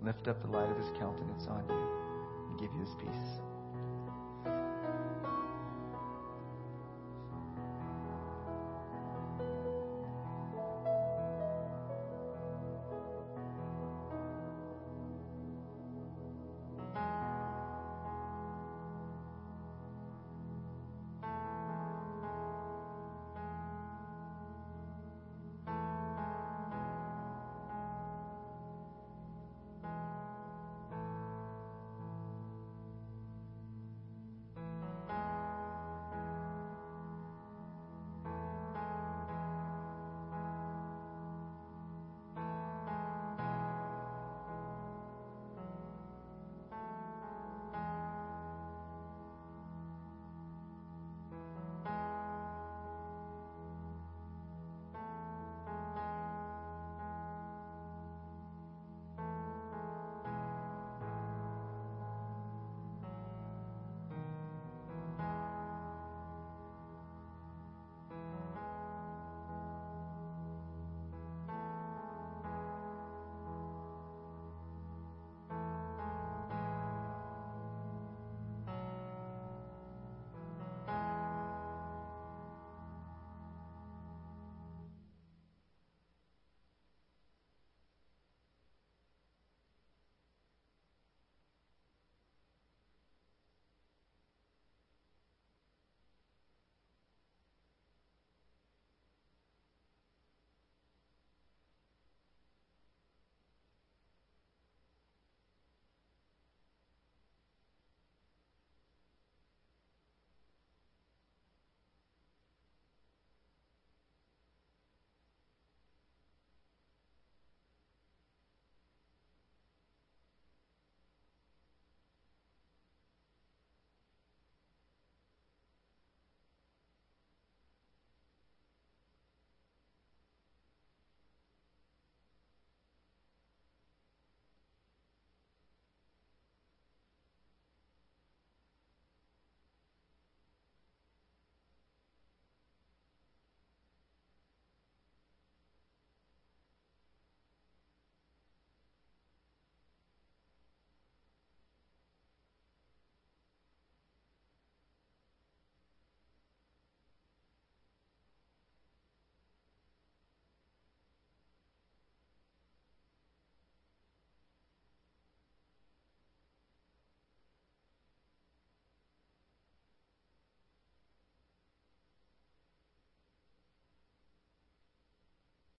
lift 0.00 0.28
up 0.28 0.40
the 0.42 0.48
light 0.48 0.70
of 0.70 0.76
his 0.76 0.86
countenance 0.98 1.44
on 1.48 1.64
you, 1.68 2.50
and 2.50 2.60
give 2.60 2.72
you 2.72 2.80
his 2.80 2.94
peace. 3.00 3.55